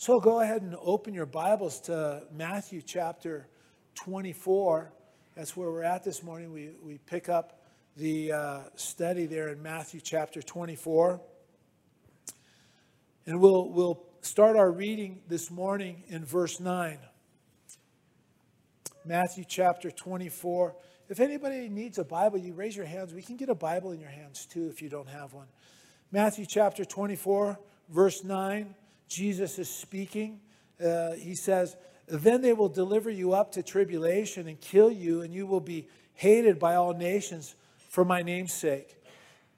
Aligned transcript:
So 0.00 0.20
go 0.20 0.40
ahead 0.40 0.62
and 0.62 0.76
open 0.80 1.12
your 1.12 1.26
Bibles 1.26 1.80
to 1.80 2.22
Matthew 2.32 2.82
chapter 2.82 3.48
24. 3.96 4.92
That's 5.34 5.56
where 5.56 5.72
we're 5.72 5.82
at 5.82 6.04
this 6.04 6.22
morning. 6.22 6.52
We, 6.52 6.70
we 6.80 6.98
pick 6.98 7.28
up 7.28 7.64
the 7.96 8.30
uh, 8.30 8.60
study 8.76 9.26
there 9.26 9.48
in 9.48 9.60
Matthew 9.60 10.00
chapter 10.00 10.40
24. 10.40 11.20
And 13.26 13.40
we'll, 13.40 13.68
we'll 13.70 14.06
start 14.20 14.56
our 14.56 14.70
reading 14.70 15.20
this 15.26 15.50
morning 15.50 16.04
in 16.06 16.24
verse 16.24 16.60
9. 16.60 16.96
Matthew 19.04 19.42
chapter 19.48 19.90
24. 19.90 20.76
If 21.08 21.18
anybody 21.18 21.68
needs 21.68 21.98
a 21.98 22.04
Bible, 22.04 22.38
you 22.38 22.54
raise 22.54 22.76
your 22.76 22.86
hands. 22.86 23.12
We 23.12 23.22
can 23.22 23.36
get 23.36 23.48
a 23.48 23.54
Bible 23.56 23.90
in 23.90 23.98
your 23.98 24.10
hands 24.10 24.46
too 24.46 24.68
if 24.68 24.80
you 24.80 24.90
don't 24.90 25.08
have 25.08 25.32
one. 25.32 25.48
Matthew 26.12 26.46
chapter 26.46 26.84
24, 26.84 27.58
verse 27.88 28.22
9. 28.22 28.76
Jesus 29.08 29.58
is 29.58 29.68
speaking. 29.68 30.40
Uh, 30.84 31.12
he 31.12 31.34
says, 31.34 31.76
Then 32.06 32.42
they 32.42 32.52
will 32.52 32.68
deliver 32.68 33.10
you 33.10 33.32
up 33.32 33.52
to 33.52 33.62
tribulation 33.62 34.46
and 34.48 34.60
kill 34.60 34.90
you, 34.90 35.22
and 35.22 35.32
you 35.32 35.46
will 35.46 35.60
be 35.60 35.88
hated 36.14 36.58
by 36.58 36.74
all 36.74 36.94
nations 36.94 37.54
for 37.88 38.04
my 38.04 38.22
name's 38.22 38.52
sake. 38.52 38.96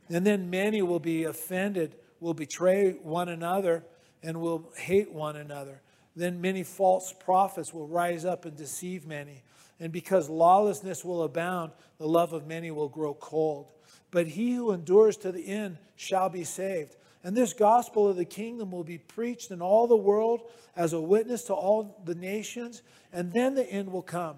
And 0.09 0.27
then 0.27 0.51
many 0.51 0.83
will 0.83 1.01
be 1.01 1.25
offended, 1.25 1.97
will 2.20 2.34
betray 2.34 2.92
one 2.92 3.28
another, 3.28 3.84
and 4.23 4.41
will 4.41 4.70
hate 4.77 5.12
one 5.12 5.37
another. 5.37 5.80
Then 6.17 6.41
many 6.41 6.62
false 6.62 7.12
prophets 7.12 7.73
will 7.73 7.87
rise 7.87 8.25
up 8.25 8.45
and 8.45 8.56
deceive 8.56 9.06
many. 9.06 9.42
And 9.78 9.92
because 9.92 10.28
lawlessness 10.28 11.05
will 11.05 11.23
abound, 11.23 11.73
the 11.98 12.06
love 12.06 12.33
of 12.33 12.47
many 12.47 12.70
will 12.70 12.89
grow 12.89 13.14
cold. 13.14 13.69
But 14.11 14.27
he 14.27 14.55
who 14.55 14.73
endures 14.73 15.17
to 15.19 15.33
the 15.33 15.47
end 15.47 15.78
shall 15.97 16.28
be 16.28 16.45
saved. 16.45 16.97
And 17.23 17.37
this 17.37 17.52
gospel 17.52 18.09
of 18.09 18.16
the 18.16 18.24
kingdom 18.24 18.70
will 18.70 18.84
be 18.84 18.98
preached 18.98 19.51
in 19.51 19.61
all 19.61 19.87
the 19.87 19.97
world 19.97 20.41
as 20.74 20.92
a 20.92 21.01
witness 21.01 21.45
to 21.45 21.55
all 21.55 22.01
the 22.05 22.15
nations, 22.15 22.83
and 23.12 23.33
then 23.33 23.55
the 23.55 23.70
end 23.70 23.92
will 23.92 24.03
come. 24.03 24.36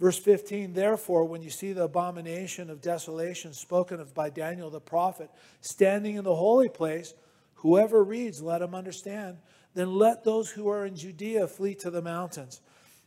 Verse 0.00 0.18
15, 0.18 0.74
therefore, 0.74 1.24
when 1.24 1.42
you 1.42 1.50
see 1.50 1.72
the 1.72 1.84
abomination 1.84 2.70
of 2.70 2.80
desolation 2.80 3.52
spoken 3.52 4.00
of 4.00 4.14
by 4.14 4.30
Daniel 4.30 4.70
the 4.70 4.80
prophet 4.80 5.30
standing 5.60 6.16
in 6.16 6.24
the 6.24 6.34
holy 6.34 6.68
place, 6.68 7.14
whoever 7.56 8.02
reads, 8.02 8.40
let 8.40 8.62
him 8.62 8.74
understand. 8.74 9.38
Then 9.74 9.94
let 9.94 10.24
those 10.24 10.50
who 10.50 10.68
are 10.68 10.86
in 10.86 10.96
Judea 10.96 11.48
flee 11.48 11.74
to 11.76 11.90
the 11.90 12.02
mountains. 12.02 12.60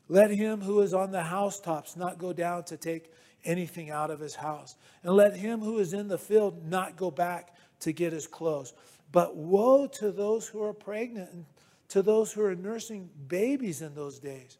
Let 0.10 0.32
him 0.32 0.62
who 0.62 0.82
is 0.82 0.94
on 0.94 1.12
the 1.12 1.24
housetops 1.24 1.96
not 1.96 2.18
go 2.18 2.34
down 2.34 2.66
to 2.66 2.78
take 2.78 3.12
anything 3.46 3.90
out 3.90 4.12
of 4.12 4.20
his 4.20 4.36
house. 4.36 4.76
And 5.04 5.14
let 5.14 5.36
him 5.36 5.62
who 5.62 5.80
is 5.80 5.94
in 5.94 6.10
the 6.10 6.18
field 6.18 6.66
not 6.70 6.98
go 6.98 7.10
back 7.10 7.56
to 7.82 7.94
get 7.94 8.14
his 8.14 8.28
clothes. 8.28 8.74
But 9.12 9.36
woe 9.36 9.88
to 9.88 10.12
those 10.12 10.48
who 10.48 10.64
are 10.64 10.74
pregnant 10.74 11.32
and 11.32 11.46
to 11.90 12.02
those 12.02 12.32
who 12.32 12.44
are 12.44 12.56
nursing 12.56 13.10
babies 13.28 13.82
in 13.82 13.94
those 13.94 14.20
days. 14.20 14.58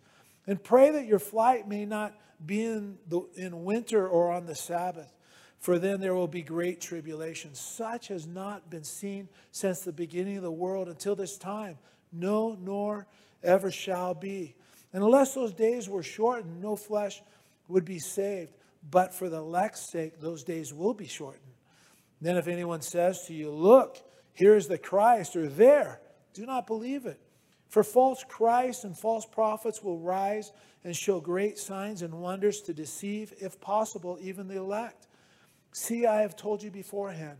And 0.48 0.62
pray 0.62 0.92
that 0.92 1.06
your 1.06 1.20
flight 1.20 1.68
may 1.68 1.86
not 1.86 2.14
be 2.46 2.64
in, 2.64 2.98
the, 3.08 3.22
in 3.36 3.64
winter 3.64 4.08
or 4.08 4.32
on 4.32 4.46
the 4.46 4.56
Sabbath, 4.56 5.14
for 5.60 5.78
then 5.78 6.02
there 6.02 6.16
will 6.16 6.28
be 6.28 6.42
great 6.42 6.82
tribulation. 6.82 7.54
Such 7.54 8.08
has 8.08 8.26
not 8.26 8.70
been 8.70 8.84
seen 8.84 9.30
since 9.52 9.82
the 9.82 9.94
beginning 9.94 10.38
of 10.38 10.44
the 10.44 10.52
world 10.52 10.90
until 10.90 11.16
this 11.16 11.38
time. 11.38 11.78
No, 12.12 12.58
nor 12.60 13.08
ever 13.44 13.72
shall 13.72 14.14
be. 14.14 14.56
And 14.92 15.04
unless 15.04 15.34
those 15.34 15.54
days 15.54 15.88
were 15.88 16.04
shortened, 16.04 16.62
no 16.62 16.76
flesh 16.76 17.22
would 17.68 17.86
be 17.86 18.00
saved. 18.00 18.52
But 18.90 19.14
for 19.14 19.30
the 19.30 19.38
elect's 19.38 19.90
sake, 19.90 20.20
those 20.20 20.44
days 20.44 20.74
will 20.74 20.94
be 20.96 21.08
shortened. 21.08 21.44
Then 22.20 22.38
if 22.38 22.48
anyone 22.48 22.82
says 22.82 23.26
to 23.28 23.34
you, 23.34 23.52
Look, 23.52 23.98
here 24.34 24.56
is 24.56 24.68
the 24.68 24.78
Christ, 24.78 25.36
or 25.36 25.48
there, 25.48 26.00
do 26.34 26.46
not 26.46 26.68
believe 26.68 27.06
it. 27.06 27.20
For 27.70 27.84
false 27.84 28.26
Christs 28.28 28.84
and 28.84 28.98
false 28.98 29.26
prophets 29.26 29.82
will 29.82 30.00
rise 30.00 30.52
and 30.84 30.96
show 30.96 31.20
great 31.20 31.58
signs 31.58 32.02
and 32.02 32.16
wonders 32.16 32.62
to 32.64 32.74
deceive, 32.74 33.34
if 33.40 33.62
possible, 33.62 34.18
even 34.22 34.48
the 34.48 34.58
elect. 34.58 35.08
See, 35.72 36.06
I 36.06 36.22
have 36.22 36.36
told 36.36 36.64
you 36.64 36.72
beforehand. 36.72 37.38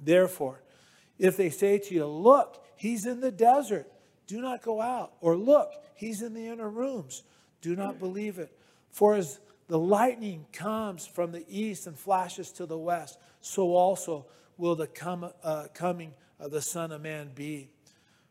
Therefore, 0.00 0.62
if 1.18 1.36
they 1.36 1.50
say 1.50 1.78
to 1.78 1.94
you, 1.94 2.06
Look, 2.06 2.62
he's 2.76 3.06
in 3.06 3.20
the 3.20 3.32
desert, 3.32 3.86
do 4.26 4.40
not 4.40 4.62
go 4.62 4.80
out. 4.80 5.14
Or 5.20 5.36
look, 5.36 5.72
he's 5.94 6.22
in 6.22 6.34
the 6.34 6.46
inner 6.46 6.68
rooms, 6.68 7.22
do 7.62 7.74
not 7.74 7.98
believe 7.98 8.38
it. 8.38 8.52
For 8.90 9.14
as 9.14 9.40
the 9.68 9.78
lightning 9.78 10.46
comes 10.52 11.06
from 11.06 11.32
the 11.32 11.44
east 11.48 11.86
and 11.86 11.98
flashes 11.98 12.52
to 12.52 12.66
the 12.66 12.78
west, 12.78 13.18
so 13.40 13.74
also 13.74 14.26
will 14.58 14.74
the 14.74 14.88
uh, 15.42 15.68
coming 15.72 16.12
of 16.38 16.50
the 16.50 16.60
Son 16.60 16.92
of 16.92 17.00
Man 17.00 17.30
be. 17.34 17.70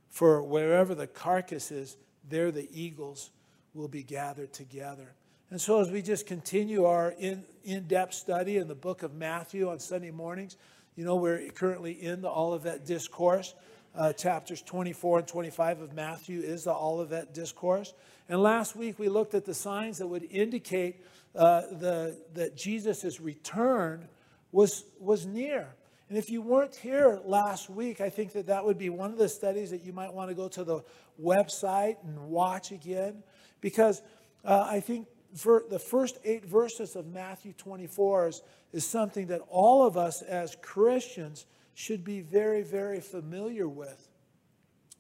For 0.09 0.43
wherever 0.43 0.93
the 0.93 1.07
carcass 1.07 1.71
is, 1.71 1.97
there 2.29 2.51
the 2.51 2.69
eagles 2.71 3.31
will 3.73 3.87
be 3.87 4.03
gathered 4.03 4.53
together. 4.53 5.13
And 5.49 5.61
so, 5.61 5.79
as 5.79 5.89
we 5.89 6.01
just 6.01 6.27
continue 6.27 6.85
our 6.85 7.11
in, 7.11 7.43
in-depth 7.63 8.13
study 8.13 8.57
in 8.57 8.67
the 8.67 8.75
book 8.75 9.01
of 9.01 9.13
Matthew 9.13 9.69
on 9.69 9.79
Sunday 9.79 10.11
mornings, 10.11 10.57
you 10.97 11.05
know, 11.05 11.15
we're 11.15 11.49
currently 11.51 11.93
in 11.93 12.21
the 12.21 12.29
Olivet 12.29 12.85
Discourse. 12.85 13.55
Uh, 13.95 14.13
chapters 14.13 14.61
24 14.61 15.19
and 15.19 15.27
25 15.27 15.81
of 15.81 15.93
Matthew 15.93 16.41
is 16.41 16.65
the 16.65 16.73
Olivet 16.73 17.33
Discourse. 17.33 17.93
And 18.29 18.43
last 18.43 18.75
week 18.75 18.99
we 18.99 19.09
looked 19.09 19.33
at 19.33 19.45
the 19.45 19.53
signs 19.53 19.99
that 19.99 20.07
would 20.07 20.27
indicate 20.29 21.01
uh, 21.35 21.61
the, 21.71 22.17
that 22.33 22.55
Jesus' 22.55 23.19
return 23.19 24.07
was, 24.51 24.83
was 24.99 25.25
near. 25.25 25.69
And 26.09 26.17
if 26.17 26.29
you 26.29 26.41
weren't 26.41 26.75
here 26.75 27.19
last 27.25 27.69
week, 27.69 27.99
I 27.99 28.09
think 28.09 28.31
that 28.33 28.47
that 28.47 28.63
would 28.63 28.77
be 28.77 28.89
one 28.89 29.11
of 29.11 29.17
the 29.17 29.27
studies 29.27 29.71
that 29.71 29.83
you 29.83 29.91
might 29.91 30.13
want 30.13 30.29
to 30.29 30.35
go 30.35 30.47
to 30.49 30.63
the 30.63 30.83
website 31.21 31.97
and 32.03 32.29
watch 32.29 32.71
again. 32.71 33.23
Because 33.59 34.01
uh, 34.45 34.65
I 34.69 34.79
think 34.79 35.07
for 35.35 35.65
the 35.69 35.79
first 35.79 36.17
eight 36.23 36.45
verses 36.45 36.95
of 36.95 37.07
Matthew 37.07 37.53
24 37.53 38.27
is, 38.27 38.41
is 38.71 38.87
something 38.87 39.27
that 39.27 39.41
all 39.49 39.85
of 39.85 39.97
us 39.97 40.21
as 40.21 40.55
Christians 40.61 41.45
should 41.73 42.03
be 42.03 42.21
very, 42.21 42.63
very 42.63 43.01
familiar 43.01 43.67
with. 43.67 44.07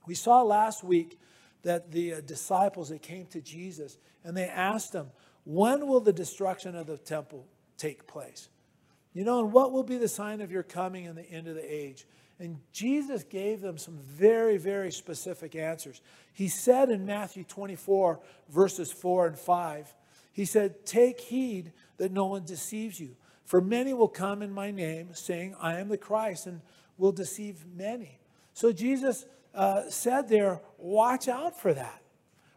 We 0.05 0.15
saw 0.15 0.41
last 0.43 0.83
week 0.83 1.19
that 1.63 1.91
the 1.91 2.15
uh, 2.15 2.21
disciples 2.21 2.89
that 2.89 3.01
came 3.01 3.25
to 3.27 3.41
Jesus 3.41 3.97
and 4.23 4.35
they 4.35 4.47
asked 4.47 4.93
him, 4.93 5.07
When 5.45 5.87
will 5.87 6.01
the 6.01 6.13
destruction 6.13 6.75
of 6.75 6.87
the 6.87 6.97
temple 6.97 7.47
take 7.77 8.07
place? 8.07 8.49
You 9.17 9.23
know, 9.23 9.39
and 9.39 9.51
what 9.51 9.71
will 9.71 9.81
be 9.81 9.97
the 9.97 10.07
sign 10.07 10.41
of 10.41 10.51
your 10.51 10.61
coming 10.61 11.07
and 11.07 11.17
the 11.17 11.27
end 11.27 11.47
of 11.47 11.55
the 11.55 11.73
age? 11.73 12.05
And 12.37 12.59
Jesus 12.71 13.23
gave 13.23 13.61
them 13.61 13.79
some 13.79 13.97
very, 13.97 14.57
very 14.57 14.91
specific 14.91 15.55
answers. 15.55 16.01
He 16.33 16.47
said 16.47 16.91
in 16.91 17.03
Matthew 17.03 17.43
24, 17.43 18.19
verses 18.49 18.91
4 18.91 19.25
and 19.25 19.39
5, 19.39 19.95
He 20.33 20.45
said, 20.45 20.85
Take 20.85 21.19
heed 21.19 21.73
that 21.97 22.11
no 22.11 22.27
one 22.27 22.45
deceives 22.45 22.99
you. 22.99 23.15
For 23.43 23.59
many 23.59 23.91
will 23.91 24.07
come 24.07 24.43
in 24.43 24.51
my 24.51 24.69
name, 24.69 25.09
saying, 25.15 25.55
I 25.59 25.79
am 25.79 25.89
the 25.89 25.97
Christ, 25.97 26.45
and 26.45 26.61
will 26.99 27.11
deceive 27.11 27.65
many. 27.75 28.19
So 28.53 28.71
Jesus 28.71 29.25
uh, 29.55 29.89
said 29.89 30.29
there, 30.29 30.61
Watch 30.77 31.27
out 31.27 31.59
for 31.59 31.73
that. 31.73 32.03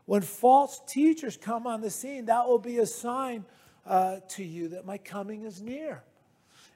When 0.05 0.21
false 0.21 0.79
teachers 0.87 1.39
come 1.39 1.67
on 1.67 1.81
the 1.81 1.89
scene, 1.89 2.27
that 2.27 2.47
will 2.47 2.59
be 2.59 2.77
a 2.81 2.87
sign 2.87 3.47
uh, 3.87 4.17
to 4.33 4.45
you 4.45 4.69
that 4.69 4.85
my 4.85 4.99
coming 4.99 5.45
is 5.45 5.63
near. 5.63 6.05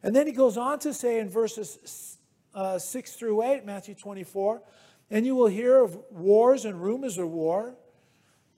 And 0.04 0.14
then 0.14 0.26
he 0.26 0.34
goes 0.34 0.58
on 0.58 0.78
to 0.80 0.92
say 0.92 1.18
in 1.18 1.30
verses 1.30 2.18
uh, 2.54 2.78
6 2.78 3.12
through 3.12 3.42
8, 3.42 3.64
Matthew 3.64 3.94
24, 3.94 4.60
and 5.10 5.24
you 5.24 5.34
will 5.34 5.48
hear 5.48 5.82
of 5.82 5.96
wars 6.10 6.66
and 6.66 6.80
rumors 6.80 7.16
of 7.16 7.30
war. 7.30 7.74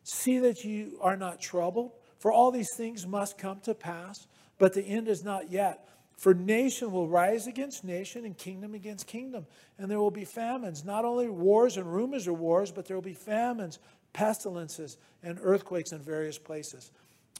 See 0.02 0.40
that 0.40 0.64
you 0.64 0.98
are 1.00 1.16
not 1.16 1.40
troubled, 1.40 1.92
for 2.18 2.32
all 2.32 2.50
these 2.50 2.74
things 2.76 3.06
must 3.06 3.38
come 3.38 3.60
to 3.60 3.74
pass, 3.74 4.26
but 4.58 4.74
the 4.74 4.82
end 4.82 5.06
is 5.06 5.22
not 5.22 5.48
yet. 5.48 5.88
For 6.16 6.34
nation 6.34 6.90
will 6.90 7.08
rise 7.08 7.46
against 7.46 7.84
nation 7.84 8.24
and 8.24 8.36
kingdom 8.36 8.74
against 8.74 9.06
kingdom, 9.06 9.46
and 9.78 9.88
there 9.88 10.00
will 10.00 10.10
be 10.10 10.24
famines, 10.24 10.84
not 10.84 11.04
only 11.04 11.28
wars 11.28 11.76
and 11.76 11.86
rumors 11.86 12.26
of 12.26 12.40
wars, 12.40 12.72
but 12.72 12.86
there 12.86 12.96
will 12.96 13.02
be 13.02 13.14
famines, 13.14 13.78
pestilences, 14.12 14.96
and 15.22 15.38
earthquakes 15.40 15.92
in 15.92 16.00
various 16.00 16.38
places. 16.38 16.90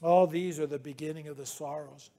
All 0.01 0.27
these 0.27 0.61
are 0.61 0.67
the 0.67 0.79
beginning 0.79 1.27
of 1.27 1.35
the 1.35 1.45
sorrows. 1.45 2.09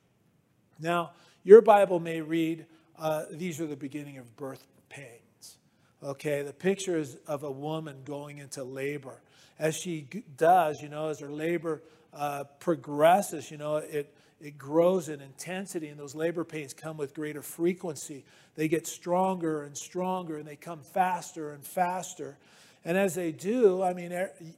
Now, 0.81 1.13
your 1.45 1.63
Bible 1.63 2.01
may 2.01 2.21
read, 2.21 2.67
uh, 2.99 3.25
these 3.31 3.61
are 3.61 3.67
the 3.67 3.77
beginning 3.77 4.19
of 4.19 4.37
birth 4.37 4.67
pains. 4.89 5.57
Okay, 6.03 6.43
the 6.43 6.53
picture 6.53 6.97
is 6.97 7.17
of 7.27 7.43
a 7.43 7.51
woman 7.51 7.97
going 8.05 8.39
into 8.39 8.63
labor. 8.65 9.21
As 9.59 9.75
she 9.77 10.07
does, 10.37 10.81
you 10.81 10.89
know, 10.89 11.09
as 11.09 11.21
her 11.21 11.31
labor 11.31 11.83
uh, 12.15 12.45
progresses, 12.61 13.51
you 13.51 13.57
know, 13.57 13.77
it, 13.77 14.15
it 14.41 14.57
grows 14.57 15.09
in 15.09 15.21
intensity, 15.21 15.89
and 15.89 15.99
those 15.99 16.15
labor 16.15 16.45
pains 16.45 16.73
come 16.73 16.97
with 16.97 17.15
greater 17.15 17.43
frequency. 17.43 18.25
They 18.55 18.69
get 18.69 18.87
stronger 18.87 19.65
and 19.65 19.77
stronger, 19.77 20.37
and 20.37 20.47
they 20.47 20.57
come 20.57 20.81
faster 20.81 21.53
and 21.53 21.65
faster. 21.65 22.39
And 22.85 22.97
as 22.97 23.15
they 23.15 23.33
do, 23.33 23.83
I 23.83 23.93
mean, 23.93 24.13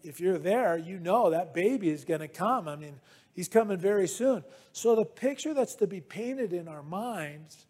if 0.05 0.21
you're 0.21 0.39
there, 0.39 0.77
you 0.77 0.99
know 0.99 1.31
that 1.31 1.55
baby 1.55 1.89
is 1.89 2.05
going 2.05 2.21
to 2.21 2.29
come. 2.29 2.69
I 2.69 2.77
mean, 2.77 3.01
He's 3.35 3.49
coming 3.49 3.79
very 3.79 4.09
soon. 4.09 4.45
So, 4.73 4.95
the 4.95 5.05
picture 5.05 5.55
that's 5.55 5.77
to 5.77 5.87
be 5.87 6.01
painted 6.01 6.53
in 6.53 6.69
our 6.69 6.83
minds 6.83 7.67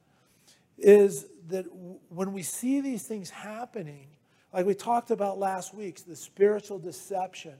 is 0.78 1.26
that 1.48 1.66
when 2.08 2.32
we 2.32 2.42
see 2.42 2.80
these 2.80 3.02
things 3.02 3.30
happening, 3.30 4.06
Like 4.52 4.66
we 4.66 4.74
talked 4.74 5.10
about 5.10 5.38
last 5.38 5.74
week, 5.74 6.04
the 6.04 6.16
spiritual 6.16 6.78
deception, 6.78 7.54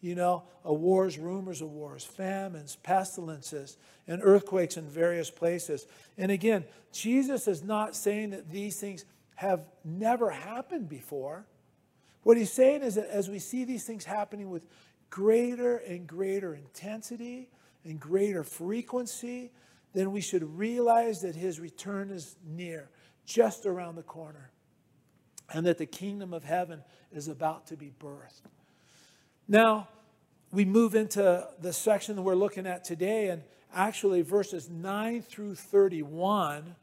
you 0.00 0.14
know, 0.14 0.44
wars, 0.64 1.18
rumors 1.18 1.60
of 1.60 1.70
wars, 1.70 2.04
famines, 2.04 2.76
pestilences, 2.82 3.76
and 4.08 4.22
earthquakes 4.24 4.76
in 4.76 4.88
various 4.88 5.30
places. 5.30 5.86
And 6.16 6.30
again, 6.30 6.64
Jesus 6.92 7.46
is 7.46 7.62
not 7.62 7.94
saying 7.94 8.30
that 8.30 8.50
these 8.50 8.80
things 8.80 9.04
have 9.34 9.64
never 9.84 10.30
happened 10.30 10.88
before. 10.88 11.46
What 12.22 12.36
he's 12.36 12.52
saying 12.52 12.82
is 12.82 12.94
that 12.94 13.08
as 13.08 13.28
we 13.28 13.38
see 13.38 13.64
these 13.64 13.84
things 13.84 14.04
happening 14.04 14.50
with 14.50 14.66
greater 15.10 15.76
and 15.78 16.06
greater 16.06 16.54
intensity 16.54 17.48
and 17.84 17.98
greater 17.98 18.44
frequency, 18.44 19.50
then 19.92 20.12
we 20.12 20.20
should 20.20 20.56
realize 20.56 21.20
that 21.22 21.34
his 21.34 21.58
return 21.58 22.10
is 22.10 22.36
near, 22.46 22.88
just 23.26 23.66
around 23.66 23.96
the 23.96 24.02
corner, 24.02 24.50
and 25.52 25.66
that 25.66 25.78
the 25.78 25.86
kingdom 25.86 26.32
of 26.32 26.44
heaven 26.44 26.82
is 27.12 27.28
about 27.28 27.66
to 27.66 27.76
be 27.76 27.92
birthed. 28.00 28.42
Now, 29.48 29.88
we 30.52 30.64
move 30.64 30.94
into 30.94 31.46
the 31.60 31.72
section 31.72 32.16
that 32.16 32.22
we're 32.22 32.34
looking 32.34 32.66
at 32.66 32.84
today, 32.84 33.28
and 33.28 33.42
actually, 33.74 34.22
verses 34.22 34.68
9 34.68 35.22
through 35.22 35.56
31, 35.56 36.76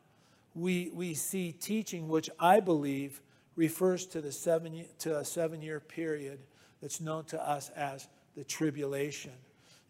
we, 0.53 0.89
we 0.93 1.13
see 1.13 1.51
teaching 1.51 2.07
which 2.07 2.29
I 2.39 2.59
believe 2.59 3.21
refers 3.55 4.05
to, 4.07 4.21
the 4.21 4.31
seven, 4.31 4.85
to 4.99 5.17
a 5.17 5.25
seven 5.25 5.61
year 5.61 5.79
period 5.79 6.39
that's 6.81 7.01
known 7.01 7.25
to 7.25 7.41
us 7.49 7.69
as 7.69 8.07
the 8.37 8.43
tribulation. 8.43 9.31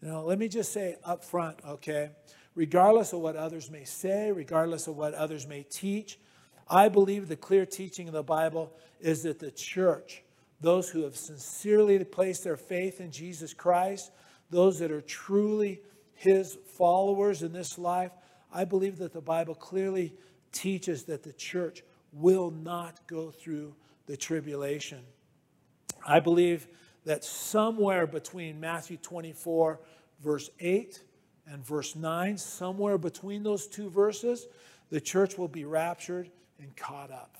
Now, 0.01 0.21
let 0.21 0.39
me 0.39 0.47
just 0.47 0.71
say 0.71 0.95
up 1.03 1.23
front, 1.23 1.59
okay? 1.67 2.11
Regardless 2.55 3.11
of 3.11 3.19
what 3.19 3.35
others 3.35 3.69
may 3.69 3.83
say, 3.83 4.31
regardless 4.31 4.88
of 4.88 4.95
what 4.95 5.13
others 5.13 5.45
may 5.45 5.63
teach, 5.63 6.17
I 6.69 6.88
believe 6.88 7.27
the 7.27 7.35
clear 7.35 7.65
teaching 7.65 8.07
of 8.07 8.13
the 8.13 8.23
Bible 8.23 8.73
is 9.01 9.23
that 9.23 9.39
the 9.39 9.51
church, 9.51 10.23
those 10.61 10.89
who 10.89 11.03
have 11.03 11.17
sincerely 11.17 12.01
placed 12.05 12.45
their 12.45 12.57
faith 12.57 13.01
in 13.01 13.11
Jesus 13.11 13.53
Christ, 13.53 14.11
those 14.49 14.79
that 14.79 14.91
are 14.91 15.01
truly 15.01 15.81
his 16.13 16.57
followers 16.77 17.44
in 17.44 17.51
this 17.51 17.77
life, 17.77 18.11
I 18.53 18.63
believe 18.63 18.97
that 18.99 19.13
the 19.13 19.21
Bible 19.21 19.55
clearly 19.55 20.15
teaches 20.53 21.03
that 21.03 21.21
the 21.21 21.33
church 21.33 21.83
will 22.13 22.49
not 22.49 23.05
go 23.07 23.29
through 23.29 23.75
the 24.05 24.15
tribulation. 24.15 25.01
I 26.07 26.21
believe 26.21 26.67
that 27.07 27.24
somewhere 27.24 28.06
between 28.06 28.59
Matthew 28.59 28.98
24, 28.98 29.80
verse 30.19 30.50
8, 30.59 31.01
and 31.50 31.65
verse 31.65 31.95
9, 31.95 32.38
somewhere 32.38 32.98
between 32.98 33.44
those 33.44 33.65
two 33.65 33.89
verses, 33.89 34.45
the 34.89 35.00
church 35.00 35.38
will 35.38 35.48
be 35.48 35.63
raptured 35.63 36.30
and 36.59 36.75
caught 36.75 37.09
up. 37.09 37.38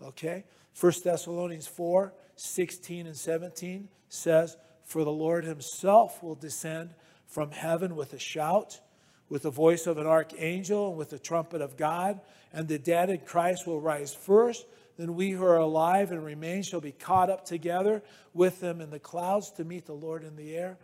Okay? 0.00 0.44
1 0.80 0.92
Thessalonians 1.02 1.66
4, 1.66 2.12
16 2.36 3.08
and 3.08 3.16
17 3.16 3.88
says, 4.08 4.56
For 4.84 5.02
the 5.02 5.10
Lord 5.10 5.44
himself 5.44 6.22
will 6.22 6.36
descend 6.36 6.94
from 7.26 7.50
heaven 7.50 7.96
with 7.96 8.12
a 8.12 8.20
shout, 8.20 8.80
with 9.28 9.42
the 9.42 9.50
voice 9.50 9.88
of 9.88 9.98
an 9.98 10.06
archangel, 10.06 10.90
and 10.90 10.96
with 10.96 11.10
the 11.10 11.18
trumpet 11.18 11.60
of 11.60 11.76
God, 11.76 12.20
and 12.52 12.68
the 12.68 12.78
dead 12.78 13.10
in 13.10 13.18
Christ 13.18 13.66
will 13.66 13.80
rise 13.80 14.14
first. 14.14 14.64
Then 14.98 15.14
we 15.14 15.30
who 15.30 15.44
are 15.44 15.58
alive 15.58 16.10
and 16.10 16.24
remain 16.24 16.62
shall 16.62 16.80
be 16.80 16.92
caught 16.92 17.30
up 17.30 17.44
together 17.44 18.02
with 18.34 18.60
them 18.60 18.80
in 18.80 18.90
the 18.90 18.98
clouds 18.98 19.52
to 19.52 19.64
meet 19.64 19.86
the 19.86 19.94
Lord 19.94 20.24
in 20.24 20.34
the 20.34 20.56
air, 20.56 20.76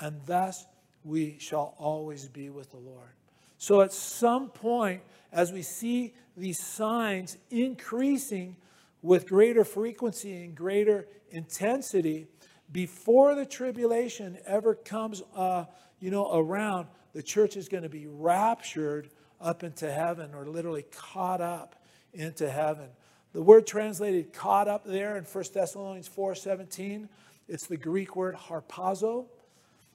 and 0.00 0.20
thus 0.26 0.66
we 1.04 1.38
shall 1.38 1.74
always 1.78 2.28
be 2.28 2.50
with 2.50 2.70
the 2.72 2.78
Lord. 2.78 3.12
So 3.58 3.80
at 3.80 3.92
some 3.92 4.48
point, 4.48 5.02
as 5.32 5.52
we 5.52 5.62
see 5.62 6.14
these 6.36 6.58
signs 6.58 7.36
increasing 7.50 8.56
with 9.02 9.28
greater 9.28 9.64
frequency 9.64 10.42
and 10.42 10.54
greater 10.54 11.06
intensity, 11.30 12.26
before 12.72 13.34
the 13.34 13.46
tribulation 13.46 14.38
ever 14.46 14.74
comes, 14.74 15.22
uh, 15.36 15.66
you 16.00 16.10
know, 16.10 16.34
around, 16.34 16.88
the 17.12 17.22
church 17.22 17.56
is 17.56 17.68
going 17.68 17.82
to 17.82 17.88
be 17.88 18.06
raptured 18.06 19.10
up 19.40 19.62
into 19.62 19.90
heaven, 19.90 20.34
or 20.34 20.46
literally 20.46 20.84
caught 20.90 21.40
up 21.40 21.76
into 22.12 22.50
heaven. 22.50 22.88
The 23.32 23.42
word 23.42 23.66
translated 23.66 24.32
caught 24.32 24.66
up 24.66 24.84
there 24.84 25.16
in 25.16 25.24
1 25.24 25.44
Thessalonians 25.54 26.08
4:17, 26.08 27.08
it's 27.48 27.66
the 27.66 27.76
Greek 27.76 28.16
word 28.16 28.34
harpazo, 28.34 29.26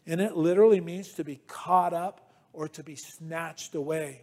and 0.05 0.21
it 0.21 0.35
literally 0.35 0.81
means 0.81 1.13
to 1.13 1.23
be 1.23 1.41
caught 1.47 1.93
up 1.93 2.31
or 2.53 2.67
to 2.69 2.83
be 2.83 2.95
snatched 2.95 3.75
away. 3.75 4.21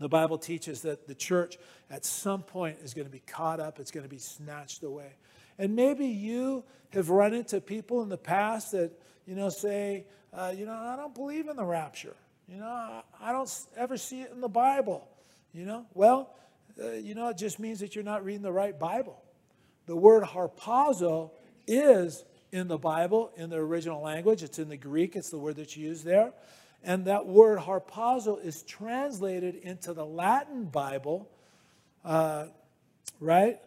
The 0.00 0.08
Bible 0.08 0.38
teaches 0.38 0.82
that 0.82 1.06
the 1.06 1.14
church 1.14 1.58
at 1.90 2.04
some 2.04 2.42
point 2.42 2.78
is 2.82 2.94
going 2.94 3.06
to 3.06 3.12
be 3.12 3.22
caught 3.26 3.60
up, 3.60 3.80
it's 3.80 3.90
going 3.90 4.04
to 4.04 4.10
be 4.10 4.18
snatched 4.18 4.82
away. 4.82 5.12
And 5.58 5.74
maybe 5.74 6.06
you 6.06 6.64
have 6.90 7.10
run 7.10 7.34
into 7.34 7.60
people 7.60 8.02
in 8.02 8.08
the 8.08 8.18
past 8.18 8.72
that, 8.72 8.92
you 9.26 9.34
know, 9.34 9.48
say, 9.48 10.06
uh, 10.32 10.52
you 10.56 10.66
know, 10.66 10.72
I 10.72 10.94
don't 10.96 11.14
believe 11.14 11.48
in 11.48 11.56
the 11.56 11.64
rapture. 11.64 12.14
You 12.48 12.58
know, 12.58 13.02
I 13.20 13.32
don't 13.32 13.50
ever 13.76 13.96
see 13.96 14.22
it 14.22 14.30
in 14.32 14.40
the 14.40 14.48
Bible. 14.48 15.08
You 15.52 15.64
know, 15.64 15.86
well, 15.94 16.30
uh, 16.82 16.92
you 16.92 17.14
know, 17.14 17.28
it 17.28 17.36
just 17.36 17.58
means 17.58 17.80
that 17.80 17.94
you're 17.94 18.04
not 18.04 18.24
reading 18.24 18.42
the 18.42 18.52
right 18.52 18.78
Bible. 18.78 19.22
The 19.86 19.96
word 19.96 20.22
harpazo 20.22 21.30
is 21.66 22.24
in 22.52 22.68
the 22.68 22.78
Bible, 22.78 23.32
in 23.36 23.50
the 23.50 23.56
original 23.56 24.02
language. 24.02 24.42
It's 24.42 24.58
in 24.58 24.68
the 24.68 24.76
Greek, 24.76 25.16
it's 25.16 25.30
the 25.30 25.38
word 25.38 25.56
that's 25.56 25.76
used 25.76 26.04
there. 26.04 26.32
And 26.84 27.06
that 27.06 27.26
word 27.26 27.58
harpazo 27.58 28.42
is 28.44 28.62
translated 28.62 29.56
into 29.56 29.92
the 29.92 30.06
Latin 30.06 30.66
Bible, 30.66 31.28
uh, 32.04 32.46
right, 33.20 33.58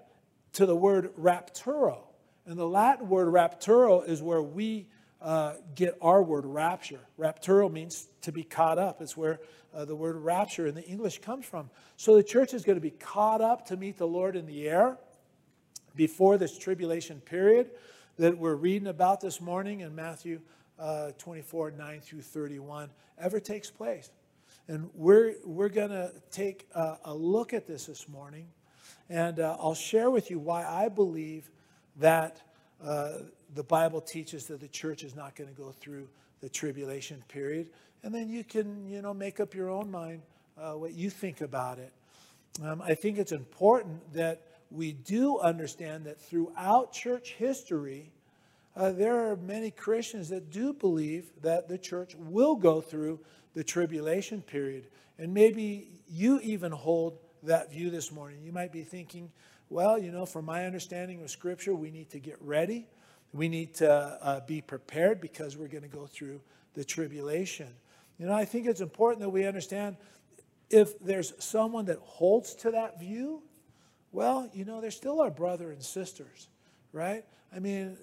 to 0.53 0.65
the 0.65 0.75
word 0.75 1.11
rapturo. 1.19 1.99
And 2.45 2.57
the 2.57 2.67
Latin 2.67 3.09
word 3.09 3.27
rapturo 3.27 4.07
is 4.07 4.21
where 4.21 4.41
we 4.41 4.87
uh, 5.21 5.53
get 5.75 5.97
our 6.01 6.23
word 6.23 6.45
rapture. 6.45 6.99
Rapturo 7.19 7.71
means 7.71 8.07
to 8.21 8.31
be 8.31 8.43
caught 8.43 8.79
up. 8.79 9.01
It's 9.01 9.15
where 9.15 9.39
uh, 9.73 9.85
the 9.85 9.95
word 9.95 10.17
rapture 10.17 10.67
in 10.67 10.75
the 10.75 10.83
English 10.83 11.19
comes 11.19 11.45
from. 11.45 11.69
So 11.95 12.15
the 12.15 12.23
church 12.23 12.53
is 12.53 12.63
going 12.63 12.77
to 12.77 12.81
be 12.81 12.91
caught 12.91 13.41
up 13.41 13.67
to 13.67 13.77
meet 13.77 13.97
the 13.97 14.07
Lord 14.07 14.35
in 14.35 14.45
the 14.45 14.67
air 14.67 14.97
before 15.95 16.37
this 16.37 16.57
tribulation 16.57 17.21
period 17.21 17.71
that 18.17 18.37
we're 18.37 18.55
reading 18.55 18.87
about 18.87 19.21
this 19.21 19.39
morning 19.39 19.81
in 19.81 19.95
Matthew 19.95 20.41
uh, 20.79 21.11
24, 21.17 21.71
9 21.71 22.01
through 22.01 22.21
31, 22.21 22.89
ever 23.19 23.39
takes 23.39 23.69
place. 23.69 24.09
And 24.67 24.89
we're, 24.93 25.35
we're 25.45 25.69
going 25.69 25.89
to 25.89 26.11
take 26.31 26.67
a, 26.73 26.97
a, 27.05 27.13
look 27.13 27.53
at 27.53 27.67
this 27.67 27.85
this 27.85 28.07
morning, 28.07 28.47
and 29.09 29.39
uh, 29.39 29.57
I'll 29.59 29.75
share 29.75 30.09
with 30.09 30.31
you 30.31 30.39
why 30.39 30.65
I 30.65 30.89
believe 30.89 31.49
that 31.97 32.41
uh, 32.83 33.09
the 33.53 33.63
Bible 33.63 34.01
teaches 34.01 34.45
that 34.45 34.59
the 34.59 34.67
church 34.67 35.03
is 35.03 35.15
not 35.15 35.35
going 35.35 35.49
to 35.49 35.55
go 35.55 35.71
through 35.71 36.07
the 36.41 36.49
tribulation 36.49 37.23
period. 37.27 37.67
And 38.03 38.13
then 38.13 38.29
you 38.29 38.43
can, 38.43 38.89
you 38.89 39.01
know, 39.01 39.13
make 39.13 39.39
up 39.39 39.53
your 39.53 39.69
own 39.69 39.91
mind 39.91 40.21
uh, 40.57 40.73
what 40.73 40.93
you 40.93 41.09
think 41.09 41.41
about 41.41 41.77
it. 41.79 41.93
Um, 42.63 42.81
I 42.81 42.95
think 42.95 43.17
it's 43.17 43.31
important 43.31 44.13
that 44.13 44.41
we 44.71 44.93
do 44.93 45.39
understand 45.39 46.05
that 46.05 46.19
throughout 46.19 46.93
church 46.93 47.33
history, 47.33 48.11
uh, 48.75 48.91
there 48.91 49.29
are 49.29 49.35
many 49.35 49.69
Christians 49.69 50.29
that 50.29 50.49
do 50.49 50.73
believe 50.73 51.29
that 51.41 51.67
the 51.67 51.77
church 51.77 52.15
will 52.15 52.55
go 52.55 52.81
through 52.81 53.19
the 53.53 53.63
tribulation 53.63 54.41
period. 54.41 54.87
And 55.17 55.33
maybe 55.33 55.87
you 56.09 56.39
even 56.39 56.71
hold 56.71 57.17
that 57.43 57.71
view 57.71 57.89
this 57.89 58.11
morning. 58.11 58.39
You 58.43 58.51
might 58.51 58.71
be 58.71 58.83
thinking, 58.83 59.31
well, 59.71 59.97
you 59.97 60.11
know, 60.11 60.25
from 60.25 60.43
my 60.43 60.65
understanding 60.65 61.23
of 61.23 61.29
Scripture, 61.29 61.73
we 61.73 61.91
need 61.91 62.09
to 62.09 62.19
get 62.19 62.35
ready. 62.41 62.87
We 63.31 63.47
need 63.47 63.75
to 63.75 63.89
uh, 63.89 64.41
be 64.41 64.59
prepared 64.59 65.21
because 65.21 65.55
we're 65.55 65.69
going 65.69 65.83
to 65.83 65.89
go 65.89 66.05
through 66.05 66.41
the 66.73 66.83
tribulation. 66.83 67.69
You 68.19 68.25
know, 68.25 68.33
I 68.33 68.43
think 68.43 68.67
it's 68.67 68.81
important 68.81 69.21
that 69.21 69.29
we 69.29 69.45
understand 69.45 69.95
if 70.69 70.99
there's 70.99 71.33
someone 71.39 71.85
that 71.85 71.99
holds 71.99 72.53
to 72.55 72.71
that 72.71 72.99
view, 72.99 73.43
well, 74.11 74.49
you 74.53 74.65
know, 74.65 74.81
they're 74.81 74.91
still 74.91 75.21
our 75.21 75.31
brother 75.31 75.71
and 75.71 75.81
sisters, 75.81 76.49
right? 76.91 77.23
I 77.55 77.59
mean, 77.59 77.95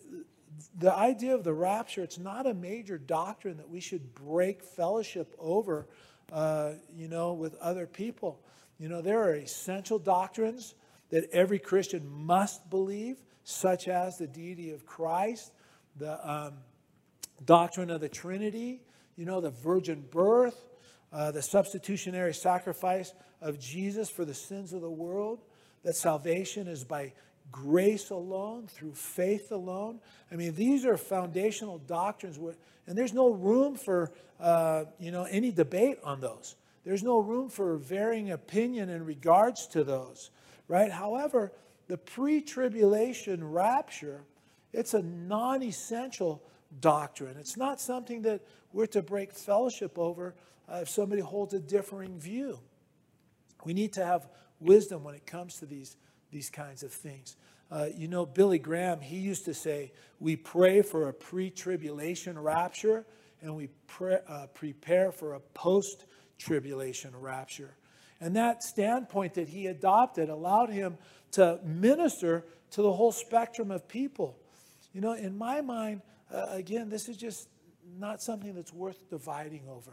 the 0.79 0.95
idea 0.95 1.35
of 1.35 1.45
the 1.45 1.53
rapture, 1.53 2.03
it's 2.03 2.19
not 2.19 2.47
a 2.47 2.55
major 2.55 2.97
doctrine 2.97 3.59
that 3.59 3.69
we 3.69 3.81
should 3.81 4.15
break 4.15 4.63
fellowship 4.63 5.35
over, 5.39 5.87
uh, 6.33 6.73
you 6.97 7.09
know, 7.09 7.35
with 7.35 7.55
other 7.57 7.87
people. 7.87 8.41
You 8.79 8.89
know, 8.89 9.03
there 9.03 9.23
are 9.23 9.35
essential 9.35 9.99
doctrines 9.99 10.75
that 11.11 11.29
every 11.33 11.59
Christian 11.59 12.09
must 12.09 12.69
believe, 12.71 13.17
such 13.45 13.89
as 13.89 14.19
the 14.19 14.27
deity 14.27 14.73
of 14.73 14.85
Christ, 14.85 15.53
the 15.97 16.31
um, 16.31 16.55
doctrine 17.45 17.91
of 17.91 18.01
the 18.01 18.09
Trinity, 18.09 18.81
you 19.17 19.25
know, 19.25 19.41
the 19.41 19.51
virgin 19.51 20.05
birth, 20.11 20.69
uh, 21.13 21.31
the 21.31 21.43
substitutionary 21.43 22.35
sacrifice 22.35 23.15
of 23.41 23.59
Jesus 23.59 24.11
for 24.11 24.25
the 24.25 24.35
sins 24.35 24.73
of 24.73 24.81
the 24.81 24.91
world, 24.91 25.41
that 25.83 25.97
salvation 25.97 26.69
is 26.69 26.85
by 26.85 27.13
grace 27.51 28.11
alone, 28.11 28.67
through 28.67 28.95
faith 28.95 29.53
alone. 29.53 30.01
I 30.31 30.37
mean, 30.37 30.55
these 30.55 30.85
are 30.85 30.97
foundational 30.97 31.79
doctrines, 31.79 32.39
and 32.87 32.99
there's 32.99 33.15
no 33.15 33.31
room 33.31 33.77
for 33.77 34.13
uh, 34.41 34.85
you 34.99 35.11
know 35.11 35.25
any 35.25 35.51
debate 35.51 35.99
on 36.05 36.21
those. 36.21 36.57
There's 36.85 37.03
no 37.03 37.19
room 37.19 37.49
for 37.49 37.77
varying 37.77 38.31
opinion 38.31 38.89
in 38.89 39.05
regards 39.05 39.67
to 39.69 39.85
those, 39.85 40.31
right? 40.69 40.93
However, 40.93 41.53
the 41.89 41.99
pre 41.99 42.41
tribulation 42.41 43.43
rapture, 43.43 44.23
it's 44.73 44.95
a 44.95 45.03
non 45.03 45.63
essential 45.63 46.43
doctrine. 46.81 47.37
It's 47.39 47.57
not 47.57 47.81
something 47.81 48.23
that 48.23 48.43
we're 48.73 48.87
to 48.87 49.03
break 49.03 49.33
fellowship 49.33 49.99
over 49.99 50.35
uh, 50.71 50.81
if 50.83 50.91
somebody 50.91 51.23
holds 51.23 51.55
a 51.55 51.59
differing 51.59 52.19
view. 52.21 52.61
We 53.65 53.73
need 53.73 53.95
to 53.95 54.05
have 54.05 54.29
wisdom 54.61 55.03
when 55.03 55.15
it 55.15 55.27
comes 55.27 55.57
to 55.57 55.67
these, 55.67 55.97
these 56.31 56.51
kinds 56.51 56.83
of 56.83 56.93
things. 56.93 57.37
Uh, 57.71 57.89
you 57.95 58.09
know, 58.09 58.25
Billy 58.25 58.59
Graham, 58.59 59.01
he 59.01 59.17
used 59.17 59.45
to 59.47 59.55
say, 59.55 59.93
We 60.21 60.37
pray 60.37 60.83
for 60.83 61.09
a 61.09 61.13
pre 61.13 61.51
tribulation 61.51 62.39
rapture 62.39 63.05
and 63.43 63.55
we 63.55 63.69
pre- 63.87 64.19
uh, 64.27 64.47
prepare 64.55 65.13
for 65.13 65.35
a 65.35 65.41
post 65.41 66.07
tribulation 66.39 67.13
rapture. 67.15 67.77
And 68.21 68.37
that 68.37 68.63
standpoint 68.63 69.35
that 69.35 69.49
he 69.49 69.67
adopted 69.67 70.29
allowed 70.29 70.71
him 70.71 70.99
to 71.33 71.61
minister 71.65 72.45
to 72.73 72.83
the 72.83 72.93
whole 72.93 73.13
spectrum 73.13 73.71
of 73.71 73.87
people. 73.89 74.37
You 74.93 75.01
know, 75.01 75.13
in 75.13 75.37
my 75.37 75.61
mind, 75.61 76.03
uh, 76.33 76.47
again, 76.51 76.89
this 76.89 77.09
is 77.09 77.17
just 77.17 77.49
not 77.99 78.21
something 78.23 78.55
that's 78.55 78.73
worth 78.73 79.09
dividing 79.09 79.63
over. 79.71 79.93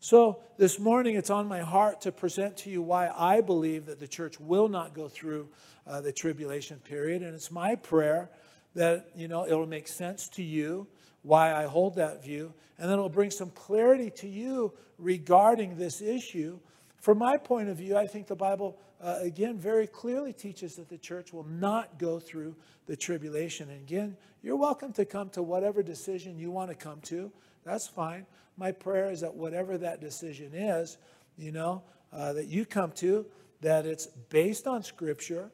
So 0.00 0.40
this 0.58 0.78
morning, 0.78 1.14
it's 1.16 1.30
on 1.30 1.48
my 1.48 1.60
heart 1.60 2.02
to 2.02 2.12
present 2.12 2.58
to 2.58 2.70
you 2.70 2.82
why 2.82 3.08
I 3.08 3.40
believe 3.40 3.86
that 3.86 4.00
the 4.00 4.08
church 4.08 4.38
will 4.38 4.68
not 4.68 4.92
go 4.92 5.08
through 5.08 5.48
uh, 5.86 6.02
the 6.02 6.12
tribulation 6.12 6.78
period. 6.78 7.22
And 7.22 7.34
it's 7.34 7.50
my 7.50 7.74
prayer 7.74 8.28
that, 8.74 9.08
you 9.16 9.28
know, 9.28 9.46
it'll 9.46 9.66
make 9.66 9.88
sense 9.88 10.28
to 10.30 10.42
you 10.42 10.86
why 11.22 11.54
I 11.54 11.64
hold 11.64 11.94
that 11.94 12.22
view. 12.22 12.52
And 12.78 12.90
then 12.90 12.98
it'll 12.98 13.08
bring 13.08 13.30
some 13.30 13.50
clarity 13.50 14.10
to 14.16 14.28
you 14.28 14.74
regarding 14.98 15.78
this 15.78 16.02
issue. 16.02 16.58
From 17.04 17.18
my 17.18 17.36
point 17.36 17.68
of 17.68 17.76
view, 17.76 17.98
I 17.98 18.06
think 18.06 18.28
the 18.28 18.34
Bible, 18.34 18.78
uh, 18.98 19.18
again, 19.20 19.58
very 19.58 19.86
clearly 19.86 20.32
teaches 20.32 20.76
that 20.76 20.88
the 20.88 20.96
church 20.96 21.34
will 21.34 21.44
not 21.44 21.98
go 21.98 22.18
through 22.18 22.56
the 22.86 22.96
tribulation. 22.96 23.68
And 23.68 23.82
again, 23.82 24.16
you're 24.42 24.56
welcome 24.56 24.90
to 24.94 25.04
come 25.04 25.28
to 25.30 25.42
whatever 25.42 25.82
decision 25.82 26.38
you 26.38 26.50
want 26.50 26.70
to 26.70 26.74
come 26.74 27.02
to. 27.02 27.30
That's 27.62 27.86
fine. 27.86 28.24
My 28.56 28.72
prayer 28.72 29.10
is 29.10 29.20
that 29.20 29.34
whatever 29.34 29.76
that 29.76 30.00
decision 30.00 30.54
is, 30.54 30.96
you 31.36 31.52
know, 31.52 31.82
uh, 32.10 32.32
that 32.32 32.46
you 32.46 32.64
come 32.64 32.90
to, 32.92 33.26
that 33.60 33.84
it's 33.84 34.06
based 34.30 34.66
on 34.66 34.82
Scripture, 34.82 35.50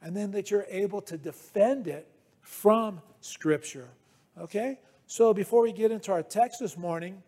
and 0.00 0.16
then 0.16 0.30
that 0.30 0.50
you're 0.50 0.64
able 0.70 1.02
to 1.02 1.18
defend 1.18 1.86
it 1.86 2.08
from 2.40 3.02
Scripture. 3.20 3.90
Okay? 4.40 4.78
So 5.06 5.34
before 5.34 5.60
we 5.60 5.72
get 5.74 5.92
into 5.92 6.12
our 6.12 6.22
text 6.22 6.60
this 6.60 6.78
morning, 6.78 7.22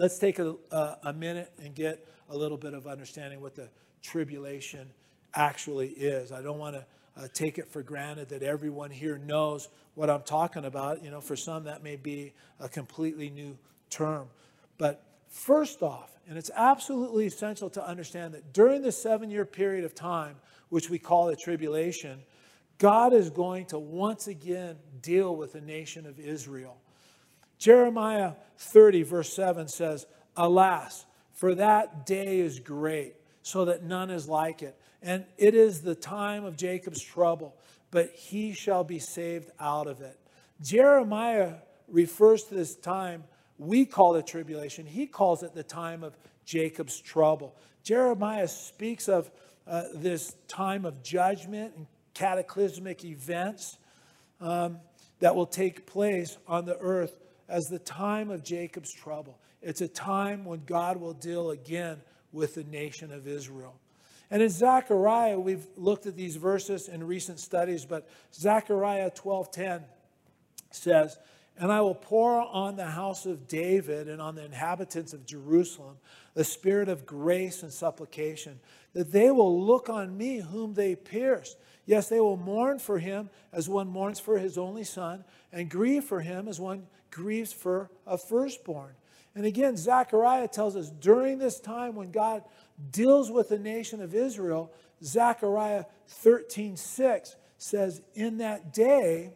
let's 0.00 0.18
take 0.18 0.38
a, 0.38 0.56
a, 0.70 0.96
a 1.04 1.12
minute 1.12 1.52
and 1.62 1.74
get 1.74 2.08
a 2.30 2.36
little 2.36 2.56
bit 2.56 2.72
of 2.72 2.86
understanding 2.86 3.42
what 3.42 3.54
the 3.54 3.68
tribulation 4.02 4.88
actually 5.34 5.88
is. 5.88 6.32
I 6.32 6.40
don't 6.40 6.58
want 6.58 6.74
to 6.74 6.86
uh, 7.18 7.28
take 7.34 7.58
it 7.58 7.68
for 7.68 7.82
granted 7.82 8.30
that 8.30 8.42
everyone 8.42 8.90
here 8.90 9.18
knows 9.18 9.68
what 9.94 10.08
I'm 10.08 10.22
talking 10.22 10.64
about. 10.64 11.04
You 11.04 11.10
know, 11.10 11.20
for 11.20 11.36
some 11.36 11.64
that 11.64 11.82
may 11.82 11.96
be 11.96 12.32
a 12.58 12.66
completely 12.66 13.28
new 13.28 13.58
term. 13.90 14.28
But 14.78 15.04
first 15.28 15.82
off, 15.82 16.10
and 16.26 16.38
it's 16.38 16.50
absolutely 16.56 17.26
essential 17.26 17.68
to 17.70 17.86
understand 17.86 18.32
that 18.32 18.54
during 18.54 18.80
the 18.80 18.92
seven 18.92 19.30
year 19.30 19.44
period 19.44 19.84
of 19.84 19.94
time, 19.94 20.36
which 20.70 20.88
we 20.88 20.98
call 20.98 21.26
the 21.26 21.36
tribulation, 21.36 22.20
God 22.78 23.12
is 23.12 23.28
going 23.28 23.66
to 23.66 23.78
once 23.78 24.28
again 24.28 24.76
deal 25.02 25.36
with 25.36 25.52
the 25.52 25.60
nation 25.60 26.06
of 26.06 26.18
Israel. 26.18 26.78
Jeremiah 27.60 28.32
30, 28.56 29.02
verse 29.04 29.32
7 29.32 29.68
says, 29.68 30.06
Alas, 30.36 31.04
for 31.34 31.54
that 31.54 32.06
day 32.06 32.40
is 32.40 32.58
great, 32.58 33.14
so 33.42 33.66
that 33.66 33.84
none 33.84 34.10
is 34.10 34.26
like 34.26 34.62
it. 34.62 34.76
And 35.02 35.24
it 35.38 35.54
is 35.54 35.82
the 35.82 35.94
time 35.94 36.44
of 36.44 36.56
Jacob's 36.56 37.02
trouble, 37.02 37.54
but 37.90 38.10
he 38.10 38.52
shall 38.54 38.82
be 38.82 38.98
saved 38.98 39.50
out 39.60 39.86
of 39.86 40.00
it. 40.00 40.18
Jeremiah 40.62 41.56
refers 41.86 42.44
to 42.44 42.54
this 42.54 42.74
time 42.74 43.24
we 43.58 43.84
call 43.84 44.16
it 44.16 44.26
tribulation. 44.26 44.86
He 44.86 45.06
calls 45.06 45.42
it 45.42 45.54
the 45.54 45.62
time 45.62 46.02
of 46.02 46.16
Jacob's 46.46 46.98
trouble. 46.98 47.54
Jeremiah 47.82 48.48
speaks 48.48 49.06
of 49.06 49.30
uh, 49.66 49.84
this 49.94 50.34
time 50.48 50.86
of 50.86 51.02
judgment 51.02 51.74
and 51.76 51.86
cataclysmic 52.14 53.04
events 53.04 53.76
um, 54.40 54.78
that 55.18 55.36
will 55.36 55.46
take 55.46 55.86
place 55.86 56.38
on 56.48 56.64
the 56.64 56.78
earth 56.78 57.18
as 57.50 57.66
the 57.66 57.78
time 57.78 58.30
of 58.30 58.42
Jacob's 58.44 58.92
trouble. 58.92 59.38
It's 59.60 59.80
a 59.80 59.88
time 59.88 60.44
when 60.44 60.64
God 60.64 60.98
will 60.98 61.12
deal 61.12 61.50
again 61.50 62.00
with 62.32 62.54
the 62.54 62.64
nation 62.64 63.12
of 63.12 63.26
Israel. 63.26 63.74
And 64.30 64.40
in 64.40 64.48
Zechariah, 64.48 65.38
we've 65.38 65.66
looked 65.76 66.06
at 66.06 66.16
these 66.16 66.36
verses 66.36 66.88
in 66.88 67.04
recent 67.04 67.40
studies, 67.40 67.84
but 67.84 68.08
Zechariah 68.32 69.10
12:10 69.10 69.82
says, 70.70 71.18
and 71.58 71.70
I 71.70 71.80
will 71.82 71.96
pour 71.96 72.40
on 72.40 72.76
the 72.76 72.86
house 72.86 73.26
of 73.26 73.46
David 73.46 74.08
and 74.08 74.22
on 74.22 74.34
the 74.34 74.44
inhabitants 74.44 75.12
of 75.12 75.26
Jerusalem 75.26 75.96
the 76.34 76.44
spirit 76.44 76.88
of 76.88 77.04
grace 77.04 77.62
and 77.62 77.72
supplication, 77.72 78.60
that 78.92 79.12
they 79.12 79.30
will 79.30 79.62
look 79.62 79.90
on 79.90 80.16
me 80.16 80.38
whom 80.38 80.74
they 80.74 80.94
pierced. 80.94 81.58
Yes, 81.86 82.08
they 82.08 82.20
will 82.20 82.36
mourn 82.36 82.78
for 82.78 82.98
him 82.98 83.30
as 83.52 83.68
one 83.68 83.88
mourns 83.88 84.20
for 84.20 84.38
his 84.38 84.56
only 84.56 84.84
son, 84.84 85.24
and 85.52 85.68
grieve 85.68 86.04
for 86.04 86.20
him 86.20 86.46
as 86.46 86.60
one 86.60 86.86
grieves 87.10 87.52
for 87.52 87.90
a 88.06 88.16
firstborn. 88.16 88.94
And 89.34 89.44
again, 89.44 89.76
Zechariah 89.76 90.48
tells 90.48 90.76
us 90.76 90.90
during 90.90 91.38
this 91.38 91.60
time 91.60 91.94
when 91.94 92.10
God 92.10 92.42
deals 92.90 93.30
with 93.30 93.48
the 93.48 93.58
nation 93.58 94.02
of 94.02 94.14
Israel, 94.14 94.72
Zechariah 95.02 95.84
13 96.08 96.76
6 96.76 97.36
says, 97.58 98.02
In 98.14 98.38
that 98.38 98.72
day, 98.72 99.32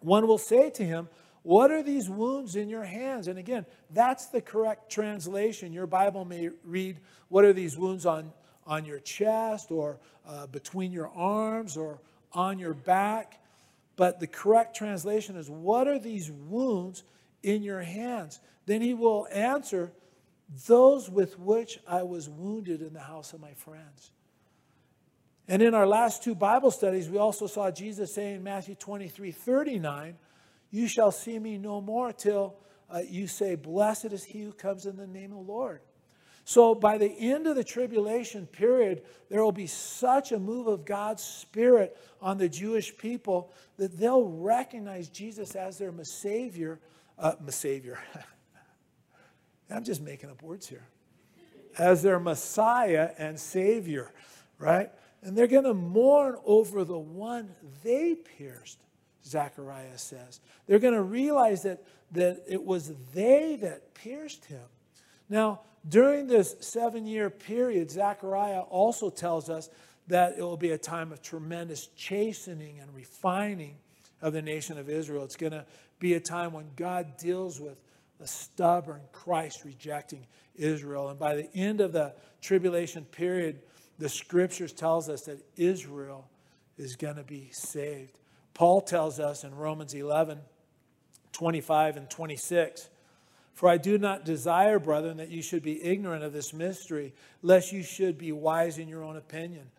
one 0.00 0.26
will 0.26 0.38
say 0.38 0.70
to 0.70 0.84
him, 0.84 1.08
what 1.46 1.70
are 1.70 1.80
these 1.80 2.10
wounds 2.10 2.56
in 2.56 2.68
your 2.68 2.82
hands? 2.82 3.28
And 3.28 3.38
again, 3.38 3.66
that's 3.90 4.26
the 4.26 4.40
correct 4.40 4.90
translation. 4.90 5.72
Your 5.72 5.86
Bible 5.86 6.24
may 6.24 6.50
read, 6.64 6.98
What 7.28 7.44
are 7.44 7.52
these 7.52 7.78
wounds 7.78 8.04
on, 8.04 8.32
on 8.66 8.84
your 8.84 8.98
chest 8.98 9.70
or 9.70 10.00
uh, 10.26 10.48
between 10.48 10.90
your 10.90 11.06
arms 11.06 11.76
or 11.76 12.00
on 12.32 12.58
your 12.58 12.74
back? 12.74 13.40
But 13.96 14.20
the 14.20 14.26
correct 14.26 14.76
translation 14.76 15.36
is, 15.36 15.50
What 15.50 15.88
are 15.88 15.98
these 15.98 16.30
wounds 16.30 17.02
in 17.42 17.62
your 17.62 17.82
hands? 17.82 18.40
Then 18.66 18.82
he 18.82 18.94
will 18.94 19.26
answer, 19.32 19.92
Those 20.66 21.10
with 21.10 21.38
which 21.38 21.80
I 21.88 22.02
was 22.02 22.28
wounded 22.28 22.82
in 22.82 22.92
the 22.92 23.00
house 23.00 23.32
of 23.32 23.40
my 23.40 23.54
friends. 23.54 24.10
And 25.48 25.62
in 25.62 25.74
our 25.74 25.86
last 25.86 26.22
two 26.22 26.34
Bible 26.34 26.70
studies, 26.70 27.08
we 27.08 27.18
also 27.18 27.46
saw 27.46 27.70
Jesus 27.70 28.14
say 28.14 28.34
in 28.34 28.42
Matthew 28.42 28.74
23 28.74 29.30
39, 29.30 30.16
you 30.70 30.88
shall 30.88 31.12
see 31.12 31.38
me 31.38 31.56
no 31.56 31.80
more 31.80 32.12
till 32.12 32.56
uh, 32.90 33.00
you 33.08 33.26
say, 33.26 33.54
Blessed 33.54 34.06
is 34.06 34.24
he 34.24 34.42
who 34.42 34.52
comes 34.52 34.86
in 34.86 34.96
the 34.96 35.06
name 35.06 35.32
of 35.32 35.46
the 35.46 35.52
Lord. 35.52 35.80
So 36.48 36.76
by 36.76 36.96
the 36.96 37.10
end 37.10 37.48
of 37.48 37.56
the 37.56 37.64
tribulation 37.64 38.46
period, 38.46 39.02
there 39.28 39.42
will 39.42 39.50
be 39.50 39.66
such 39.66 40.30
a 40.30 40.38
move 40.38 40.68
of 40.68 40.84
God's 40.84 41.24
Spirit 41.24 41.98
on 42.22 42.38
the 42.38 42.48
Jewish 42.48 42.96
people 42.96 43.52
that 43.78 43.98
they'll 43.98 44.28
recognize 44.28 45.08
Jesus 45.08 45.56
as 45.56 45.76
their 45.76 45.92
Savior. 46.04 46.78
Uh, 47.18 47.32
Savior. 47.48 47.98
I'm 49.70 49.82
just 49.82 50.00
making 50.00 50.30
up 50.30 50.40
words 50.40 50.68
here. 50.68 50.86
As 51.78 52.04
their 52.04 52.20
Messiah 52.20 53.10
and 53.18 53.40
Savior, 53.40 54.12
right? 54.60 54.92
And 55.22 55.36
they're 55.36 55.48
going 55.48 55.64
to 55.64 55.74
mourn 55.74 56.36
over 56.44 56.84
the 56.84 56.96
one 56.96 57.56
they 57.82 58.14
pierced. 58.14 58.78
Zechariah 59.24 59.98
says. 59.98 60.38
They're 60.68 60.78
going 60.78 60.94
to 60.94 61.02
realize 61.02 61.64
that, 61.64 61.82
that 62.12 62.44
it 62.46 62.62
was 62.62 62.92
they 63.12 63.56
that 63.62 63.94
pierced 63.94 64.44
him. 64.44 64.62
Now, 65.28 65.62
during 65.88 66.26
this 66.26 66.56
seven 66.60 67.06
year 67.06 67.30
period, 67.30 67.90
Zechariah 67.90 68.60
also 68.60 69.10
tells 69.10 69.48
us 69.48 69.68
that 70.08 70.38
it 70.38 70.42
will 70.42 70.56
be 70.56 70.70
a 70.70 70.78
time 70.78 71.12
of 71.12 71.22
tremendous 71.22 71.88
chastening 71.96 72.78
and 72.80 72.94
refining 72.94 73.76
of 74.22 74.32
the 74.32 74.42
nation 74.42 74.78
of 74.78 74.88
Israel. 74.88 75.24
It's 75.24 75.36
going 75.36 75.52
to 75.52 75.66
be 75.98 76.14
a 76.14 76.20
time 76.20 76.52
when 76.52 76.66
God 76.76 77.16
deals 77.16 77.60
with 77.60 77.78
the 78.18 78.26
stubborn 78.26 79.00
Christ 79.12 79.64
rejecting 79.64 80.26
Israel. 80.54 81.08
And 81.08 81.18
by 81.18 81.34
the 81.34 81.54
end 81.54 81.80
of 81.80 81.92
the 81.92 82.14
tribulation 82.40 83.04
period, 83.04 83.60
the 83.98 84.08
scriptures 84.08 84.72
tells 84.72 85.08
us 85.08 85.22
that 85.22 85.38
Israel 85.56 86.28
is 86.78 86.96
going 86.96 87.16
to 87.16 87.24
be 87.24 87.48
saved. 87.52 88.18
Paul 88.54 88.80
tells 88.80 89.20
us 89.20 89.44
in 89.44 89.54
Romans 89.54 89.94
11, 89.94 90.38
25 91.32 91.96
and 91.96 92.08
26, 92.08 92.88
For 93.56 93.70
I 93.70 93.78
do 93.78 93.96
not 93.96 94.26
desire, 94.26 94.78
brethren, 94.78 95.16
that 95.16 95.30
you 95.30 95.40
should 95.40 95.62
be 95.62 95.82
ignorant 95.82 96.22
of 96.22 96.34
this 96.34 96.52
mystery, 96.52 97.14
lest 97.40 97.72
you 97.72 97.82
should 97.82 98.18
be 98.18 98.30
wise 98.30 98.76
in 98.76 98.86
your 98.86 99.02
own 99.02 99.16
opinion. 99.16 99.70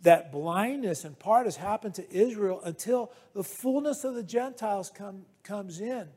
That 0.00 0.32
blindness 0.32 1.04
in 1.04 1.14
part 1.14 1.44
has 1.44 1.56
happened 1.56 1.94
to 1.96 2.10
Israel 2.10 2.62
until 2.64 3.12
the 3.34 3.44
fullness 3.44 4.04
of 4.04 4.14
the 4.14 4.22
Gentiles 4.22 4.90
come, 4.90 5.26
comes 5.42 5.82
in. 5.82 6.08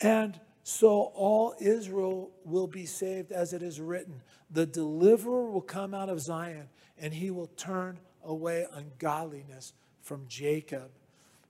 And 0.00 0.40
so 0.62 1.12
all 1.14 1.56
Israel 1.60 2.30
will 2.46 2.68
be 2.68 2.86
saved, 2.86 3.30
as 3.30 3.52
it 3.52 3.62
is 3.62 3.78
written. 3.78 4.22
The 4.50 4.64
deliverer 4.64 5.50
will 5.50 5.60
come 5.60 5.92
out 5.92 6.08
of 6.08 6.22
Zion, 6.22 6.70
and 6.98 7.12
he 7.12 7.30
will 7.30 7.48
turn 7.48 7.98
away 8.24 8.66
ungodliness 8.72 9.74
from 10.00 10.24
Jacob. 10.26 10.90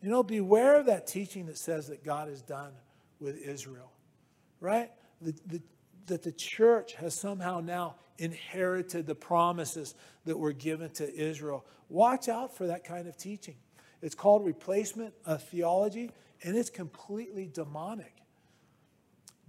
You 0.03 0.11
know, 0.11 0.25
beware 0.25 0.81
of 0.81 0.87
that 0.87 1.07
teaching 1.07 1.47
that 1.47 1.59
says 1.59 1.87
that 1.87 2.03
God 2.03 2.29
is 2.29 2.43
done 2.43 2.73
with 3.21 3.41
Israel, 3.41 3.93
right? 4.65 4.91
The, 5.21 5.35
the, 5.47 5.63
that 6.07 6.23
the 6.23 6.33
church 6.33 6.95
has 6.95 7.15
somehow 7.15 7.61
now 7.61 7.97
inherited 8.19 9.07
the 9.07 9.15
promises 9.15 9.95
that 10.25 10.39
were 10.39 10.53
given 10.53 10.91
to 10.91 11.15
Israel. 11.15 11.65
Watch 11.89 12.29
out 12.29 12.57
for 12.57 12.67
that 12.67 12.85
kind 12.85 13.07
of 13.07 13.17
teaching. 13.17 13.57
It's 14.03 14.15
called 14.15 14.45
replacement 14.45 15.15
theology, 15.39 16.11
and 16.43 16.57
it's 16.57 16.71
completely 16.71 17.49
demonic. 17.53 18.15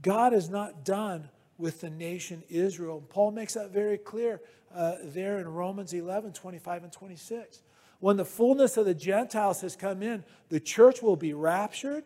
God 0.02 0.34
is 0.34 0.50
not 0.50 0.86
done 0.86 1.30
with 1.58 1.82
the 1.82 1.90
nation 1.90 2.44
Israel. 2.50 3.04
Paul 3.10 3.32
makes 3.32 3.54
that 3.54 3.72
very 3.72 3.98
clear 3.98 4.42
uh, 4.74 4.96
there 5.04 5.40
in 5.40 5.48
Romans 5.48 5.94
11 5.94 6.34
25 6.34 6.84
and 6.84 6.92
26. 6.92 7.62
When 8.00 8.18
the 8.18 8.26
fullness 8.26 8.78
of 8.78 8.86
the 8.86 8.94
Gentiles 8.94 9.62
has 9.62 9.76
come 9.76 10.04
in, 10.04 10.24
the 10.50 10.60
church 10.60 11.02
will 11.02 11.16
be 11.16 11.34
raptured, 11.34 12.04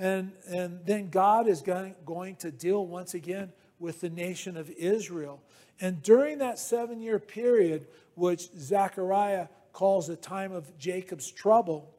and, 0.00 0.32
and 0.48 0.80
then 0.86 1.10
God 1.10 1.46
is 1.46 1.60
going, 1.60 1.94
going 2.06 2.36
to 2.36 2.50
deal 2.50 2.86
once 2.86 3.12
again 3.12 3.52
with 3.78 4.00
the 4.00 4.08
nation 4.08 4.56
of 4.56 4.70
Israel. 4.70 5.42
And 5.78 6.02
during 6.02 6.38
that 6.38 6.58
seven 6.58 7.02
year 7.02 7.18
period, 7.18 7.86
which 8.14 8.50
Zechariah 8.56 9.48
calls 9.74 10.06
the 10.06 10.16
time 10.16 10.52
of 10.52 10.78
Jacob's 10.78 11.30
trouble, 11.30 11.94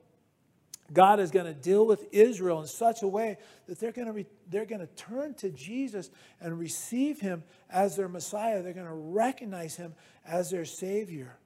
God 0.91 1.19
is 1.19 1.29
going 1.29 1.45
to 1.45 1.53
deal 1.53 1.85
with 1.85 2.07
Israel 2.11 2.59
in 2.61 2.67
such 2.67 3.03
a 3.03 3.07
way 3.07 3.37
that 3.67 3.79
they're 3.79 3.91
going 3.91 4.07
to, 4.07 4.13
re- 4.13 4.25
they're 4.49 4.65
going 4.65 4.81
to 4.81 4.93
turn 4.95 5.35
to 5.35 5.51
Jesus 5.51 6.09
and 6.41 6.57
receive 6.57 7.19
him 7.19 7.43
as 7.69 7.95
their 7.95 8.09
Messiah. 8.09 8.63
They're 8.63 8.73
going 8.73 8.87
to 8.87 8.93
recognize 8.93 9.75
him 9.75 9.93
as 10.25 10.49
their 10.49 10.65
Savior. 10.65 11.37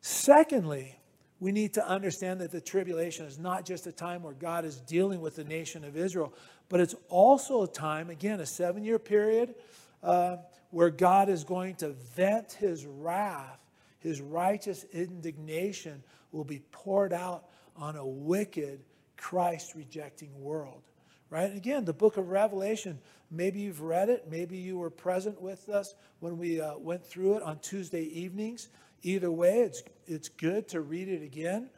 Secondly, 0.00 0.98
we 1.40 1.52
need 1.52 1.74
to 1.74 1.86
understand 1.86 2.40
that 2.40 2.50
the 2.50 2.60
tribulation 2.60 3.24
is 3.24 3.38
not 3.38 3.64
just 3.64 3.86
a 3.86 3.92
time 3.92 4.22
where 4.22 4.34
God 4.34 4.64
is 4.64 4.80
dealing 4.80 5.20
with 5.20 5.36
the 5.36 5.44
nation 5.44 5.84
of 5.84 5.96
Israel, 5.96 6.32
but 6.68 6.80
it's 6.80 6.96
also 7.08 7.62
a 7.62 7.68
time, 7.68 8.10
again, 8.10 8.40
a 8.40 8.46
seven 8.46 8.84
year 8.84 8.98
period, 8.98 9.54
uh, 10.02 10.36
where 10.70 10.90
God 10.90 11.28
is 11.28 11.44
going 11.44 11.76
to 11.76 11.90
vent 11.90 12.52
his 12.52 12.84
wrath, 12.86 13.60
his 14.00 14.20
righteous 14.20 14.84
indignation 14.92 16.02
will 16.32 16.44
be 16.44 16.60
poured 16.72 17.12
out 17.12 17.44
on 17.76 17.96
a 17.96 18.06
wicked, 18.06 18.80
Christ 19.16 19.74
rejecting 19.74 20.30
world. 20.40 20.82
Right? 21.30 21.44
And 21.44 21.56
again, 21.56 21.84
the 21.84 21.92
book 21.92 22.16
of 22.16 22.30
Revelation, 22.30 22.98
maybe 23.30 23.60
you've 23.60 23.82
read 23.82 24.08
it, 24.08 24.26
maybe 24.30 24.56
you 24.56 24.78
were 24.78 24.90
present 24.90 25.40
with 25.40 25.68
us 25.68 25.94
when 26.20 26.38
we 26.38 26.60
uh, 26.60 26.78
went 26.78 27.04
through 27.04 27.36
it 27.36 27.42
on 27.42 27.58
Tuesday 27.58 28.04
evenings. 28.04 28.68
Either 29.02 29.30
way, 29.30 29.60
it's, 29.60 29.82
it's 30.06 30.28
good 30.28 30.68
to 30.68 30.80
read 30.80 31.08
it 31.08 31.22
again. 31.22 31.70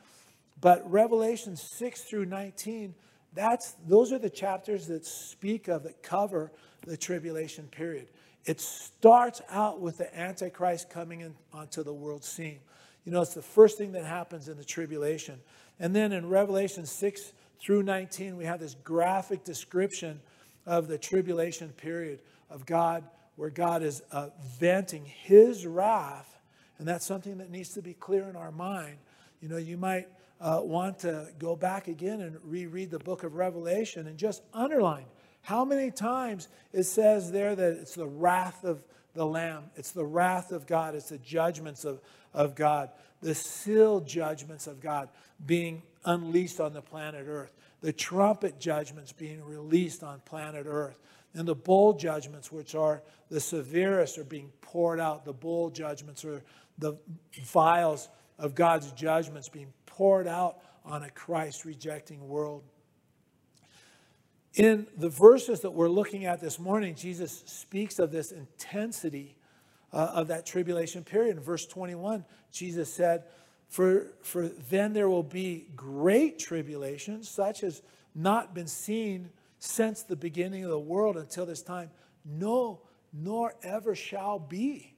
But 0.60 0.88
Revelation 0.90 1.56
6 1.56 2.02
through 2.02 2.26
19, 2.26 2.94
that's, 3.34 3.72
those 3.86 4.12
are 4.12 4.18
the 4.18 4.30
chapters 4.30 4.86
that 4.88 5.06
speak 5.06 5.68
of, 5.68 5.84
that 5.84 6.02
cover 6.02 6.52
the 6.86 6.96
tribulation 6.96 7.66
period. 7.68 8.08
It 8.44 8.60
starts 8.60 9.42
out 9.50 9.80
with 9.80 9.98
the 9.98 10.18
Antichrist 10.18 10.90
coming 10.90 11.20
in 11.20 11.34
onto 11.52 11.82
the 11.82 11.92
world 11.92 12.24
scene. 12.24 12.60
You 13.04 13.12
know, 13.12 13.22
it's 13.22 13.34
the 13.34 13.42
first 13.42 13.78
thing 13.78 13.92
that 13.92 14.04
happens 14.04 14.48
in 14.48 14.56
the 14.56 14.64
tribulation. 14.64 15.40
And 15.78 15.94
then 15.94 16.12
in 16.12 16.28
Revelation 16.28 16.86
6 16.86 17.32
through 17.60 17.82
19, 17.82 18.36
we 18.36 18.44
have 18.44 18.60
this 18.60 18.74
graphic 18.82 19.44
description 19.44 20.20
of 20.66 20.88
the 20.88 20.98
tribulation 20.98 21.70
period 21.70 22.20
of 22.50 22.66
God, 22.66 23.04
where 23.36 23.50
God 23.50 23.82
is 23.82 24.02
uh, 24.12 24.28
venting 24.58 25.04
his 25.04 25.66
wrath. 25.66 26.39
And 26.80 26.88
that's 26.88 27.06
something 27.06 27.38
that 27.38 27.50
needs 27.50 27.68
to 27.74 27.82
be 27.82 27.94
clear 27.94 28.28
in 28.28 28.34
our 28.34 28.50
mind. 28.50 28.96
You 29.40 29.48
know, 29.48 29.58
you 29.58 29.76
might 29.76 30.08
uh, 30.40 30.60
want 30.62 30.98
to 31.00 31.28
go 31.38 31.54
back 31.54 31.86
again 31.86 32.20
and 32.22 32.36
reread 32.42 32.90
the 32.90 32.98
book 32.98 33.22
of 33.22 33.36
Revelation 33.36 34.08
and 34.08 34.18
just 34.18 34.42
underline 34.52 35.04
how 35.42 35.64
many 35.64 35.92
times 35.92 36.48
it 36.72 36.84
says 36.84 37.30
there 37.30 37.54
that 37.54 37.72
it's 37.74 37.94
the 37.94 38.08
wrath 38.08 38.64
of 38.64 38.82
the 39.14 39.24
Lamb, 39.24 39.64
it's 39.76 39.92
the 39.92 40.04
wrath 40.04 40.50
of 40.50 40.66
God, 40.66 40.96
it's 40.96 41.10
the 41.10 41.18
judgments 41.18 41.84
of, 41.84 42.00
of 42.34 42.56
God 42.56 42.90
the 43.20 43.34
seal 43.34 44.00
judgments 44.00 44.66
of 44.66 44.80
God 44.80 45.08
being 45.44 45.82
unleashed 46.04 46.60
on 46.60 46.72
the 46.72 46.82
planet 46.82 47.26
Earth, 47.28 47.52
the 47.80 47.92
trumpet 47.92 48.58
judgments 48.58 49.12
being 49.12 49.44
released 49.44 50.02
on 50.02 50.20
planet 50.20 50.66
Earth, 50.66 50.98
and 51.34 51.46
the 51.46 51.54
bowl 51.54 51.92
judgments, 51.92 52.50
which 52.50 52.74
are 52.74 53.02
the 53.30 53.40
severest, 53.40 54.18
are 54.18 54.24
being 54.24 54.50
poured 54.60 54.98
out. 54.98 55.24
The 55.24 55.32
bowl 55.32 55.70
judgments 55.70 56.24
are 56.24 56.42
the 56.80 56.94
vials 57.44 58.08
of 58.38 58.54
God's 58.54 58.90
judgments 58.92 59.48
being 59.48 59.72
poured 59.86 60.26
out 60.26 60.58
on 60.84 61.02
a 61.02 61.10
Christ 61.10 61.64
rejecting 61.64 62.26
world. 62.26 62.64
In 64.54 64.86
the 64.96 65.08
verses 65.08 65.60
that 65.60 65.70
we're 65.70 65.88
looking 65.88 66.24
at 66.24 66.40
this 66.40 66.58
morning, 66.58 66.96
Jesus 66.96 67.44
speaks 67.46 67.98
of 67.98 68.10
this 68.10 68.32
intensity 68.32 69.36
uh, 69.92 70.10
of 70.14 70.28
that 70.28 70.46
tribulation 70.46 71.04
period. 71.04 71.36
In 71.36 71.42
verse 71.42 71.66
21, 71.66 72.24
Jesus 72.50 72.92
said, 72.92 73.24
for, 73.68 74.08
for 74.22 74.48
then 74.48 74.92
there 74.92 75.08
will 75.08 75.22
be 75.22 75.68
great 75.76 76.40
tribulation, 76.40 77.22
such 77.22 77.62
as 77.62 77.82
not 78.14 78.52
been 78.54 78.66
seen 78.66 79.30
since 79.60 80.02
the 80.02 80.16
beginning 80.16 80.64
of 80.64 80.70
the 80.70 80.78
world 80.78 81.16
until 81.16 81.46
this 81.46 81.62
time. 81.62 81.90
No, 82.24 82.80
nor 83.12 83.54
ever 83.62 83.94
shall 83.94 84.40
be. 84.40 84.89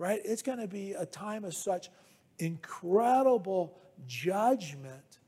Right? 0.00 0.22
It's 0.24 0.40
going 0.40 0.56
to 0.56 0.66
be 0.66 0.92
a 0.92 1.04
time 1.04 1.44
of 1.44 1.52
such 1.52 1.90
incredible 2.38 3.78
judgment. 4.06 5.18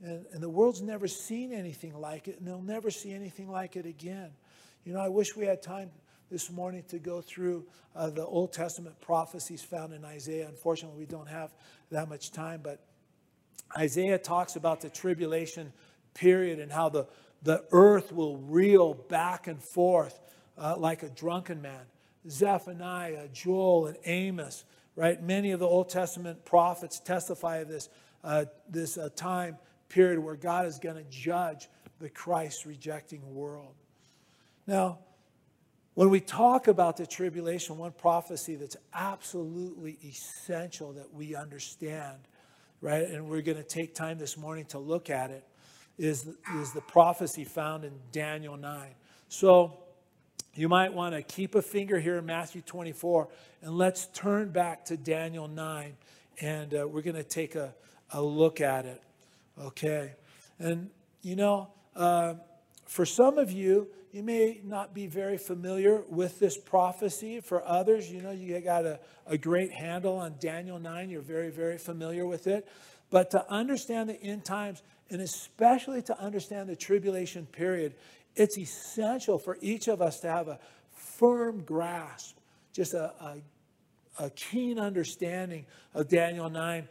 And, 0.00 0.24
and 0.32 0.40
the 0.40 0.48
world's 0.48 0.80
never 0.80 1.08
seen 1.08 1.52
anything 1.52 1.92
like 1.92 2.28
it, 2.28 2.38
and 2.38 2.46
they'll 2.46 2.62
never 2.62 2.88
see 2.88 3.12
anything 3.12 3.50
like 3.50 3.74
it 3.74 3.84
again. 3.84 4.30
You 4.84 4.92
know, 4.92 5.00
I 5.00 5.08
wish 5.08 5.34
we 5.34 5.44
had 5.44 5.60
time 5.60 5.90
this 6.30 6.52
morning 6.52 6.84
to 6.90 7.00
go 7.00 7.20
through 7.20 7.66
uh, 7.96 8.10
the 8.10 8.24
Old 8.24 8.52
Testament 8.52 9.00
prophecies 9.00 9.64
found 9.64 9.92
in 9.92 10.04
Isaiah. 10.04 10.46
Unfortunately, 10.46 11.00
we 11.00 11.06
don't 11.06 11.28
have 11.28 11.52
that 11.90 12.08
much 12.08 12.30
time, 12.30 12.60
but 12.62 12.78
Isaiah 13.76 14.18
talks 14.18 14.54
about 14.54 14.82
the 14.82 14.88
tribulation 14.88 15.72
period 16.14 16.60
and 16.60 16.70
how 16.70 16.90
the, 16.90 17.08
the 17.42 17.64
earth 17.72 18.12
will 18.12 18.36
reel 18.36 18.94
back 18.94 19.48
and 19.48 19.60
forth 19.74 20.20
uh, 20.56 20.76
like 20.78 21.02
a 21.02 21.08
drunken 21.08 21.60
man. 21.60 21.86
Zephaniah, 22.28 23.28
Joel, 23.32 23.86
and 23.86 23.96
Amos, 24.04 24.64
right? 24.94 25.22
Many 25.22 25.52
of 25.52 25.60
the 25.60 25.66
Old 25.66 25.88
Testament 25.88 26.44
prophets 26.44 27.00
testify 27.00 27.58
of 27.58 27.68
this, 27.68 27.88
uh, 28.24 28.46
this 28.68 28.98
uh, 28.98 29.08
time 29.14 29.58
period 29.88 30.18
where 30.18 30.36
God 30.36 30.66
is 30.66 30.78
going 30.78 30.96
to 30.96 31.10
judge 31.10 31.68
the 32.00 32.08
Christ 32.08 32.66
rejecting 32.66 33.34
world. 33.34 33.74
Now, 34.66 34.98
when 35.94 36.10
we 36.10 36.20
talk 36.20 36.68
about 36.68 36.98
the 36.98 37.06
tribulation, 37.06 37.78
one 37.78 37.92
prophecy 37.92 38.56
that's 38.56 38.76
absolutely 38.92 39.98
essential 40.04 40.92
that 40.92 41.14
we 41.14 41.34
understand, 41.34 42.18
right, 42.82 43.08
and 43.08 43.28
we're 43.28 43.40
going 43.40 43.56
to 43.56 43.64
take 43.64 43.94
time 43.94 44.18
this 44.18 44.36
morning 44.36 44.66
to 44.66 44.78
look 44.78 45.08
at 45.08 45.30
it, 45.30 45.44
is, 45.96 46.28
is 46.56 46.72
the 46.72 46.82
prophecy 46.82 47.44
found 47.44 47.84
in 47.84 47.94
Daniel 48.12 48.58
9. 48.58 48.90
So 49.28 49.78
you 50.56 50.68
might 50.68 50.92
want 50.92 51.14
to 51.14 51.22
keep 51.22 51.54
a 51.54 51.62
finger 51.62 51.98
here 52.00 52.16
in 52.16 52.26
Matthew 52.26 52.62
24, 52.62 53.28
and 53.62 53.76
let's 53.76 54.06
turn 54.06 54.50
back 54.50 54.86
to 54.86 54.96
Daniel 54.96 55.48
9, 55.48 55.94
and 56.40 56.74
uh, 56.74 56.88
we're 56.88 57.02
going 57.02 57.16
to 57.16 57.22
take 57.22 57.54
a, 57.54 57.74
a 58.12 58.22
look 58.22 58.60
at 58.60 58.86
it. 58.86 59.02
Okay? 59.60 60.12
And, 60.58 60.90
you 61.22 61.36
know, 61.36 61.68
uh, 61.94 62.34
for 62.86 63.04
some 63.04 63.38
of 63.38 63.50
you, 63.50 63.88
you 64.12 64.22
may 64.22 64.60
not 64.64 64.94
be 64.94 65.06
very 65.06 65.36
familiar 65.36 66.02
with 66.08 66.38
this 66.38 66.56
prophecy. 66.56 67.40
For 67.40 67.62
others, 67.66 68.10
you 68.10 68.22
know, 68.22 68.30
you 68.30 68.58
got 68.60 68.86
a, 68.86 68.98
a 69.26 69.36
great 69.36 69.72
handle 69.72 70.16
on 70.16 70.36
Daniel 70.40 70.78
9. 70.78 71.10
You're 71.10 71.20
very, 71.20 71.50
very 71.50 71.76
familiar 71.76 72.26
with 72.26 72.46
it. 72.46 72.66
But 73.10 73.30
to 73.32 73.50
understand 73.50 74.08
the 74.08 74.20
end 74.22 74.44
times, 74.44 74.82
and 75.10 75.20
especially 75.20 76.02
to 76.02 76.18
understand 76.18 76.68
the 76.68 76.76
tribulation 76.76 77.46
period, 77.46 77.94
it's 78.36 78.58
essential 78.58 79.38
for 79.38 79.58
each 79.60 79.88
of 79.88 80.00
us 80.00 80.20
to 80.20 80.28
have 80.28 80.48
a 80.48 80.58
firm 80.92 81.62
grasp, 81.62 82.36
just 82.72 82.94
a, 82.94 83.12
a, 84.18 84.24
a 84.24 84.30
keen 84.30 84.78
understanding 84.78 85.66
of 85.94 86.08
Daniel 86.08 86.48
9, 86.48 86.88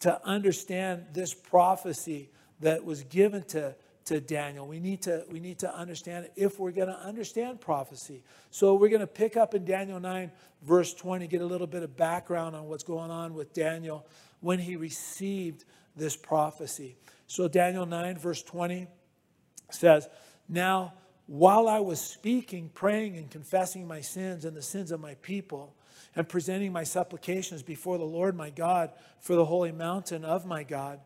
to 0.00 0.26
understand 0.26 1.04
this 1.12 1.34
prophecy 1.34 2.30
that 2.60 2.84
was 2.84 3.04
given 3.04 3.42
to 3.44 3.74
to 4.10 4.20
Daniel. 4.20 4.66
We 4.66 4.80
need 4.80 5.02
to, 5.02 5.24
we 5.30 5.38
need 5.38 5.60
to 5.60 5.72
understand 5.72 6.24
it 6.24 6.32
if 6.34 6.58
we're 6.58 6.72
going 6.72 6.88
to 6.88 6.98
understand 6.98 7.60
prophecy. 7.60 8.24
So 8.50 8.74
we're 8.74 8.88
going 8.88 9.02
to 9.02 9.06
pick 9.06 9.36
up 9.36 9.54
in 9.54 9.64
Daniel 9.64 10.00
9, 10.00 10.32
verse 10.62 10.92
20, 10.94 11.28
get 11.28 11.42
a 11.42 11.46
little 11.46 11.68
bit 11.68 11.84
of 11.84 11.96
background 11.96 12.56
on 12.56 12.66
what's 12.66 12.82
going 12.82 13.12
on 13.12 13.34
with 13.34 13.52
Daniel 13.52 14.04
when 14.40 14.58
he 14.58 14.74
received 14.74 15.64
this 15.94 16.16
prophecy. 16.16 16.96
So 17.28 17.46
Daniel 17.46 17.86
9, 17.86 18.18
verse 18.18 18.42
20 18.42 18.88
says, 19.70 20.08
Now, 20.50 20.94
while 21.26 21.68
I 21.68 21.78
was 21.78 22.00
speaking, 22.00 22.70
praying, 22.74 23.16
and 23.16 23.30
confessing 23.30 23.86
my 23.86 24.00
sins 24.00 24.44
and 24.44 24.56
the 24.56 24.62
sins 24.62 24.90
of 24.90 25.00
my 25.00 25.14
people, 25.22 25.74
and 26.16 26.28
presenting 26.28 26.72
my 26.72 26.82
supplications 26.82 27.62
before 27.62 27.96
the 27.96 28.04
Lord 28.04 28.36
my 28.36 28.50
God 28.50 28.90
for 29.20 29.36
the 29.36 29.44
holy 29.44 29.70
mountain 29.70 30.24
of 30.24 30.44
my 30.44 30.64
God. 30.64 30.98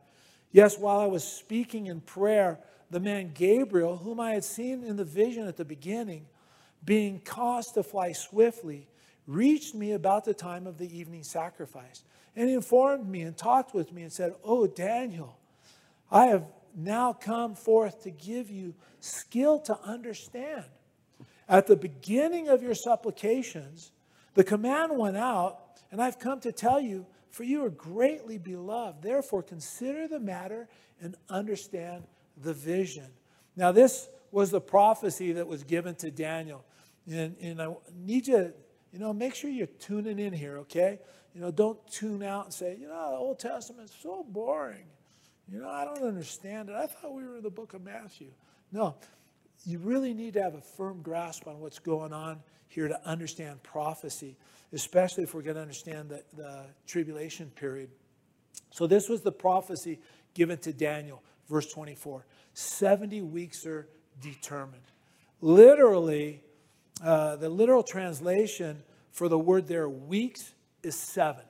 Yes, 0.50 0.78
while 0.78 0.98
I 0.98 1.06
was 1.06 1.24
speaking 1.24 1.88
in 1.88 2.00
prayer, 2.00 2.58
the 2.90 3.00
man 3.00 3.32
Gabriel, 3.34 3.98
whom 3.98 4.18
I 4.18 4.32
had 4.32 4.44
seen 4.44 4.82
in 4.82 4.96
the 4.96 5.04
vision 5.04 5.46
at 5.46 5.58
the 5.58 5.64
beginning, 5.64 6.24
being 6.82 7.20
caused 7.20 7.74
to 7.74 7.82
fly 7.82 8.12
swiftly, 8.12 8.88
reached 9.26 9.74
me 9.74 9.92
about 9.92 10.24
the 10.24 10.34
time 10.34 10.66
of 10.66 10.78
the 10.78 10.98
evening 10.98 11.22
sacrifice. 11.22 12.02
And 12.34 12.48
he 12.48 12.54
informed 12.54 13.08
me 13.08 13.22
and 13.22 13.36
talked 13.36 13.74
with 13.74 13.92
me 13.92 14.02
and 14.02 14.12
said, 14.12 14.34
Oh, 14.42 14.66
Daniel, 14.66 15.38
I 16.10 16.26
have 16.26 16.44
now 16.74 17.12
come 17.12 17.54
forth 17.54 18.02
to 18.02 18.10
give 18.10 18.50
you 18.50 18.74
skill 19.00 19.60
to 19.60 19.78
understand. 19.82 20.64
At 21.48 21.66
the 21.66 21.76
beginning 21.76 22.48
of 22.48 22.62
your 22.62 22.74
supplications, 22.74 23.92
the 24.34 24.44
command 24.44 24.96
went 24.96 25.16
out, 25.16 25.60
and 25.90 26.02
I've 26.02 26.18
come 26.18 26.40
to 26.40 26.52
tell 26.52 26.80
you, 26.80 27.06
for 27.30 27.44
you 27.44 27.64
are 27.64 27.70
greatly 27.70 28.38
beloved. 28.38 29.02
Therefore, 29.02 29.42
consider 29.42 30.08
the 30.08 30.20
matter 30.20 30.68
and 31.00 31.16
understand 31.28 32.04
the 32.42 32.54
vision. 32.54 33.06
Now, 33.56 33.72
this 33.72 34.08
was 34.30 34.50
the 34.50 34.60
prophecy 34.60 35.32
that 35.32 35.46
was 35.46 35.62
given 35.62 35.94
to 35.96 36.10
Daniel. 36.10 36.64
And, 37.10 37.36
and 37.40 37.60
I 37.60 37.68
need 37.94 38.26
you, 38.26 38.52
you 38.92 38.98
know, 38.98 39.12
make 39.12 39.34
sure 39.34 39.50
you're 39.50 39.66
tuning 39.66 40.18
in 40.18 40.32
here, 40.32 40.58
okay? 40.58 40.98
You 41.34 41.40
know, 41.40 41.50
don't 41.50 41.78
tune 41.90 42.22
out 42.22 42.46
and 42.46 42.54
say, 42.54 42.76
you 42.80 42.88
know, 42.88 43.10
the 43.10 43.16
Old 43.16 43.38
Testament's 43.38 43.94
so 44.00 44.24
boring. 44.26 44.86
You 45.50 45.60
know, 45.60 45.68
I 45.68 45.84
don't 45.84 46.02
understand 46.02 46.70
it. 46.70 46.74
I 46.74 46.86
thought 46.86 47.14
we 47.14 47.24
were 47.24 47.36
in 47.36 47.42
the 47.42 47.50
book 47.50 47.74
of 47.74 47.82
Matthew. 47.82 48.28
No, 48.72 48.96
you 49.64 49.78
really 49.78 50.14
need 50.14 50.34
to 50.34 50.42
have 50.42 50.54
a 50.54 50.60
firm 50.60 51.02
grasp 51.02 51.46
on 51.46 51.60
what's 51.60 51.78
going 51.78 52.12
on 52.12 52.40
here 52.68 52.88
to 52.88 53.00
understand 53.06 53.62
prophecy, 53.62 54.36
especially 54.72 55.24
if 55.24 55.34
we're 55.34 55.42
going 55.42 55.56
to 55.56 55.62
understand 55.62 56.08
the, 56.08 56.22
the 56.36 56.64
tribulation 56.86 57.50
period. 57.50 57.90
So, 58.70 58.86
this 58.86 59.08
was 59.08 59.22
the 59.22 59.32
prophecy 59.32 60.00
given 60.34 60.58
to 60.58 60.72
Daniel, 60.72 61.22
verse 61.48 61.70
24. 61.72 62.24
70 62.54 63.22
weeks 63.22 63.66
are 63.66 63.88
determined. 64.20 64.82
Literally, 65.40 66.42
uh, 67.02 67.36
the 67.36 67.48
literal 67.48 67.82
translation 67.82 68.82
for 69.12 69.28
the 69.28 69.38
word 69.38 69.68
there, 69.68 69.88
weeks, 69.88 70.54
is 70.82 70.96
seven. 70.96 71.44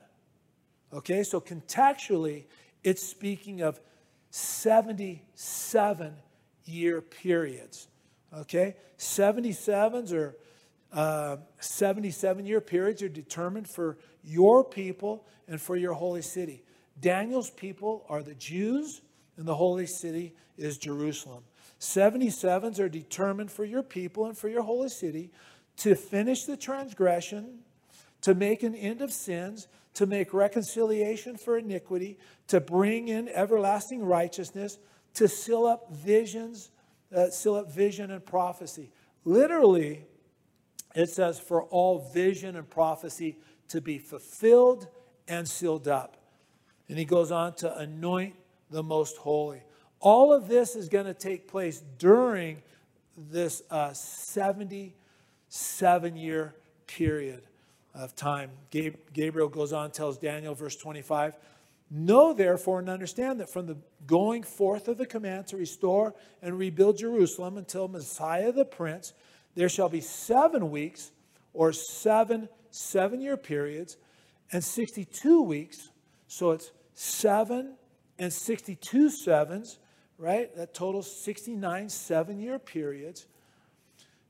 Okay, 0.93 1.23
so 1.23 1.41
contextually, 1.41 2.45
it's 2.85 3.03
speaking 3.03 3.61
of 3.61 3.81
77 4.29 6.13
year 6.65 7.01
periods. 7.01 7.87
Okay, 8.33 8.75
77s 8.97 10.13
or 10.13 10.35
uh, 10.93 11.37
77 11.59 12.45
year 12.45 12.61
periods 12.61 13.01
are 13.01 13.09
determined 13.09 13.67
for 13.67 13.97
your 14.23 14.63
people 14.63 15.25
and 15.47 15.59
for 15.59 15.75
your 15.75 15.93
holy 15.93 16.21
city. 16.21 16.63
Daniel's 17.01 17.49
people 17.49 18.05
are 18.07 18.21
the 18.21 18.35
Jews, 18.35 19.01
and 19.35 19.47
the 19.47 19.55
holy 19.55 19.87
city 19.87 20.33
is 20.57 20.77
Jerusalem. 20.77 21.43
77s 21.79 22.79
are 22.79 22.87
determined 22.87 23.51
for 23.51 23.65
your 23.65 23.83
people 23.83 24.27
and 24.27 24.37
for 24.37 24.47
your 24.47 24.61
holy 24.61 24.89
city 24.89 25.31
to 25.77 25.95
finish 25.95 26.45
the 26.45 26.55
transgression, 26.55 27.59
to 28.21 28.33
make 28.33 28.63
an 28.63 28.75
end 28.75 29.01
of 29.01 29.11
sins, 29.11 29.67
to 29.95 30.05
make 30.05 30.33
reconciliation 30.33 31.37
for 31.37 31.57
iniquity, 31.57 32.17
to 32.47 32.59
bring 32.59 33.07
in 33.07 33.29
everlasting 33.29 34.03
righteousness, 34.03 34.77
to 35.15 35.27
seal 35.27 35.65
up 35.65 35.91
visions, 35.91 36.69
uh, 37.15 37.29
seal 37.29 37.55
up 37.55 37.71
vision 37.71 38.11
and 38.11 38.23
prophecy. 38.25 38.91
Literally, 39.23 40.03
it 40.93 41.09
says, 41.09 41.39
for 41.39 41.63
all 41.63 42.11
vision 42.13 42.57
and 42.57 42.69
prophecy 42.69 43.37
to 43.69 43.81
be 43.81 43.97
fulfilled 43.97 44.87
and 45.27 45.47
sealed 45.47 45.87
up. 45.87 46.17
And 46.87 46.99
he 46.99 47.05
goes 47.05 47.31
on 47.31 47.55
to 47.55 47.75
anoint 47.77 48.35
the 48.69 48.83
most 48.83 49.17
holy. 49.17 49.63
All 49.99 50.31
of 50.33 50.47
this 50.47 50.75
is 50.75 50.89
going 50.89 51.05
to 51.05 51.13
take 51.13 51.47
place 51.47 51.81
during 51.97 52.61
this 53.17 53.63
uh, 53.71 53.93
77 53.93 56.17
year 56.17 56.53
period 56.85 57.41
of 57.95 58.15
time. 58.15 58.51
Gabriel 58.71 59.49
goes 59.49 59.73
on, 59.73 59.91
tells 59.91 60.17
Daniel, 60.17 60.53
verse 60.53 60.75
25, 60.75 61.37
Know 61.91 62.33
therefore 62.33 62.79
and 62.79 62.89
understand 62.89 63.39
that 63.39 63.49
from 63.49 63.67
the 63.67 63.77
going 64.07 64.43
forth 64.43 64.87
of 64.87 64.97
the 64.97 65.05
command 65.05 65.47
to 65.47 65.57
restore 65.57 66.15
and 66.41 66.57
rebuild 66.57 66.97
Jerusalem 66.97 67.57
until 67.57 67.87
Messiah 67.87 68.51
the 68.51 68.65
Prince, 68.65 69.13
there 69.53 69.69
shall 69.69 69.87
be 69.89 70.01
seven 70.01 70.71
weeks 70.71 71.11
or 71.53 71.71
seven 71.71 72.49
seven 72.75 73.21
year 73.21 73.37
periods 73.37 73.97
and 74.51 74.63
62 74.63 75.41
weeks. 75.41 75.89
So 76.27 76.51
it's 76.51 76.71
seven 76.93 77.75
and 78.19 78.31
62 78.31 79.09
sevens, 79.09 79.79
right? 80.17 80.55
That 80.55 80.73
totals 80.73 81.23
69 81.23 81.89
seven 81.89 82.39
year 82.39 82.59
periods. 82.59 83.27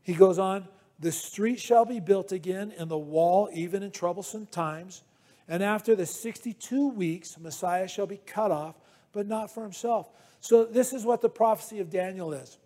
He 0.02 0.14
goes 0.14 0.38
on, 0.38 0.68
the 1.00 1.12
street 1.12 1.60
shall 1.60 1.86
be 1.86 2.00
built 2.00 2.32
again, 2.32 2.74
and 2.78 2.90
the 2.90 2.98
wall 2.98 3.50
even 3.54 3.84
in 3.84 3.92
troublesome 3.92 4.46
times. 4.46 5.04
And 5.48 5.62
after 5.62 5.96
the 5.96 6.06
62 6.06 6.90
weeks, 6.90 7.38
Messiah 7.38 7.88
shall 7.88 8.08
be 8.08 8.18
cut 8.26 8.52
off, 8.52 8.76
but 9.12 9.28
not 9.28 9.54
for 9.54 9.64
himself. 9.64 10.10
So, 10.40 10.64
this 10.64 10.94
is 10.94 11.06
what 11.06 11.22
the 11.22 11.30
prophecy 11.30 11.80
of 11.80 11.90
Daniel 11.90 12.34
is. 12.34 12.58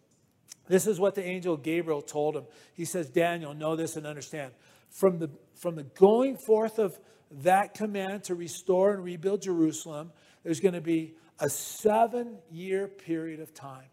This 0.68 0.86
is 0.86 1.00
what 1.00 1.15
the 1.15 1.24
angel 1.24 1.58
Gabriel 1.58 2.02
told 2.02 2.36
him. 2.36 2.46
He 2.74 2.86
says, 2.86 3.10
Daniel, 3.10 3.54
know 3.54 3.76
this 3.76 3.96
and 3.96 4.06
understand. 4.06 4.52
From 4.89 5.18
the, 5.18 5.30
from 5.56 5.76
the 5.76 5.84
going 5.84 6.38
forth 6.38 6.78
of 6.78 6.98
that 7.44 7.74
command 7.74 8.26
to 8.26 8.36
restore 8.36 8.94
and 8.94 9.04
rebuild 9.04 9.42
Jerusalem, 9.42 10.12
there's 10.44 10.60
going 10.60 10.74
to 10.74 10.82
be 10.82 11.15
a 11.39 11.50
seven 11.50 12.38
year 12.52 12.88
period 12.88 13.39
of 13.39 13.54
time, 13.54 13.88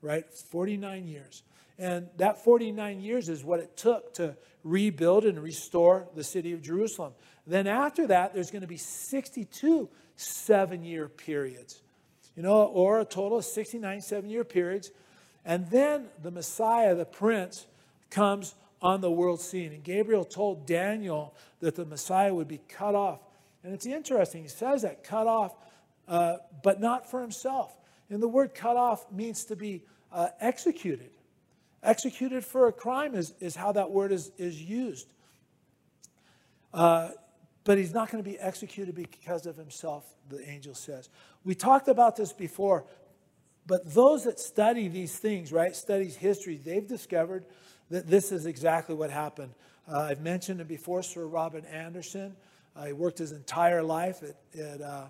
right? 0.00 0.24
49 0.50 1.06
years. 1.06 1.42
And 1.78 2.08
that 2.18 2.44
49 2.44 3.00
years 3.00 3.28
is 3.28 3.44
what 3.44 3.60
it 3.60 3.76
took 3.76 4.14
to 4.14 4.36
rebuild 4.62 5.24
and 5.24 5.42
restore 5.42 6.08
the 6.14 6.24
city 6.24 6.52
of 6.52 6.62
Jerusalem. 6.62 7.12
Then 7.46 7.66
after 7.66 8.06
that, 8.06 8.32
there's 8.32 8.50
going 8.50 8.62
to 8.62 8.68
be 8.68 8.76
62 8.76 9.88
seven 10.16 10.84
year 10.84 11.08
periods, 11.08 11.82
you 12.36 12.42
know, 12.42 12.62
or 12.64 13.00
a 13.00 13.04
total 13.04 13.38
of 13.38 13.44
69 13.44 14.00
seven 14.00 14.30
year 14.30 14.44
periods. 14.44 14.90
And 15.44 15.68
then 15.70 16.06
the 16.22 16.30
Messiah, 16.30 16.94
the 16.94 17.04
Prince, 17.04 17.66
comes 18.10 18.54
on 18.80 19.00
the 19.00 19.10
world 19.10 19.40
scene. 19.40 19.72
And 19.72 19.82
Gabriel 19.82 20.24
told 20.24 20.66
Daniel 20.66 21.34
that 21.60 21.74
the 21.74 21.84
Messiah 21.84 22.34
would 22.34 22.48
be 22.48 22.60
cut 22.68 22.94
off. 22.94 23.20
And 23.62 23.72
it's 23.74 23.86
interesting, 23.86 24.42
he 24.42 24.48
says 24.48 24.82
that 24.82 25.04
cut 25.04 25.26
off, 25.26 25.54
uh, 26.06 26.36
but 26.62 26.80
not 26.80 27.10
for 27.10 27.20
himself. 27.20 27.74
And 28.10 28.22
the 28.22 28.28
word 28.28 28.54
cut 28.54 28.76
off 28.76 29.10
means 29.10 29.46
to 29.46 29.56
be 29.56 29.82
uh, 30.12 30.28
executed. 30.38 31.10
Executed 31.84 32.44
for 32.44 32.66
a 32.66 32.72
crime 32.72 33.14
is, 33.14 33.34
is 33.40 33.54
how 33.54 33.72
that 33.72 33.90
word 33.90 34.10
is, 34.10 34.32
is 34.38 34.60
used. 34.60 35.06
Uh, 36.72 37.10
but 37.64 37.78
he's 37.78 37.94
not 37.94 38.10
going 38.10 38.22
to 38.22 38.28
be 38.28 38.38
executed 38.38 38.94
because 38.94 39.46
of 39.46 39.56
himself, 39.56 40.04
the 40.28 40.46
angel 40.48 40.74
says. 40.74 41.08
We 41.44 41.54
talked 41.54 41.88
about 41.88 42.16
this 42.16 42.32
before, 42.32 42.84
but 43.66 43.94
those 43.94 44.24
that 44.24 44.40
study 44.40 44.88
these 44.88 45.16
things, 45.16 45.52
right, 45.52 45.74
studies 45.74 46.16
history, 46.16 46.56
they've 46.56 46.86
discovered 46.86 47.44
that 47.90 48.06
this 48.06 48.32
is 48.32 48.46
exactly 48.46 48.94
what 48.94 49.10
happened. 49.10 49.52
Uh, 49.86 50.00
I've 50.00 50.20
mentioned 50.20 50.60
it 50.60 50.68
before, 50.68 51.02
Sir 51.02 51.26
Robert 51.26 51.64
Anderson. 51.66 52.34
Uh, 52.76 52.86
he 52.86 52.92
worked 52.92 53.18
his 53.18 53.32
entire 53.32 53.82
life 53.82 54.22
at, 54.22 54.60
at 54.60 54.80
uh, 54.82 55.04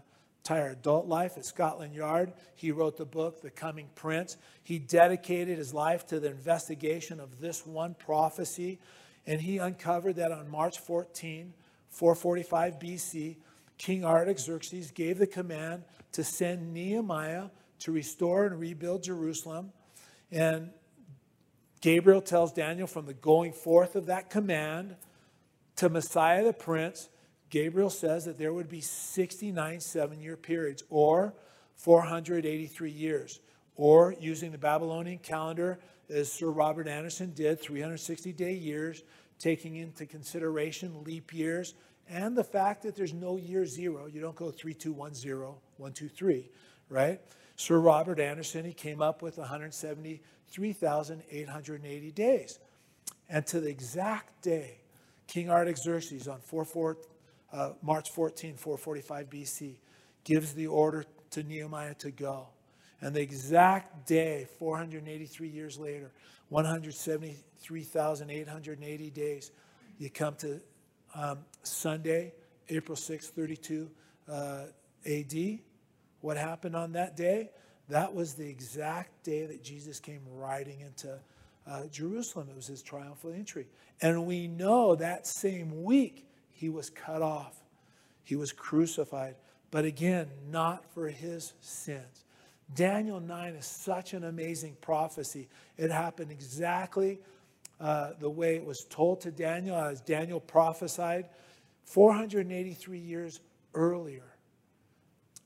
entire 0.44 0.72
adult 0.72 1.06
life 1.06 1.38
at 1.38 1.46
Scotland 1.46 1.94
Yard. 1.94 2.30
He 2.54 2.70
wrote 2.70 2.98
the 2.98 3.06
book, 3.06 3.40
The 3.40 3.48
Coming 3.48 3.88
Prince. 3.94 4.36
He 4.62 4.78
dedicated 4.78 5.56
his 5.56 5.72
life 5.72 6.06
to 6.08 6.20
the 6.20 6.28
investigation 6.28 7.18
of 7.18 7.40
this 7.40 7.64
one 7.64 7.94
prophecy, 7.94 8.78
and 9.26 9.40
he 9.40 9.56
uncovered 9.56 10.16
that 10.16 10.32
on 10.32 10.50
March 10.50 10.80
14, 10.80 11.54
445 11.88 12.78
BC, 12.78 13.36
King 13.78 14.04
Artaxerxes 14.04 14.90
gave 14.90 15.16
the 15.16 15.26
command 15.26 15.84
to 16.12 16.22
send 16.22 16.74
Nehemiah 16.74 17.44
to 17.78 17.92
restore 17.92 18.44
and 18.44 18.60
rebuild 18.60 19.02
Jerusalem. 19.02 19.72
And 20.30 20.72
Gabriel 21.80 22.20
tells 22.20 22.52
Daniel 22.52 22.86
from 22.86 23.06
the 23.06 23.14
going 23.14 23.54
forth 23.54 23.96
of 23.96 24.06
that 24.06 24.28
command 24.28 24.96
to 25.76 25.88
Messiah 25.88 26.44
the 26.44 26.52
Prince 26.52 27.08
Gabriel 27.50 27.90
says 27.90 28.24
that 28.24 28.38
there 28.38 28.52
would 28.52 28.68
be 28.68 28.80
69 28.80 29.80
seven 29.80 30.20
year 30.20 30.36
periods, 30.36 30.82
or 30.90 31.34
483 31.76 32.90
years, 32.90 33.40
or 33.76 34.14
using 34.18 34.52
the 34.52 34.58
Babylonian 34.58 35.18
calendar, 35.18 35.78
as 36.08 36.30
Sir 36.30 36.50
Robert 36.50 36.88
Anderson 36.88 37.32
did, 37.32 37.60
360 37.60 38.32
day 38.32 38.54
years, 38.54 39.02
taking 39.38 39.76
into 39.76 40.06
consideration 40.06 41.04
leap 41.04 41.32
years 41.32 41.74
and 42.08 42.36
the 42.36 42.44
fact 42.44 42.82
that 42.82 42.94
there's 42.96 43.14
no 43.14 43.36
year 43.36 43.66
zero. 43.66 44.06
You 44.06 44.20
don't 44.20 44.36
go 44.36 44.50
3210, 44.50 45.54
123, 45.78 46.50
right? 46.88 47.20
Sir 47.56 47.78
Robert 47.78 48.18
Anderson, 48.20 48.64
he 48.64 48.72
came 48.72 49.00
up 49.00 49.22
with 49.22 49.38
173,880 49.38 52.12
days. 52.12 52.58
And 53.28 53.46
to 53.46 53.60
the 53.60 53.70
exact 53.70 54.42
day, 54.42 54.80
King 55.26 55.50
Artaxerxes 55.50 56.28
on 56.28 56.40
4, 56.40 56.64
4, 56.64 56.96
uh, 57.54 57.70
March 57.82 58.10
14, 58.10 58.56
445 58.56 59.30
BC, 59.30 59.76
gives 60.24 60.52
the 60.54 60.66
order 60.66 61.04
to 61.30 61.42
Nehemiah 61.42 61.94
to 61.94 62.10
go. 62.10 62.48
And 63.00 63.14
the 63.14 63.20
exact 63.20 64.06
day, 64.06 64.46
483 64.58 65.48
years 65.48 65.78
later, 65.78 66.10
173,880 66.48 69.10
days, 69.10 69.52
you 69.98 70.10
come 70.10 70.34
to 70.36 70.60
um, 71.14 71.38
Sunday, 71.62 72.32
April 72.68 72.96
6, 72.96 73.28
32 73.28 73.88
uh, 74.28 74.64
AD. 75.06 75.58
What 76.20 76.36
happened 76.36 76.74
on 76.74 76.90
that 76.92 77.16
day? 77.16 77.50
That 77.88 78.14
was 78.14 78.34
the 78.34 78.48
exact 78.48 79.24
day 79.24 79.46
that 79.46 79.62
Jesus 79.62 80.00
came 80.00 80.22
riding 80.32 80.80
into 80.80 81.18
uh, 81.66 81.86
Jerusalem. 81.90 82.48
It 82.50 82.56
was 82.56 82.66
his 82.66 82.82
triumphal 82.82 83.32
entry. 83.32 83.68
And 84.00 84.26
we 84.26 84.48
know 84.48 84.96
that 84.96 85.26
same 85.26 85.84
week 85.84 86.26
he 86.54 86.70
was 86.70 86.88
cut 86.88 87.20
off, 87.20 87.54
he 88.22 88.36
was 88.36 88.52
crucified. 88.52 89.36
But 89.70 89.84
again, 89.84 90.28
not 90.50 90.84
for 90.94 91.08
his 91.08 91.52
sins. 91.60 92.24
Daniel 92.74 93.20
9 93.20 93.54
is 93.54 93.66
such 93.66 94.14
an 94.14 94.24
amazing 94.24 94.76
prophecy. 94.80 95.48
It 95.76 95.90
happened 95.90 96.30
exactly 96.30 97.18
uh, 97.80 98.12
the 98.20 98.30
way 98.30 98.54
it 98.54 98.64
was 98.64 98.84
told 98.84 99.20
to 99.22 99.32
Daniel, 99.32 99.76
as 99.76 100.00
Daniel 100.00 100.40
prophesied 100.40 101.28
483 101.84 102.98
years 102.98 103.40
earlier. 103.74 104.34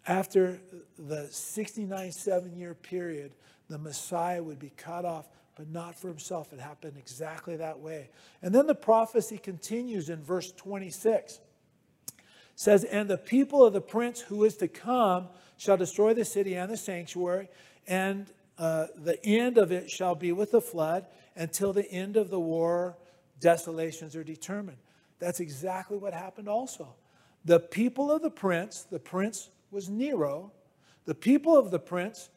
After 0.07 0.61
the 0.99 1.27
69 1.31 2.13
seven 2.13 2.57
year 2.57 2.75
period, 2.75 3.33
the 3.69 3.79
Messiah 3.79 4.43
would 4.43 4.59
be 4.59 4.71
cut 4.77 5.05
off, 5.05 5.29
but 5.59 5.69
not 5.69 5.97
for 5.99 6.07
himself. 6.07 6.53
It 6.53 6.61
happened 6.61 6.97
exactly 6.97 7.57
that 7.57 7.81
way. 7.81 8.11
And 8.41 8.55
then 8.55 8.69
the 8.69 8.77
prophecy 8.77 9.37
continues 9.37 10.09
in 10.09 10.23
verse 10.23 10.53
26 10.53 11.41
says, 12.55 12.85
And 12.85 13.11
the 13.11 13.19
people 13.19 13.65
of 13.65 13.73
the 13.73 13.81
prince 13.81 14.21
who 14.21 14.45
is 14.45 14.57
to 14.57 14.69
come 14.69 15.29
shall 15.57 15.77
destroy 15.77 16.15
the 16.15 16.25
city 16.25 16.55
and 16.55 16.71
the 16.71 16.77
sanctuary, 16.77 17.49
and 17.87 18.27
uh, 18.57 18.87
the 18.97 19.25
end 19.25 19.59
of 19.59 19.71
it 19.71 19.91
shall 19.91 20.15
be 20.15 20.33
with 20.33 20.53
the 20.53 20.61
flood 20.61 21.07
until 21.37 21.73
the 21.73 21.89
end 21.91 22.17
of 22.17 22.31
the 22.31 22.41
war, 22.41 22.97
desolations 23.41 24.17
are 24.17 24.25
determined. 24.25 24.79
That's 25.21 25.41
exactly 25.41 25.99
what 25.99 26.15
happened 26.15 26.49
also. 26.49 26.95
The 27.45 27.61
people 27.61 28.11
of 28.11 28.23
the 28.23 28.31
prince, 28.31 28.83
the 28.83 28.99
prince 28.99 29.51
was 29.71 29.89
Nero, 29.89 30.53
the 31.05 31.15
people 31.15 31.57
of 31.57 31.71
the 31.71 31.79
prince, 31.79 32.29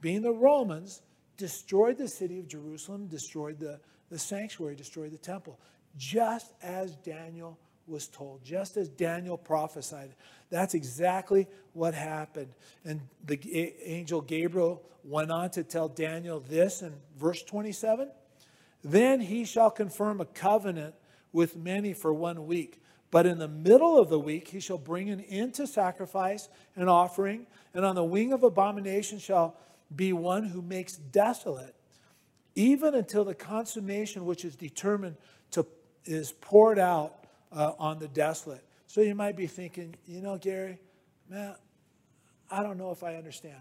being 0.00 0.22
the 0.22 0.32
Romans, 0.32 1.02
destroyed 1.40 1.96
the 1.96 2.06
city 2.06 2.38
of 2.38 2.46
Jerusalem, 2.46 3.06
destroyed 3.08 3.58
the, 3.58 3.80
the 4.10 4.18
sanctuary, 4.18 4.76
destroyed 4.76 5.10
the 5.10 5.18
temple, 5.18 5.58
just 5.96 6.52
as 6.62 6.94
Daniel 6.96 7.58
was 7.86 8.06
told, 8.06 8.44
just 8.44 8.76
as 8.76 8.88
Daniel 8.88 9.36
prophesied. 9.36 10.14
That's 10.50 10.74
exactly 10.74 11.48
what 11.72 11.94
happened. 11.94 12.52
And 12.84 13.00
the 13.24 13.40
angel 13.82 14.20
Gabriel 14.20 14.82
went 15.02 15.32
on 15.32 15.50
to 15.50 15.64
tell 15.64 15.88
Daniel 15.88 16.40
this 16.40 16.82
in 16.82 16.92
verse 17.18 17.42
27 17.42 18.10
Then 18.84 19.20
he 19.20 19.44
shall 19.44 19.70
confirm 19.70 20.20
a 20.20 20.26
covenant 20.26 20.94
with 21.32 21.56
many 21.56 21.94
for 21.94 22.12
one 22.12 22.46
week. 22.46 22.82
But 23.10 23.26
in 23.26 23.38
the 23.38 23.48
middle 23.48 23.98
of 23.98 24.08
the 24.08 24.20
week, 24.20 24.48
he 24.48 24.60
shall 24.60 24.78
bring 24.78 25.10
an 25.10 25.20
end 25.22 25.54
to 25.54 25.66
sacrifice 25.66 26.48
and 26.76 26.88
offering, 26.88 27.46
and 27.74 27.84
on 27.84 27.96
the 27.96 28.04
wing 28.04 28.32
of 28.32 28.44
abomination 28.44 29.18
shall 29.18 29.56
be 29.94 30.12
one 30.12 30.44
who 30.44 30.62
makes 30.62 30.96
desolate, 30.96 31.74
even 32.54 32.94
until 32.94 33.24
the 33.24 33.34
consummation 33.34 34.24
which 34.24 34.44
is 34.44 34.56
determined 34.56 35.16
to 35.52 35.66
is 36.04 36.32
poured 36.32 36.78
out 36.78 37.24
uh, 37.52 37.72
on 37.78 37.98
the 37.98 38.08
desolate. 38.08 38.64
So 38.86 39.00
you 39.00 39.14
might 39.14 39.36
be 39.36 39.46
thinking, 39.46 39.94
you 40.06 40.20
know, 40.20 40.38
Gary, 40.38 40.78
man, 41.28 41.54
I 42.50 42.62
don't 42.62 42.78
know 42.78 42.90
if 42.90 43.04
I 43.04 43.16
understand. 43.16 43.60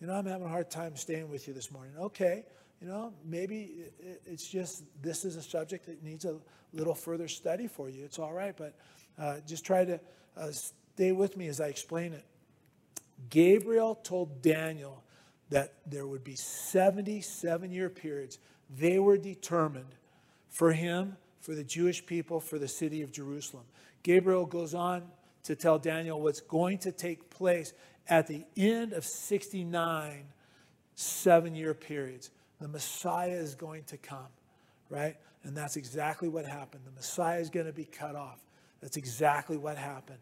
You 0.00 0.06
know, 0.06 0.14
I'm 0.14 0.26
having 0.26 0.46
a 0.46 0.50
hard 0.50 0.70
time 0.70 0.96
staying 0.96 1.28
with 1.28 1.48
you 1.48 1.54
this 1.54 1.70
morning. 1.70 1.92
Okay, 1.98 2.44
you 2.80 2.88
know, 2.88 3.12
maybe 3.24 3.84
it's 4.24 4.48
just 4.48 4.84
this 5.02 5.24
is 5.24 5.36
a 5.36 5.42
subject 5.42 5.86
that 5.86 6.02
needs 6.02 6.24
a 6.24 6.36
little 6.72 6.94
further 6.94 7.28
study 7.28 7.66
for 7.66 7.88
you. 7.90 8.04
It's 8.04 8.18
all 8.18 8.32
right, 8.32 8.56
but 8.56 8.74
uh, 9.18 9.36
just 9.46 9.64
try 9.64 9.84
to 9.84 10.00
uh, 10.36 10.50
stay 10.50 11.12
with 11.12 11.36
me 11.36 11.48
as 11.48 11.60
I 11.60 11.66
explain 11.66 12.12
it. 12.12 12.24
Gabriel 13.28 13.96
told 13.96 14.40
Daniel 14.40 15.02
that 15.50 15.74
there 15.86 16.06
would 16.06 16.24
be 16.24 16.36
77 16.36 17.70
year 17.70 17.90
periods. 17.90 18.38
They 18.78 18.98
were 18.98 19.16
determined 19.16 19.94
for 20.48 20.72
him 20.72 21.16
for 21.40 21.54
the 21.54 21.64
Jewish 21.64 22.04
people, 22.04 22.40
for 22.40 22.58
the 22.58 22.68
city 22.68 23.02
of 23.02 23.12
Jerusalem. 23.12 23.64
Gabriel 24.02 24.46
goes 24.46 24.74
on 24.74 25.02
to 25.44 25.56
tell 25.56 25.78
Daniel 25.78 26.20
what's 26.20 26.40
going 26.40 26.78
to 26.78 26.92
take 26.92 27.30
place 27.30 27.72
at 28.08 28.26
the 28.26 28.44
end 28.56 28.92
of 28.92 29.04
69 29.04 30.24
seven 31.00 31.54
year 31.54 31.74
periods. 31.74 32.30
The 32.60 32.68
Messiah 32.68 33.30
is 33.30 33.54
going 33.54 33.84
to 33.84 33.96
come, 33.96 34.28
right? 34.90 35.16
And 35.44 35.56
that's 35.56 35.76
exactly 35.76 36.28
what 36.28 36.44
happened. 36.44 36.82
The 36.84 36.92
Messiah 36.92 37.40
is 37.40 37.48
going 37.48 37.66
to 37.66 37.72
be 37.72 37.84
cut 37.84 38.14
off. 38.14 38.38
That's 38.82 38.98
exactly 38.98 39.56
what 39.56 39.78
happened. 39.78 40.18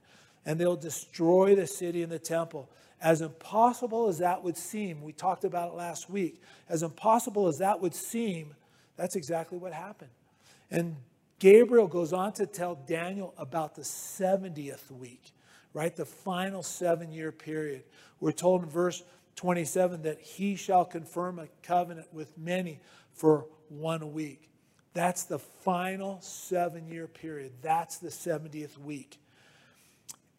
And 0.46 0.58
they'll 0.58 0.76
destroy 0.76 1.56
the 1.56 1.66
city 1.66 2.02
and 2.02 2.12
the 2.12 2.18
temple. 2.18 2.70
As 3.00 3.20
impossible 3.20 4.08
as 4.08 4.18
that 4.18 4.42
would 4.42 4.56
seem, 4.56 5.02
we 5.02 5.12
talked 5.12 5.44
about 5.44 5.72
it 5.72 5.74
last 5.74 6.10
week, 6.10 6.42
as 6.68 6.82
impossible 6.82 7.46
as 7.46 7.58
that 7.58 7.80
would 7.80 7.94
seem, 7.94 8.54
that's 8.96 9.14
exactly 9.14 9.58
what 9.58 9.72
happened. 9.72 10.10
And 10.70 10.96
Gabriel 11.38 11.86
goes 11.86 12.12
on 12.12 12.32
to 12.34 12.46
tell 12.46 12.74
Daniel 12.74 13.32
about 13.38 13.76
the 13.76 13.82
70th 13.82 14.90
week, 14.90 15.32
right? 15.72 15.94
The 15.94 16.04
final 16.04 16.62
seven 16.62 17.12
year 17.12 17.30
period. 17.30 17.84
We're 18.18 18.32
told 18.32 18.64
in 18.64 18.68
verse 18.68 19.04
27 19.36 20.02
that 20.02 20.20
he 20.20 20.56
shall 20.56 20.84
confirm 20.84 21.38
a 21.38 21.46
covenant 21.62 22.12
with 22.12 22.36
many 22.36 22.80
for 23.12 23.46
one 23.68 24.12
week. 24.12 24.50
That's 24.94 25.24
the 25.24 25.38
final 25.38 26.20
seven 26.20 26.88
year 26.88 27.06
period. 27.06 27.52
That's 27.62 27.98
the 27.98 28.08
70th 28.08 28.76
week. 28.78 29.18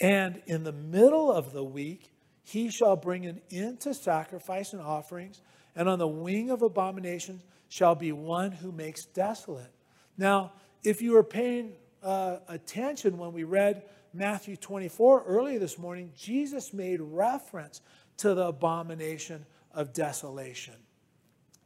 And 0.02 0.41
in 0.45 0.65
the 0.65 0.74
middle 0.74 1.32
of 1.32 1.54
the 1.54 1.63
week, 1.63 2.09
he 2.50 2.72
shall 2.72 2.96
bring 2.96 3.28
an 3.28 3.42
end 3.52 3.80
to 3.82 3.94
sacrifice 3.94 4.74
and 4.74 4.82
offerings, 4.82 5.42
and 5.76 5.88
on 5.88 6.00
the 6.00 6.08
wing 6.08 6.50
of 6.50 6.64
abominations 6.64 7.44
shall 7.68 7.94
be 7.94 8.12
one 8.12 8.52
who 8.52 8.72
makes 8.72 9.06
desolate. 9.06 9.72
Now, 10.18 10.54
if 10.84 11.02
you 11.02 11.14
were 11.14 11.24
paying 11.24 11.74
uh, 12.02 12.38
attention 12.48 13.20
when 13.20 13.34
we 13.34 13.44
read 13.44 13.84
Matthew 14.16 14.56
24 14.56 15.26
earlier 15.28 15.60
this 15.60 15.78
morning, 15.78 16.12
Jesus 16.18 16.74
made 16.74 17.00
reference 17.02 17.82
to 18.18 18.34
the 18.34 18.48
abomination 18.48 19.46
of 19.72 19.94
desolation. 19.94 20.74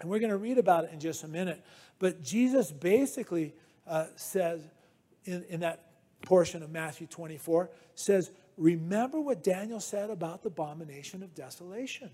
And 0.02 0.10
we're 0.10 0.20
going 0.20 0.32
to 0.32 0.38
read 0.38 0.58
about 0.58 0.84
it 0.84 0.92
in 0.92 1.00
just 1.00 1.24
a 1.24 1.30
minute. 1.30 1.64
But 2.00 2.22
Jesus 2.24 2.72
basically 2.72 3.54
uh, 3.88 4.08
says 4.18 4.60
in, 5.24 5.46
in 5.48 5.62
that 5.62 5.92
portion 6.22 6.62
of 6.62 6.72
Matthew 6.72 7.08
24, 7.08 7.70
says, 7.96 8.32
Remember 8.58 9.20
what 9.20 9.44
Daniel 9.44 9.80
said 9.80 10.10
about 10.10 10.44
the 10.44 10.50
abomination 10.50 11.24
of 11.24 11.34
desolation, 11.34 12.10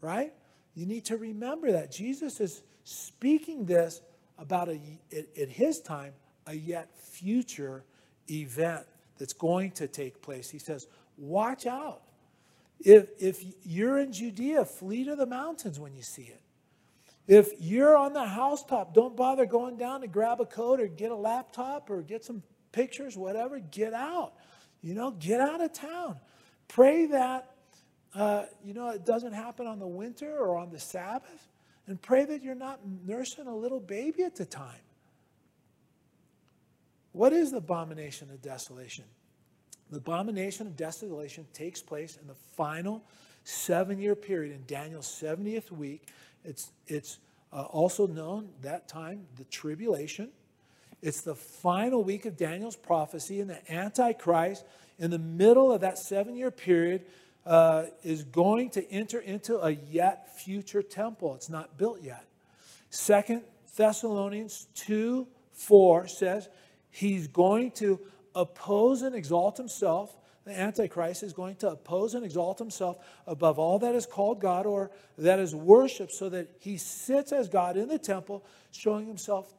right? 0.00 0.32
You 0.74 0.86
need 0.86 1.04
to 1.06 1.16
remember 1.16 1.72
that. 1.72 1.90
Jesus 1.90 2.40
is 2.40 2.62
speaking 2.84 3.64
this 3.64 4.00
about, 4.38 4.68
a, 4.68 4.80
at 5.12 5.48
his 5.48 5.80
time, 5.80 6.12
a 6.46 6.54
yet 6.54 6.88
future 6.96 7.84
event 8.30 8.86
that's 9.18 9.32
going 9.32 9.72
to 9.72 9.86
take 9.88 10.22
place. 10.22 10.50
He 10.50 10.58
says, 10.58 10.86
Watch 11.16 11.66
out. 11.66 12.02
If, 12.80 13.08
if 13.18 13.44
you're 13.64 13.98
in 13.98 14.12
Judea, 14.12 14.64
flee 14.64 15.04
to 15.04 15.16
the 15.16 15.26
mountains 15.26 15.80
when 15.80 15.94
you 15.94 16.02
see 16.02 16.22
it. 16.22 16.40
If 17.26 17.50
you're 17.58 17.96
on 17.96 18.12
the 18.12 18.24
housetop, 18.24 18.94
don't 18.94 19.16
bother 19.16 19.44
going 19.44 19.76
down 19.76 20.00
to 20.02 20.06
grab 20.06 20.40
a 20.40 20.46
coat 20.46 20.80
or 20.80 20.86
get 20.86 21.10
a 21.10 21.16
laptop 21.16 21.90
or 21.90 22.00
get 22.02 22.24
some 22.24 22.42
pictures, 22.72 23.16
whatever. 23.16 23.58
Get 23.58 23.92
out. 23.92 24.34
You 24.82 24.94
know, 24.94 25.10
get 25.12 25.40
out 25.40 25.60
of 25.60 25.72
town. 25.72 26.18
Pray 26.68 27.06
that, 27.06 27.54
uh, 28.14 28.44
you 28.64 28.74
know, 28.74 28.90
it 28.90 29.04
doesn't 29.04 29.32
happen 29.32 29.66
on 29.66 29.78
the 29.78 29.86
winter 29.86 30.38
or 30.38 30.58
on 30.58 30.70
the 30.70 30.78
Sabbath. 30.78 31.48
And 31.86 32.00
pray 32.00 32.24
that 32.26 32.42
you're 32.42 32.54
not 32.54 32.80
nursing 33.06 33.46
a 33.46 33.54
little 33.54 33.80
baby 33.80 34.22
at 34.22 34.36
the 34.36 34.44
time. 34.44 34.80
What 37.12 37.32
is 37.32 37.50
the 37.50 37.56
abomination 37.56 38.30
of 38.30 38.42
desolation? 38.42 39.04
The 39.90 39.96
abomination 39.96 40.66
of 40.66 40.76
desolation 40.76 41.46
takes 41.54 41.80
place 41.80 42.18
in 42.20 42.28
the 42.28 42.34
final 42.56 43.02
seven 43.44 43.98
year 43.98 44.14
period 44.14 44.54
in 44.54 44.64
Daniel's 44.66 45.06
70th 45.06 45.70
week. 45.70 46.08
It's, 46.44 46.70
it's 46.86 47.18
uh, 47.52 47.62
also 47.62 48.06
known 48.06 48.50
that 48.60 48.86
time 48.88 49.26
the 49.36 49.44
tribulation. 49.44 50.28
It's 51.00 51.20
the 51.20 51.34
final 51.34 52.02
week 52.02 52.26
of 52.26 52.36
Daniel's 52.36 52.76
prophecy, 52.76 53.40
and 53.40 53.48
the 53.48 53.72
Antichrist, 53.72 54.64
in 54.98 55.10
the 55.10 55.18
middle 55.18 55.70
of 55.72 55.82
that 55.82 55.98
seven 55.98 56.34
year 56.34 56.50
period, 56.50 57.04
uh, 57.46 57.84
is 58.02 58.24
going 58.24 58.70
to 58.70 58.90
enter 58.90 59.20
into 59.20 59.58
a 59.58 59.70
yet 59.70 60.36
future 60.38 60.82
temple. 60.82 61.34
It's 61.34 61.48
not 61.48 61.78
built 61.78 62.02
yet. 62.02 62.24
Second 62.90 63.42
Thessalonians 63.76 64.66
2 64.74 65.26
4 65.52 66.08
says, 66.08 66.48
He's 66.90 67.28
going 67.28 67.70
to 67.72 68.00
oppose 68.34 69.02
and 69.02 69.14
exalt 69.14 69.56
himself. 69.56 70.16
The 70.44 70.58
Antichrist 70.58 71.22
is 71.22 71.32
going 71.32 71.56
to 71.56 71.70
oppose 71.70 72.14
and 72.14 72.24
exalt 72.24 72.58
himself 72.58 72.98
above 73.26 73.58
all 73.58 73.78
that 73.80 73.94
is 73.94 74.06
called 74.06 74.40
God 74.40 74.66
or 74.66 74.90
that 75.18 75.38
is 75.38 75.54
worshiped, 75.54 76.12
so 76.12 76.28
that 76.30 76.48
he 76.58 76.76
sits 76.76 77.32
as 77.32 77.48
God 77.48 77.76
in 77.76 77.88
the 77.88 77.98
temple, 77.98 78.44
showing 78.72 79.06
himself 79.06 79.52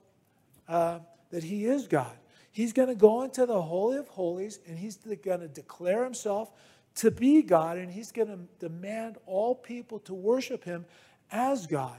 uh, 0.68 1.00
that 1.30 1.44
he 1.44 1.66
is 1.66 1.88
God. 1.88 2.18
He's 2.52 2.74
going 2.74 2.90
to 2.90 2.96
go 2.96 3.22
into 3.24 3.46
the 3.46 3.62
Holy 3.62 3.98
of 3.98 4.08
Holies 4.08 4.60
and 4.68 4.78
he's 4.78 4.98
going 4.98 5.40
to 5.40 5.48
declare 5.48 6.04
himself 6.04 6.52
to 6.96 7.12
be 7.12 7.42
God 7.42 7.78
and 7.78 7.92
he's 7.92 8.12
going 8.12 8.28
to 8.28 8.40
demand 8.60 9.18
all 9.26 9.56
people 9.56 10.00
to 10.00 10.14
worship 10.14 10.64
him 10.64 10.86
as 11.32 11.68
God. 11.68 11.98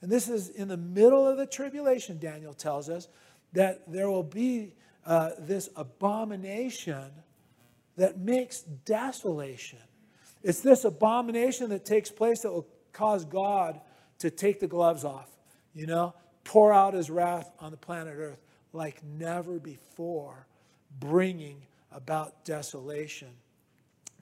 And 0.00 0.10
this 0.10 0.28
is 0.28 0.48
in 0.48 0.68
the 0.68 0.76
middle 0.76 1.26
of 1.26 1.36
the 1.36 1.46
tribulation, 1.46 2.18
Daniel 2.18 2.54
tells 2.54 2.88
us, 2.88 3.08
that 3.52 3.82
there 3.86 4.08
will 4.08 4.22
be 4.22 4.72
uh, 5.04 5.30
this 5.38 5.68
abomination 5.76 7.10
that 7.96 8.18
makes 8.18 8.62
desolation. 8.62 9.78
It's 10.42 10.60
this 10.60 10.84
abomination 10.84 11.68
that 11.70 11.84
takes 11.84 12.10
place 12.10 12.40
that 12.40 12.52
will 12.52 12.66
cause 12.92 13.24
God 13.24 13.80
to 14.20 14.30
take 14.30 14.60
the 14.60 14.66
gloves 14.66 15.04
off, 15.04 15.28
you 15.74 15.86
know, 15.86 16.14
pour 16.44 16.72
out 16.72 16.94
his 16.94 17.10
wrath 17.10 17.50
on 17.58 17.70
the 17.70 17.76
planet 17.76 18.14
Earth 18.16 18.40
like 18.72 19.02
never 19.04 19.58
before, 19.58 20.46
bringing 20.98 21.62
about 21.92 22.44
desolation. 22.44 23.30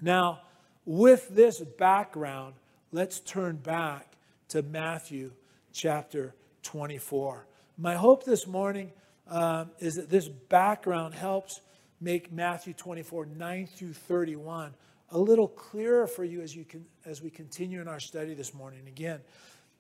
Now, 0.01 0.41
with 0.85 1.29
this 1.31 1.61
background, 1.61 2.55
let's 2.93 3.21
turn 3.21 3.57
back 3.57 4.07
to 4.49 4.63
Matthew 4.63 5.33
chapter 5.73 6.35
24. 6.63 7.47
My 7.77 7.95
hope 7.95 8.25
this 8.25 8.47
morning 8.47 8.93
um, 9.29 9.71
is 9.79 9.97
that 9.97 10.09
this 10.09 10.29
background 10.29 11.15
helps 11.15 11.61
make 12.01 12.33
Matthew 12.33 12.73
24, 12.73 13.27
9 13.27 13.67
through 13.67 13.93
31, 13.93 14.75
a 15.11 15.19
little 15.19 15.49
clearer 15.49 16.07
for 16.07 16.25
you 16.25 16.41
as, 16.41 16.55
you 16.55 16.65
can, 16.65 16.85
as 17.05 17.21
we 17.21 17.31
continue 17.31 17.81
in 17.81 17.89
our 17.89 18.01
study 18.01 18.35
this 18.35 18.55
morning. 18.55 18.81
Again, 18.87 19.21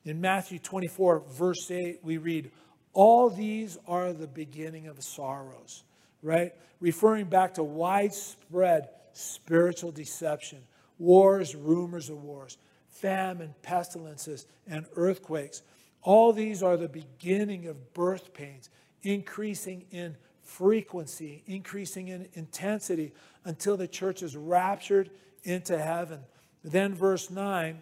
in 0.04 0.20
Matthew 0.20 0.58
24, 0.58 1.24
verse 1.30 1.70
8, 1.70 2.00
we 2.02 2.18
read, 2.18 2.50
All 2.92 3.30
these 3.30 3.78
are 3.86 4.12
the 4.12 4.26
beginning 4.26 4.86
of 4.86 5.02
sorrows, 5.02 5.84
right? 6.22 6.54
Referring 6.80 7.26
back 7.26 7.54
to 7.54 7.62
widespread 7.62 8.88
spiritual 9.12 9.90
deception, 9.90 10.58
wars, 10.98 11.54
rumors 11.54 12.08
of 12.10 12.22
wars, 12.22 12.56
famine, 12.88 13.54
pestilences, 13.62 14.46
and 14.66 14.86
earthquakes. 14.96 15.62
All 16.02 16.32
these 16.32 16.62
are 16.62 16.76
the 16.76 16.88
beginning 16.88 17.66
of 17.66 17.94
birth 17.94 18.32
pains, 18.32 18.70
increasing 19.02 19.84
in 19.90 20.16
frequency, 20.42 21.42
increasing 21.46 22.08
in 22.08 22.28
intensity 22.34 23.12
until 23.44 23.76
the 23.76 23.88
church 23.88 24.22
is 24.22 24.36
raptured 24.36 25.10
into 25.44 25.78
heaven. 25.78 26.20
Then, 26.64 26.94
verse 26.94 27.30
9, 27.30 27.78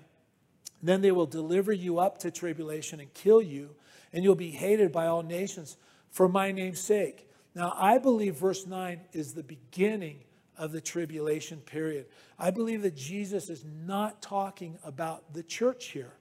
then 0.83 1.01
they 1.01 1.13
will 1.13 1.27
deliver 1.27 1.73
you 1.73 1.99
up 1.99 2.19
to 2.19 2.31
tribulation 2.31 3.01
and 3.01 3.13
kill 3.15 3.41
you, 3.41 3.71
and 4.17 4.25
you'll 4.25 4.35
be 4.35 4.51
hated 4.51 4.91
by 4.91 5.07
all 5.09 5.23
nations 5.23 5.77
for 6.11 6.27
my 6.27 6.51
name's 6.51 6.81
sake. 6.81 7.29
Now, 7.55 7.75
I 7.77 7.99
believe 7.99 8.37
verse 8.37 8.67
9 8.67 8.99
is 9.13 9.35
the 9.35 9.43
beginning 9.43 10.21
of 10.57 10.73
the 10.73 10.81
tribulation 10.81 11.59
period. 11.59 12.07
I 12.39 12.51
believe 12.51 12.81
that 12.81 12.97
Jesus 12.97 13.51
is 13.51 13.63
not 13.85 14.23
talking 14.23 14.79
about 14.83 15.35
the 15.35 15.43
church 15.43 15.89
here. 15.89 16.15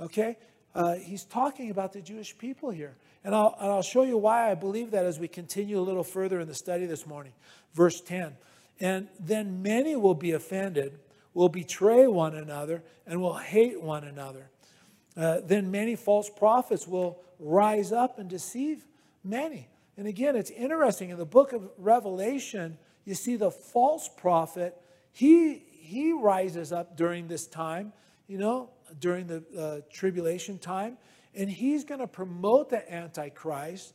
Okay? 0.00 0.38
Uh, 0.74 0.94
he's 0.96 1.22
talking 1.22 1.70
about 1.70 1.92
the 1.92 2.00
Jewish 2.00 2.36
people 2.36 2.70
here. 2.70 2.96
And 3.22 3.32
I'll, 3.32 3.54
and 3.60 3.70
I'll 3.70 3.82
show 3.82 4.02
you 4.02 4.16
why 4.18 4.50
I 4.50 4.56
believe 4.56 4.90
that 4.90 5.06
as 5.06 5.20
we 5.20 5.28
continue 5.28 5.78
a 5.78 5.82
little 5.82 6.02
further 6.02 6.40
in 6.40 6.48
the 6.48 6.54
study 6.54 6.86
this 6.86 7.06
morning. 7.06 7.32
Verse 7.74 8.00
10. 8.00 8.32
And 8.80 9.06
then 9.20 9.62
many 9.62 9.94
will 9.94 10.16
be 10.16 10.32
offended, 10.32 10.98
will 11.32 11.48
betray 11.48 12.08
one 12.08 12.34
another, 12.34 12.82
and 13.06 13.20
will 13.22 13.36
hate 13.36 13.80
one 13.80 14.02
another. 14.02 14.50
Uh, 15.16 15.38
then 15.44 15.70
many 15.70 15.96
false 15.96 16.30
prophets 16.30 16.86
will 16.86 17.20
rise 17.38 17.92
up 17.92 18.18
and 18.18 18.28
deceive 18.28 18.86
many. 19.24 19.68
And 19.96 20.06
again, 20.06 20.36
it's 20.36 20.50
interesting 20.50 21.10
in 21.10 21.18
the 21.18 21.26
book 21.26 21.52
of 21.52 21.68
Revelation, 21.76 22.78
you 23.04 23.14
see 23.14 23.36
the 23.36 23.50
false 23.50 24.08
prophet, 24.08 24.76
he, 25.12 25.62
he 25.80 26.12
rises 26.12 26.72
up 26.72 26.96
during 26.96 27.28
this 27.28 27.46
time, 27.46 27.92
you 28.28 28.38
know, 28.38 28.70
during 28.98 29.26
the 29.26 29.44
uh, 29.58 29.80
tribulation 29.92 30.58
time, 30.58 30.96
and 31.34 31.50
he's 31.50 31.84
going 31.84 32.00
to 32.00 32.06
promote 32.06 32.70
the 32.70 32.92
Antichrist 32.92 33.94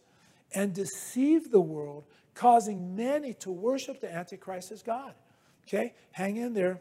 and 0.53 0.73
deceive 0.73 1.51
the 1.51 1.61
world, 1.61 2.05
causing 2.33 2.95
many 2.95 3.33
to 3.33 3.51
worship 3.51 3.99
the 3.99 4.13
Antichrist 4.13 4.71
as 4.71 4.83
God. 4.83 5.13
Okay, 5.67 5.93
hang 6.11 6.37
in 6.37 6.53
there, 6.53 6.79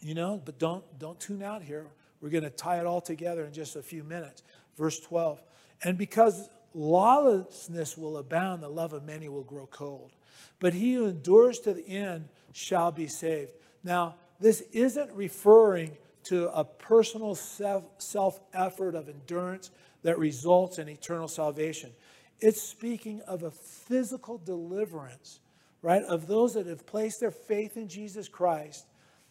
you 0.00 0.14
know, 0.14 0.40
but 0.44 0.58
don't 0.58 0.84
don't 0.98 1.18
tune 1.18 1.42
out 1.42 1.62
here. 1.62 1.88
We're 2.20 2.30
going 2.30 2.44
to 2.44 2.50
tie 2.50 2.80
it 2.80 2.86
all 2.86 3.00
together 3.00 3.44
in 3.44 3.52
just 3.52 3.76
a 3.76 3.82
few 3.82 4.04
minutes. 4.04 4.42
Verse 4.76 5.00
12. 5.00 5.42
And 5.82 5.96
because 5.96 6.48
lawlessness 6.74 7.96
will 7.96 8.18
abound, 8.18 8.62
the 8.62 8.68
love 8.68 8.92
of 8.92 9.04
many 9.04 9.28
will 9.28 9.42
grow 9.42 9.66
cold. 9.66 10.12
But 10.58 10.74
he 10.74 10.94
who 10.94 11.06
endures 11.06 11.58
to 11.60 11.72
the 11.72 11.86
end 11.88 12.28
shall 12.52 12.92
be 12.92 13.06
saved. 13.06 13.52
Now, 13.82 14.16
this 14.40 14.62
isn't 14.72 15.10
referring 15.12 15.96
to 16.24 16.50
a 16.50 16.64
personal 16.64 17.34
self 17.34 18.40
effort 18.52 18.94
of 18.94 19.08
endurance 19.08 19.70
that 20.02 20.18
results 20.18 20.78
in 20.78 20.88
eternal 20.88 21.28
salvation. 21.28 21.90
It's 22.40 22.62
speaking 22.62 23.20
of 23.22 23.42
a 23.42 23.50
physical 23.50 24.38
deliverance, 24.38 25.40
right, 25.82 26.02
of 26.02 26.26
those 26.26 26.54
that 26.54 26.66
have 26.66 26.86
placed 26.86 27.20
their 27.20 27.30
faith 27.30 27.76
in 27.76 27.88
Jesus 27.88 28.28
Christ 28.28 28.86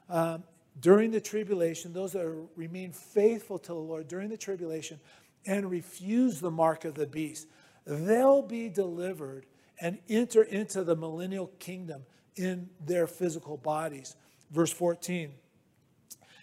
um, 0.10 0.44
during 0.80 1.12
the 1.12 1.22
tribulation, 1.22 1.94
those 1.94 2.14
that 2.14 2.48
remain 2.56 2.92
faithful 2.92 3.60
to 3.60 3.68
the 3.68 3.80
Lord 3.80 4.08
during 4.08 4.30
the 4.30 4.38
tribulation 4.38 5.00
and 5.46 5.70
refuse 5.70 6.40
the 6.40 6.52
mark 6.52 6.86
of 6.86 6.96
the 6.96 7.08
beast. 7.08 7.48
They'll 7.86 8.42
be 8.42 8.70
delivered 8.70 9.46
and 9.82 10.00
enter 10.10 10.44
into 10.44 10.84
the 10.84 10.96
millennial 10.96 11.48
kingdom 11.60 12.04
in 12.36 12.70
their 12.86 13.08
physical 13.08 13.58
bodies. 13.58 14.16
Verse 14.52 14.72
14. 14.72 15.32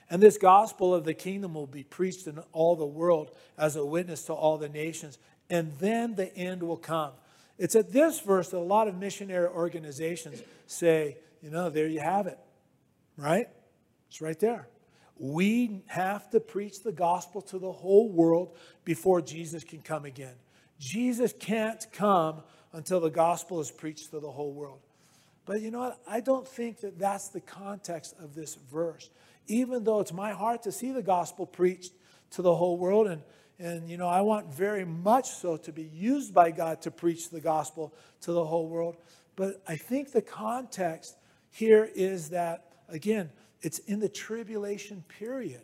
And 0.09 0.23
this 0.23 0.39
gospel 0.39 0.95
of 0.95 1.05
the 1.05 1.15
kingdom 1.15 1.55
will 1.55 1.67
be 1.67 1.83
preached 1.83 2.27
in 2.27 2.39
all 2.53 2.77
the 2.77 2.87
world 2.87 3.33
as 3.59 3.77
a 3.77 3.85
witness 3.85 4.25
to 4.25 4.33
all 4.33 4.57
the 4.57 4.69
nations, 4.69 5.19
and 5.51 5.73
then 5.79 6.15
the 6.15 6.35
end 6.37 6.63
will 6.63 6.77
come. 6.77 7.13
It's 7.59 7.75
at 7.75 7.93
this 7.93 8.21
verse 8.21 8.51
that 8.51 8.59
a 8.59 8.61
lot 8.61 8.87
of 8.87 8.97
missionary 8.97 9.49
organizations 9.49 10.43
say, 10.67 11.17
you 11.43 11.51
know, 11.51 11.71
there 11.71 11.89
you 11.89 12.01
have 12.01 12.27
it, 12.27 12.39
right? 13.17 13.49
It's 14.09 14.21
right 14.21 14.39
there. 14.39 14.69
We 15.19 15.83
have 15.87 16.29
to 16.31 16.41
preach 16.41 16.83
the 16.83 16.93
gospel 16.93 17.41
to 17.43 17.59
the 17.59 17.73
whole 17.73 18.11
world 18.11 18.57
before 18.85 19.21
Jesus 19.21 19.65
can 19.65 19.81
come 19.81 20.05
again. 20.05 20.35
Jesus 20.79 21.33
can't 21.39 21.87
come 21.93 22.43
until 22.73 23.01
the 23.01 23.11
gospel 23.11 23.61
is 23.61 23.71
preached 23.71 24.11
to 24.11 24.21
the 24.21 24.31
whole 24.31 24.53
world. 24.53 24.81
But 25.47 25.63
you 25.63 25.71
know 25.71 25.79
what? 25.79 26.01
I 26.07 26.21
don't 26.21 26.47
think 26.47 26.81
that 26.81 26.99
that's 26.99 27.29
the 27.29 27.41
context 27.41 28.15
of 28.21 28.35
this 28.35 28.57
verse 28.71 29.09
even 29.49 29.85
though 29.85 30.01
it's 30.01 30.13
my 30.13 30.33
heart 30.33 30.63
to 30.65 30.73
see 30.73 30.93
the 30.93 31.03
gospel 31.03 31.47
preached 31.47 31.93
to 32.31 32.43
the 32.43 32.55
whole 32.55 32.77
world 32.77 33.07
and 33.07 33.23
and 33.59 33.89
you 33.89 33.97
know 33.97 34.09
i 34.09 34.21
want 34.21 34.53
very 34.53 34.85
much 34.85 35.29
so 35.31 35.57
to 35.57 35.73
be 35.73 35.85
used 35.85 36.35
by 36.35 36.51
god 36.51 36.83
to 36.83 36.91
preach 36.91 37.31
the 37.31 37.41
gospel 37.41 37.95
to 38.21 38.33
the 38.33 38.45
whole 38.45 38.69
world 38.69 38.97
but 39.37 39.63
i 39.69 39.77
think 39.77 40.13
the 40.13 40.23
context 40.23 41.17
here 41.51 41.89
is 41.95 42.31
that 42.31 42.73
again 42.89 43.31
it's 43.63 43.79
in 43.81 44.01
the 44.01 44.09
tribulation 44.09 45.05
period 45.09 45.63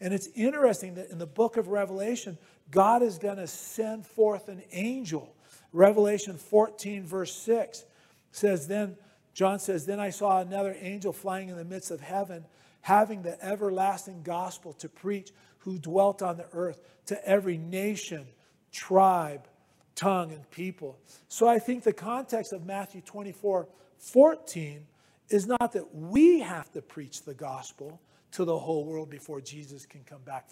and 0.00 0.12
it's 0.12 0.28
interesting 0.34 0.94
that 0.94 1.10
in 1.10 1.18
the 1.18 1.26
book 1.26 1.56
of 1.56 1.68
revelation 1.68 2.36
god 2.70 3.02
is 3.02 3.18
going 3.18 3.38
to 3.38 3.46
send 3.46 4.06
forth 4.06 4.48
an 4.48 4.62
angel 4.72 5.34
revelation 5.72 6.36
14 6.36 7.04
verse 7.06 7.34
6 7.34 7.84
says 8.30 8.66
then 8.66 8.96
john 9.34 9.58
says 9.58 9.86
then 9.86 10.00
i 10.00 10.10
saw 10.10 10.40
another 10.40 10.76
angel 10.80 11.12
flying 11.12 11.48
in 11.48 11.56
the 11.56 11.64
midst 11.64 11.90
of 11.90 12.00
heaven 12.00 12.44
having 12.82 13.22
the 13.22 13.42
everlasting 13.42 14.22
gospel 14.22 14.74
to 14.74 14.88
preach, 14.88 15.30
who 15.58 15.78
dwelt 15.78 16.20
on 16.20 16.36
the 16.36 16.46
earth 16.52 16.80
to 17.06 17.26
every 17.26 17.56
nation, 17.56 18.26
tribe, 18.72 19.46
tongue, 19.94 20.32
and 20.32 20.48
people. 20.50 20.98
So 21.28 21.48
I 21.48 21.58
think 21.58 21.84
the 21.84 21.92
context 21.92 22.52
of 22.52 22.66
Matthew 22.66 23.00
24 23.00 23.68
14 23.98 24.84
is 25.28 25.46
not 25.46 25.72
that 25.72 25.94
we 25.94 26.40
have 26.40 26.70
to 26.72 26.82
preach 26.82 27.22
the 27.22 27.34
gospel 27.34 28.00
to 28.32 28.44
the 28.44 28.58
whole 28.58 28.84
world 28.84 29.10
before 29.10 29.40
Jesus 29.40 29.86
can 29.86 30.02
come 30.04 30.22
back 30.22 30.48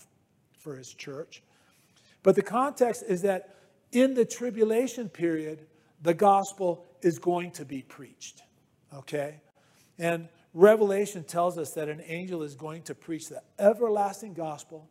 for 0.59 0.77
his 0.77 0.93
church. 0.93 1.43
But 2.23 2.37
the 2.37 2.43
context 2.43 3.05
is 3.07 3.23
that 3.23 3.57
in 3.93 4.15
the 4.15 4.25
tribulation 4.25 5.09
period, 5.09 5.67
the 6.03 6.15
gospel 6.15 6.87
is 7.03 7.19
going 7.19 7.51
to 7.53 7.65
be 7.65 7.83
preached. 7.83 8.43
Okay? 8.95 9.41
And 9.99 10.29
Revelation 10.53 11.25
tells 11.25 11.59
us 11.59 11.73
that 11.75 11.89
an 11.89 12.03
angel 12.07 12.43
is 12.43 12.55
going 12.55 12.83
to 12.83 12.95
preach 12.95 13.29
the 13.29 13.43
everlasting 13.59 14.35
gospel 14.35 14.89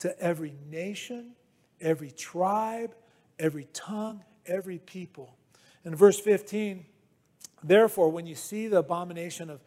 to 0.00 0.18
every 0.20 0.54
nation, 0.70 1.32
every 1.80 2.10
tribe, 2.10 2.94
every 3.38 3.66
tongue, 3.72 4.22
every 4.46 4.78
people. 4.78 5.36
In 5.84 5.94
verse 5.94 6.20
15, 6.20 6.84
therefore, 7.62 8.10
when 8.10 8.26
you 8.26 8.34
see 8.34 8.68
the 8.68 8.78
abomination 8.78 9.50
of 9.50 9.60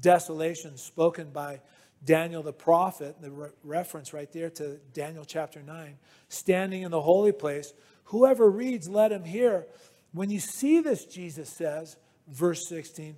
desolation 0.00 0.76
spoken 0.76 1.30
by 1.30 1.60
Daniel 2.04 2.42
the 2.42 2.52
prophet, 2.52 3.20
the 3.20 3.30
re- 3.30 3.48
reference 3.64 4.12
right 4.12 4.30
there 4.32 4.50
to 4.50 4.78
Daniel 4.92 5.24
chapter 5.24 5.62
9, 5.62 5.98
standing 6.28 6.82
in 6.82 6.90
the 6.90 7.00
holy 7.00 7.32
place, 7.32 7.72
whoever 8.04 8.48
reads, 8.50 8.88
let 8.88 9.12
him 9.12 9.24
hear. 9.24 9.66
When 10.12 10.30
you 10.30 10.40
see 10.40 10.80
this, 10.80 11.04
Jesus 11.04 11.48
says, 11.48 11.96
verse 12.28 12.68
16, 12.68 13.16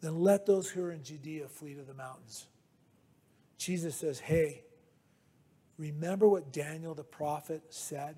then 0.00 0.20
let 0.20 0.46
those 0.46 0.68
who 0.68 0.82
are 0.84 0.92
in 0.92 1.02
Judea 1.02 1.48
flee 1.48 1.74
to 1.74 1.82
the 1.82 1.94
mountains. 1.94 2.46
Jesus 3.58 3.96
says, 3.96 4.18
hey, 4.20 4.62
remember 5.76 6.28
what 6.28 6.52
Daniel 6.52 6.94
the 6.94 7.04
prophet 7.04 7.62
said? 7.70 8.16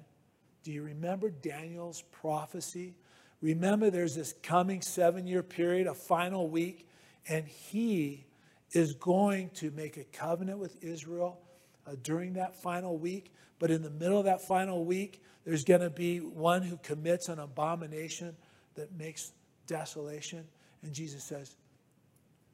Do 0.63 0.71
you 0.71 0.85
remember 0.85 1.31
Daniel's 1.31 2.03
prophecy? 2.13 2.95
Remember, 3.43 3.91
there's 3.91 4.15
this 4.15 4.35
coming 4.43 4.81
seven 4.81 5.27
year 5.27 5.43
period, 5.43 5.89
a 5.89 5.95
final 5.95 6.49
week, 6.49 6.89
and 7.29 7.47
he 7.47 8.25
is 8.71 8.95
going 8.95 9.51
to 9.51 9.71
make 9.73 9.97
a 9.97 10.05
covenant 10.05 10.59
with 10.59 10.83
Israel 10.83 11.41
uh, 11.87 11.97
during 12.03 12.35
that 12.35 12.55
final 12.55 12.97
week. 12.97 13.33
But 13.59 13.71
in 13.71 13.83
the 13.83 13.91
middle 13.91 14.19
of 14.19 14.25
that 14.25 14.41
final 14.43 14.85
week, 14.85 15.23
there's 15.45 15.65
going 15.65 15.81
to 15.81 15.91
be 15.91 16.19
one 16.19 16.63
who 16.63 16.77
commits 16.79 17.29
an 17.29 17.41
abomination 17.41 18.37
that 18.77 18.97
makes 18.97 19.33
desolation. 19.67 20.45
And 20.83 20.93
Jesus 20.93 21.25
says, 21.25 21.57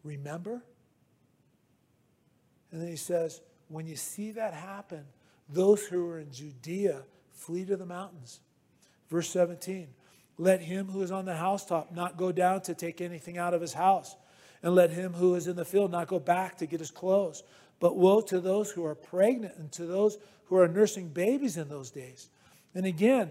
Remember? 0.03 0.62
And 2.72 2.80
then 2.80 2.89
he 2.89 2.97
says, 2.97 3.43
When 3.68 3.86
you 3.86 3.97
see 3.97 4.32
that 4.32 4.55
happen, 4.55 5.05
those 5.51 5.84
who 5.84 6.09
are 6.09 6.18
in 6.18 6.32
Judea 6.32 7.03
flee 7.32 7.66
to 7.66 7.76
the 7.76 7.86
mountains. 7.86 8.41
Verse 9.11 9.28
17 9.30 9.89
Let 10.39 10.61
him 10.61 10.86
who 10.86 11.03
is 11.03 11.11
on 11.11 11.24
the 11.24 11.36
housetop 11.36 11.93
not 11.93 12.16
go 12.16 12.30
down 12.32 12.62
to 12.62 12.74
take 12.74 13.01
anything 13.01 13.36
out 13.39 13.55
of 13.55 13.61
his 13.61 13.72
house, 13.74 14.16
and 14.62 14.74
let 14.74 14.91
him 14.91 15.12
who 15.12 15.34
is 15.34 15.47
in 15.47 15.57
the 15.57 15.64
field 15.64 15.91
not 15.91 16.07
go 16.09 16.18
back 16.18 16.59
to 16.59 16.66
get 16.66 16.80
his 16.80 16.91
clothes. 16.91 17.43
But 17.80 17.97
woe 17.97 18.20
to 18.22 18.41
those 18.41 18.70
who 18.70 18.84
are 18.84 18.95
pregnant 18.95 19.57
and 19.57 19.70
to 19.72 19.86
those 19.86 20.18
who 20.47 20.57
are 20.57 20.68
nursing 20.68 21.09
babies 21.09 21.57
in 21.57 21.68
those 21.68 21.91
days. 21.91 22.28
And 22.74 22.86
again, 22.86 23.30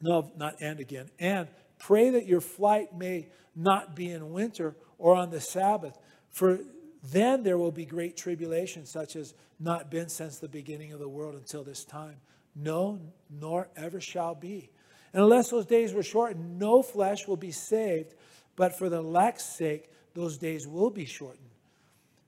no, 0.00 0.30
not 0.36 0.56
and 0.60 0.78
again, 0.78 1.10
and 1.18 1.48
pray 1.78 2.10
that 2.10 2.26
your 2.26 2.40
flight 2.40 2.96
may 2.96 3.28
not 3.56 3.96
be 3.96 4.10
in 4.10 4.32
winter 4.32 4.76
or 4.98 5.14
on 5.16 5.30
the 5.30 5.40
Sabbath, 5.40 5.98
for 6.30 6.60
then 7.02 7.42
there 7.42 7.58
will 7.58 7.72
be 7.72 7.84
great 7.84 8.16
tribulation, 8.16 8.86
such 8.86 9.16
as 9.16 9.34
not 9.58 9.90
been 9.90 10.08
since 10.08 10.38
the 10.38 10.48
beginning 10.48 10.92
of 10.92 10.98
the 10.98 11.08
world 11.08 11.34
until 11.34 11.64
this 11.64 11.84
time. 11.84 12.16
No, 12.54 13.00
nor 13.30 13.68
ever 13.76 14.00
shall 14.00 14.34
be. 14.34 14.70
And 15.12 15.22
unless 15.22 15.50
those 15.50 15.66
days 15.66 15.92
were 15.92 16.02
shortened, 16.02 16.58
no 16.58 16.82
flesh 16.82 17.26
will 17.26 17.36
be 17.36 17.50
saved, 17.50 18.14
but 18.56 18.76
for 18.76 18.88
the 18.88 18.98
elect's 18.98 19.44
sake, 19.44 19.90
those 20.14 20.36
days 20.36 20.66
will 20.66 20.90
be 20.90 21.04
shortened. 21.04 21.48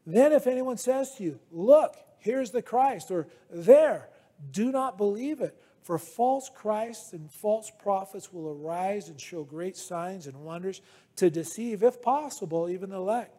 Then, 0.07 0.33
if 0.33 0.47
anyone 0.47 0.77
says 0.77 1.15
to 1.17 1.25
you, 1.25 1.41
Look, 1.51 1.97
here's 2.19 2.51
the 2.51 2.63
Christ, 2.63 3.11
or 3.11 3.27
there, 3.51 4.09
do 4.51 4.73
not 4.73 4.97
believe 4.97 5.41
it. 5.41 5.57
For 5.83 5.99
false 5.99 6.51
Christs 6.55 7.13
and 7.13 7.31
false 7.31 7.71
prophets 7.83 8.33
will 8.33 8.51
arise 8.51 9.09
and 9.09 9.21
show 9.21 9.45
great 9.45 9.77
signs 9.77 10.27
and 10.27 10.45
wonders 10.45 10.83
to 11.17 11.31
deceive, 11.31 11.83
if 11.83 12.01
possible, 12.01 12.69
even 12.69 12.91
the 12.91 12.97
elect. 12.97 13.37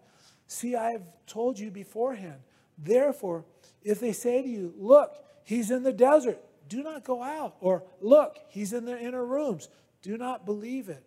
See, 0.47 0.75
I 0.75 0.91
have 0.91 1.05
told 1.27 1.57
you 1.57 1.71
beforehand. 1.71 2.41
Therefore, 2.77 3.45
if 3.83 3.99
they 3.99 4.11
say 4.11 4.41
to 4.41 4.47
you, 4.47 4.73
Look, 4.77 5.13
he's 5.43 5.71
in 5.71 5.83
the 5.83 5.93
desert, 5.93 6.39
do 6.72 6.82
not 6.82 7.03
go 7.03 7.22
out. 7.22 7.57
Or, 7.59 7.84
Look, 7.99 8.39
he's 8.47 8.72
in 8.72 8.86
the 8.86 8.97
inner 8.97 9.26
rooms, 9.26 9.67
do 10.01 10.17
not 10.17 10.45
believe 10.45 10.88
it. 10.89 11.03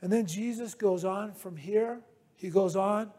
And 0.00 0.12
then 0.12 0.26
Jesus 0.26 0.74
goes 0.74 1.04
on 1.04 1.32
from 1.32 1.56
here, 1.56 2.00
he 2.36 2.48
goes 2.48 2.76
on 2.76 3.10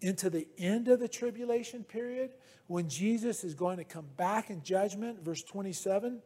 into 0.00 0.30
the 0.30 0.46
end 0.56 0.88
of 0.88 1.00
the 1.00 1.08
tribulation 1.08 1.82
period 1.82 2.30
when 2.66 2.88
Jesus 2.88 3.42
is 3.42 3.54
going 3.54 3.78
to 3.78 3.84
come 3.84 4.06
back 4.16 4.50
in 4.50 4.62
judgment. 4.62 5.24
Verse 5.24 5.42
27, 5.42 6.20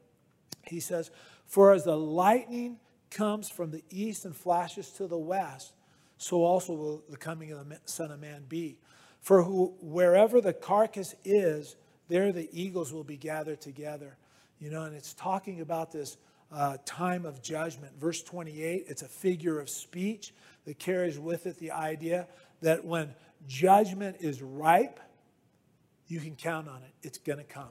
he 0.66 0.80
says, 0.80 1.10
For 1.46 1.72
as 1.72 1.84
the 1.84 1.96
lightning 1.96 2.78
comes 3.10 3.48
from 3.48 3.70
the 3.70 3.84
east 3.88 4.24
and 4.24 4.36
flashes 4.36 4.90
to 4.90 5.06
the 5.06 5.18
west, 5.18 5.72
so 6.18 6.44
also 6.44 6.74
will 6.74 7.02
the 7.08 7.16
coming 7.16 7.52
of 7.52 7.68
the 7.68 7.78
Son 7.86 8.10
of 8.10 8.20
Man 8.20 8.44
be. 8.48 8.78
For 9.20 9.42
who, 9.42 9.74
wherever 9.80 10.40
the 10.40 10.52
carcass 10.52 11.14
is, 11.24 11.76
there 12.08 12.32
the 12.32 12.48
eagles 12.52 12.92
will 12.92 13.04
be 13.04 13.16
gathered 13.16 13.60
together. 13.60 14.16
You 14.58 14.70
know, 14.70 14.84
and 14.84 14.94
it's 14.94 15.14
talking 15.14 15.60
about 15.60 15.92
this 15.92 16.16
uh, 16.50 16.78
time 16.84 17.24
of 17.24 17.42
judgment. 17.42 17.92
Verse 17.98 18.22
28, 18.22 18.86
it's 18.88 19.02
a 19.02 19.08
figure 19.08 19.60
of 19.60 19.68
speech 19.68 20.32
that 20.64 20.78
carries 20.78 21.18
with 21.18 21.46
it 21.46 21.58
the 21.58 21.70
idea 21.70 22.26
that 22.62 22.84
when 22.84 23.14
judgment 23.46 24.16
is 24.20 24.42
ripe, 24.42 24.98
you 26.08 26.20
can 26.20 26.34
count 26.34 26.68
on 26.68 26.82
it. 26.82 27.06
It's 27.06 27.18
going 27.18 27.38
to 27.38 27.44
come. 27.44 27.68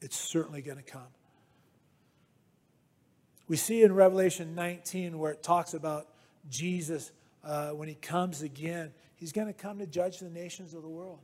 It's 0.00 0.16
certainly 0.16 0.62
going 0.62 0.78
to 0.78 0.82
come. 0.82 1.02
We 3.48 3.56
see 3.56 3.82
in 3.82 3.94
Revelation 3.94 4.54
19 4.54 5.18
where 5.18 5.32
it 5.32 5.42
talks 5.42 5.74
about 5.74 6.08
Jesus 6.50 7.12
uh, 7.44 7.70
when 7.70 7.88
he 7.88 7.94
comes 7.94 8.42
again, 8.42 8.92
he's 9.14 9.32
going 9.32 9.46
to 9.46 9.52
come 9.52 9.78
to 9.78 9.86
judge 9.86 10.18
the 10.18 10.28
nations 10.28 10.74
of 10.74 10.82
the 10.82 10.88
world. 10.88 11.20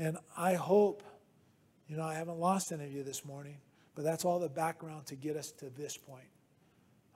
And 0.00 0.16
I 0.34 0.54
hope, 0.54 1.02
you 1.86 1.98
know, 1.98 2.04
I 2.04 2.14
haven't 2.14 2.38
lost 2.38 2.72
any 2.72 2.84
of 2.84 2.92
you 2.92 3.02
this 3.02 3.22
morning, 3.22 3.58
but 3.94 4.02
that's 4.02 4.24
all 4.24 4.38
the 4.38 4.48
background 4.48 5.04
to 5.08 5.14
get 5.14 5.36
us 5.36 5.50
to 5.58 5.68
this 5.68 5.98
point, 5.98 6.24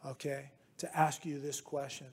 okay? 0.06 0.50
To 0.78 0.96
ask 0.96 1.24
you 1.24 1.38
this 1.38 1.62
question, 1.62 2.08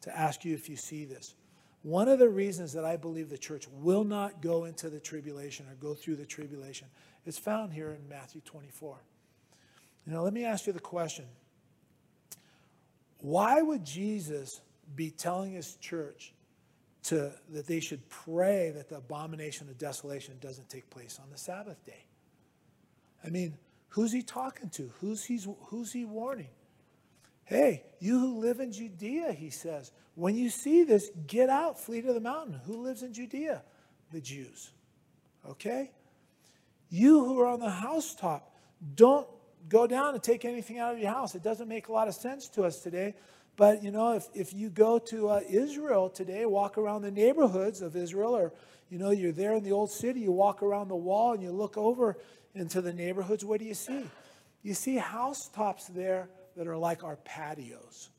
to 0.00 0.18
ask 0.18 0.42
you 0.42 0.54
if 0.54 0.70
you 0.70 0.76
see 0.76 1.04
this. 1.04 1.34
One 1.82 2.08
of 2.08 2.18
the 2.18 2.30
reasons 2.30 2.72
that 2.72 2.82
I 2.82 2.96
believe 2.96 3.28
the 3.28 3.36
church 3.36 3.68
will 3.70 4.04
not 4.04 4.40
go 4.40 4.64
into 4.64 4.88
the 4.88 4.98
tribulation 4.98 5.66
or 5.68 5.74
go 5.74 5.92
through 5.92 6.16
the 6.16 6.24
tribulation 6.24 6.88
is 7.26 7.36
found 7.36 7.74
here 7.74 7.90
in 7.90 8.08
Matthew 8.08 8.40
24. 8.40 8.96
Now, 10.06 10.22
let 10.22 10.32
me 10.32 10.46
ask 10.46 10.66
you 10.66 10.72
the 10.72 10.80
question 10.80 11.26
why 13.20 13.60
would 13.60 13.84
Jesus 13.84 14.62
be 14.94 15.10
telling 15.10 15.52
his 15.52 15.74
church 15.74 16.32
to, 17.06 17.32
that 17.50 17.66
they 17.66 17.80
should 17.80 18.08
pray 18.08 18.70
that 18.74 18.88
the 18.88 18.96
abomination 18.96 19.68
of 19.68 19.78
desolation 19.78 20.36
doesn't 20.40 20.68
take 20.68 20.88
place 20.90 21.18
on 21.22 21.30
the 21.30 21.38
Sabbath 21.38 21.84
day? 21.84 22.04
I 23.24 23.30
mean, 23.30 23.58
who's 23.88 24.12
he 24.12 24.22
talking 24.22 24.70
to? 24.70 24.90
Who's, 25.00 25.24
he's, 25.24 25.48
who's 25.66 25.92
he 25.92 26.04
warning? 26.04 26.50
Hey, 27.44 27.84
you 28.00 28.18
who 28.18 28.38
live 28.40 28.60
in 28.60 28.72
Judea, 28.72 29.32
he 29.32 29.50
says, 29.50 29.92
when 30.14 30.34
you 30.34 30.50
see 30.50 30.82
this, 30.82 31.10
get 31.26 31.48
out, 31.48 31.78
flee 31.78 32.02
to 32.02 32.12
the 32.12 32.20
mountain. 32.20 32.60
Who 32.66 32.82
lives 32.82 33.02
in 33.02 33.12
Judea? 33.12 33.62
The 34.12 34.20
Jews. 34.20 34.72
Okay? 35.48 35.92
You 36.88 37.24
who 37.24 37.38
are 37.40 37.46
on 37.46 37.60
the 37.60 37.70
housetop, 37.70 38.52
don't 38.94 39.28
go 39.68 39.86
down 39.86 40.14
and 40.14 40.22
take 40.22 40.44
anything 40.44 40.78
out 40.78 40.94
of 40.94 40.98
your 40.98 41.10
house. 41.10 41.34
It 41.34 41.42
doesn't 41.42 41.68
make 41.68 41.88
a 41.88 41.92
lot 41.92 42.08
of 42.08 42.14
sense 42.14 42.48
to 42.50 42.64
us 42.64 42.80
today. 42.80 43.14
But, 43.56 43.82
you 43.82 43.90
know, 43.90 44.12
if, 44.12 44.26
if 44.34 44.52
you 44.52 44.68
go 44.68 44.98
to 44.98 45.30
uh, 45.30 45.40
Israel 45.48 46.10
today, 46.10 46.44
walk 46.44 46.76
around 46.76 47.02
the 47.02 47.10
neighborhoods 47.10 47.80
of 47.80 47.96
Israel, 47.96 48.36
or, 48.36 48.52
you 48.90 48.98
know, 48.98 49.10
you're 49.10 49.32
there 49.32 49.54
in 49.54 49.64
the 49.64 49.72
old 49.72 49.90
city, 49.90 50.20
you 50.20 50.32
walk 50.32 50.62
around 50.62 50.88
the 50.88 50.96
wall 50.96 51.32
and 51.32 51.42
you 51.42 51.50
look 51.50 51.76
over 51.78 52.18
into 52.54 52.80
the 52.80 52.92
neighborhoods, 52.92 53.44
what 53.44 53.60
do 53.60 53.66
you 53.66 53.74
see? 53.74 54.04
You 54.62 54.74
see 54.74 54.96
housetops 54.96 55.86
there 55.86 56.28
that 56.56 56.66
are 56.66 56.76
like 56.76 57.04
our 57.04 57.16
patios, 57.16 58.10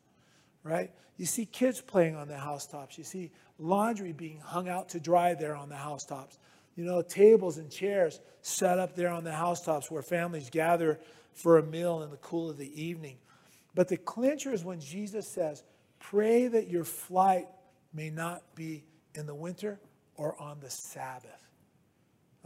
right? 0.63 0.91
You 1.17 1.25
see 1.25 1.45
kids 1.45 1.81
playing 1.81 2.15
on 2.15 2.27
the 2.27 2.37
housetops. 2.37 2.97
You 2.97 3.03
see 3.03 3.31
laundry 3.59 4.13
being 4.13 4.39
hung 4.39 4.69
out 4.69 4.89
to 4.89 4.99
dry 4.99 5.33
there 5.33 5.55
on 5.55 5.69
the 5.69 5.75
housetops. 5.75 6.37
You 6.75 6.85
know, 6.85 7.01
tables 7.01 7.57
and 7.57 7.71
chairs 7.71 8.19
set 8.41 8.77
up 8.77 8.95
there 8.95 9.09
on 9.09 9.23
the 9.23 9.31
housetops 9.31 9.89
where 9.89 10.03
families 10.03 10.49
gather 10.49 10.99
for 11.33 11.57
a 11.57 11.63
meal 11.63 12.03
in 12.03 12.11
the 12.11 12.17
cool 12.17 12.49
of 12.49 12.57
the 12.57 12.81
evening. 12.81 13.17
But 13.77 13.89
the 13.89 13.97
clincher 13.97 14.51
is 14.51 14.65
when 14.65 14.79
Jesus 14.79 15.27
says, 15.27 15.63
Pray 15.99 16.47
that 16.47 16.67
your 16.67 16.83
flight 16.83 17.47
may 17.93 18.09
not 18.09 18.41
be 18.55 18.83
in 19.13 19.27
the 19.27 19.35
winter 19.35 19.79
or 20.15 20.35
on 20.41 20.59
the 20.59 20.69
Sabbath. 20.71 21.47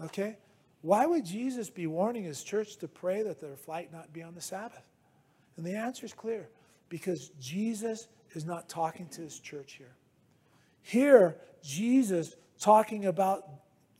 Okay? 0.04 0.36
Why 0.82 1.06
would 1.06 1.26
Jesus 1.26 1.70
be 1.70 1.88
warning 1.88 2.26
his 2.26 2.44
church 2.44 2.76
to 2.80 2.90
pray 2.90 3.24
that 3.24 3.40
their 3.40 3.56
flight 3.56 3.94
not 3.94 4.12
be 4.12 4.22
on 4.22 4.36
the 4.36 4.42
Sabbath? 4.42 4.84
And 5.56 5.66
the 5.66 5.78
answer 5.78 6.06
is 6.06 6.12
clear 6.12 6.50
because 6.90 7.30
Jesus 7.40 8.10
is 8.34 8.44
not 8.44 8.68
talking 8.68 9.08
to 9.08 9.22
his 9.22 9.40
church 9.40 9.76
here. 9.78 9.96
Here, 10.82 11.38
Jesus 11.64 12.36
talking 12.60 13.06
about, 13.06 13.48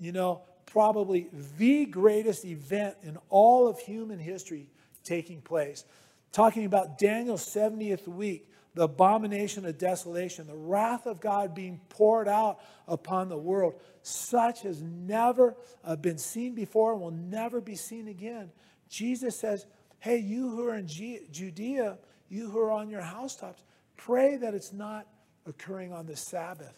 you 0.02 0.12
know, 0.12 0.42
probably 0.66 1.30
the 1.58 1.86
greatest 1.86 2.44
event 2.44 2.98
in 3.04 3.18
all 3.30 3.70
of 3.70 3.80
human 3.80 4.20
history 4.20 4.68
taking 5.06 5.40
place. 5.40 5.86
Talking 6.32 6.66
about 6.66 6.98
Daniel's 6.98 7.46
70th 7.46 8.08
week, 8.08 8.48
the 8.74 8.84
abomination 8.84 9.66
of 9.66 9.78
desolation, 9.78 10.48
the 10.48 10.56
wrath 10.56 11.06
of 11.06 11.20
God 11.20 11.54
being 11.54 11.82
poured 11.90 12.28
out 12.28 12.60
upon 12.88 13.28
the 13.28 13.38
world, 13.38 13.76
such 14.02 14.62
has 14.62 14.82
never 14.82 15.56
uh, 15.84 15.98
been 15.98 16.18
seen 16.18 16.56
before 16.56 16.94
and 16.94 17.02
will 17.02 17.12
never 17.12 17.60
be 17.60 17.76
seen 17.76 18.08
again. 18.08 18.50
Jesus 18.90 19.38
says, 19.38 19.66
Hey, 20.00 20.18
you 20.18 20.50
who 20.50 20.68
are 20.68 20.76
in 20.76 20.88
Judea, 20.88 21.98
you 22.30 22.50
who 22.50 22.60
are 22.60 22.72
on 22.72 22.90
your 22.90 23.02
housetops, 23.02 23.64
pray 23.98 24.38
that 24.38 24.54
it's 24.54 24.74
not 24.74 25.06
occurring 25.46 25.94
on 25.94 26.06
the 26.08 26.16
Sabbath. 26.16 26.74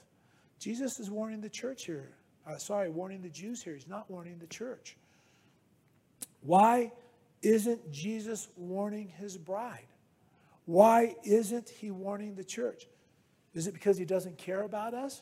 Jesus 0.59 0.99
is 0.99 1.09
warning 1.09 1.41
the 1.41 1.49
church 1.49 1.85
here. 1.85 2.09
Uh, 2.45 2.57
sorry, 2.57 2.89
warning 2.89 3.21
the 3.21 3.29
Jews 3.29 3.61
here. 3.61 3.73
He's 3.73 3.87
not 3.87 4.09
warning 4.09 4.39
the 4.39 4.47
church. 4.47 4.97
Why 6.41 6.91
isn't 7.43 7.91
Jesus 7.91 8.47
warning 8.55 9.09
his 9.09 9.37
bride? 9.37 9.87
Why 10.65 11.15
isn't 11.23 11.69
he 11.69 11.91
warning 11.91 12.35
the 12.35 12.43
church? 12.43 12.87
Is 13.53 13.67
it 13.67 13.73
because 13.73 13.97
he 13.97 14.05
doesn't 14.05 14.37
care 14.37 14.63
about 14.63 14.93
us? 14.93 15.21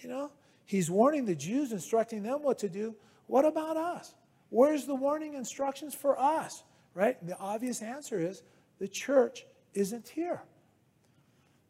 You 0.00 0.08
know, 0.08 0.30
he's 0.64 0.90
warning 0.90 1.26
the 1.26 1.34
Jews, 1.34 1.72
instructing 1.72 2.22
them 2.22 2.42
what 2.42 2.58
to 2.60 2.68
do. 2.68 2.94
What 3.26 3.44
about 3.44 3.76
us? 3.76 4.14
Where's 4.48 4.86
the 4.86 4.94
warning 4.94 5.34
instructions 5.34 5.94
for 5.94 6.18
us? 6.18 6.62
Right? 6.94 7.20
And 7.20 7.28
the 7.28 7.38
obvious 7.38 7.82
answer 7.82 8.18
is 8.18 8.42
the 8.78 8.88
church 8.88 9.44
isn't 9.74 10.08
here. 10.08 10.42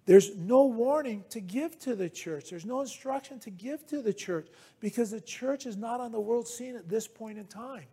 There's 0.06 0.34
no 0.36 0.66
warning 0.66 1.24
to 1.30 1.40
give 1.40 1.78
to 1.80 1.94
the 1.94 2.08
church. 2.08 2.50
There's 2.50 2.64
no 2.64 2.80
instruction 2.80 3.38
to 3.40 3.50
give 3.50 3.86
to 3.88 4.02
the 4.02 4.12
church 4.12 4.48
because 4.80 5.10
the 5.10 5.20
church 5.20 5.66
is 5.66 5.76
not 5.76 6.00
on 6.00 6.10
the 6.10 6.20
world 6.20 6.48
scene 6.48 6.76
at 6.76 6.88
this 6.88 7.06
point 7.06 7.38
in 7.38 7.46
time. 7.46 7.84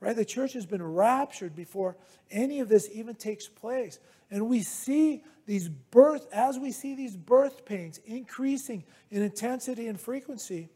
Right? 0.00 0.14
The 0.14 0.24
church 0.24 0.52
has 0.52 0.66
been 0.66 0.82
raptured 0.82 1.54
before 1.54 1.96
any 2.30 2.60
of 2.60 2.68
this 2.68 2.88
even 2.92 3.14
takes 3.14 3.48
place. 3.48 3.98
And 4.30 4.48
we 4.48 4.60
see 4.60 5.22
these 5.46 5.68
birth, 5.68 6.26
as 6.32 6.58
we 6.58 6.72
see 6.72 6.94
these 6.94 7.16
birth 7.16 7.64
pains 7.64 7.98
increasing 8.04 8.84
in 9.10 9.22
intensity 9.22 9.86
and 9.86 10.00
frequency, 10.00 10.68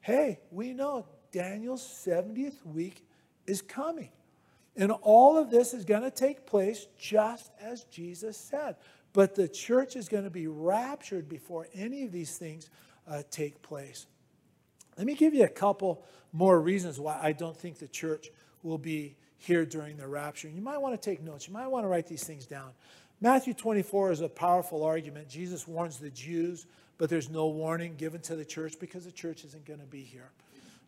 hey, 0.00 0.40
we 0.50 0.72
know 0.72 1.06
Daniel's 1.32 1.82
70th 1.82 2.64
week 2.64 3.04
is 3.46 3.62
coming. 3.62 4.10
And 4.76 4.90
all 5.02 5.36
of 5.36 5.50
this 5.50 5.74
is 5.74 5.84
going 5.84 6.02
to 6.02 6.10
take 6.10 6.46
place 6.46 6.86
just 6.98 7.50
as 7.60 7.84
Jesus 7.84 8.36
said. 8.36 8.76
But 9.12 9.34
the 9.34 9.48
church 9.48 9.96
is 9.96 10.08
going 10.08 10.24
to 10.24 10.30
be 10.30 10.46
raptured 10.46 11.28
before 11.28 11.68
any 11.74 12.04
of 12.04 12.12
these 12.12 12.38
things 12.38 12.70
uh, 13.06 13.22
take 13.30 13.60
place. 13.62 14.06
Let 14.96 15.06
me 15.06 15.14
give 15.14 15.34
you 15.34 15.44
a 15.44 15.48
couple 15.48 16.04
more 16.32 16.60
reasons 16.60 16.98
why 16.98 17.18
I 17.22 17.32
don't 17.32 17.56
think 17.56 17.78
the 17.78 17.88
church 17.88 18.30
will 18.62 18.78
be 18.78 19.16
here 19.38 19.66
during 19.66 19.96
the 19.96 20.06
rapture. 20.06 20.48
You 20.48 20.62
might 20.62 20.78
want 20.78 21.00
to 21.00 21.10
take 21.10 21.22
notes. 21.22 21.48
You 21.48 21.52
might 21.52 21.66
want 21.66 21.84
to 21.84 21.88
write 21.88 22.06
these 22.06 22.24
things 22.24 22.46
down. 22.46 22.70
Matthew 23.20 23.54
24 23.54 24.12
is 24.12 24.20
a 24.20 24.28
powerful 24.28 24.82
argument. 24.82 25.28
Jesus 25.28 25.66
warns 25.66 25.98
the 25.98 26.10
Jews, 26.10 26.66
but 26.98 27.08
there's 27.08 27.30
no 27.30 27.48
warning 27.48 27.94
given 27.96 28.20
to 28.22 28.36
the 28.36 28.44
church 28.44 28.74
because 28.80 29.04
the 29.04 29.12
church 29.12 29.44
isn't 29.44 29.64
going 29.64 29.80
to 29.80 29.86
be 29.86 30.02
here. 30.02 30.30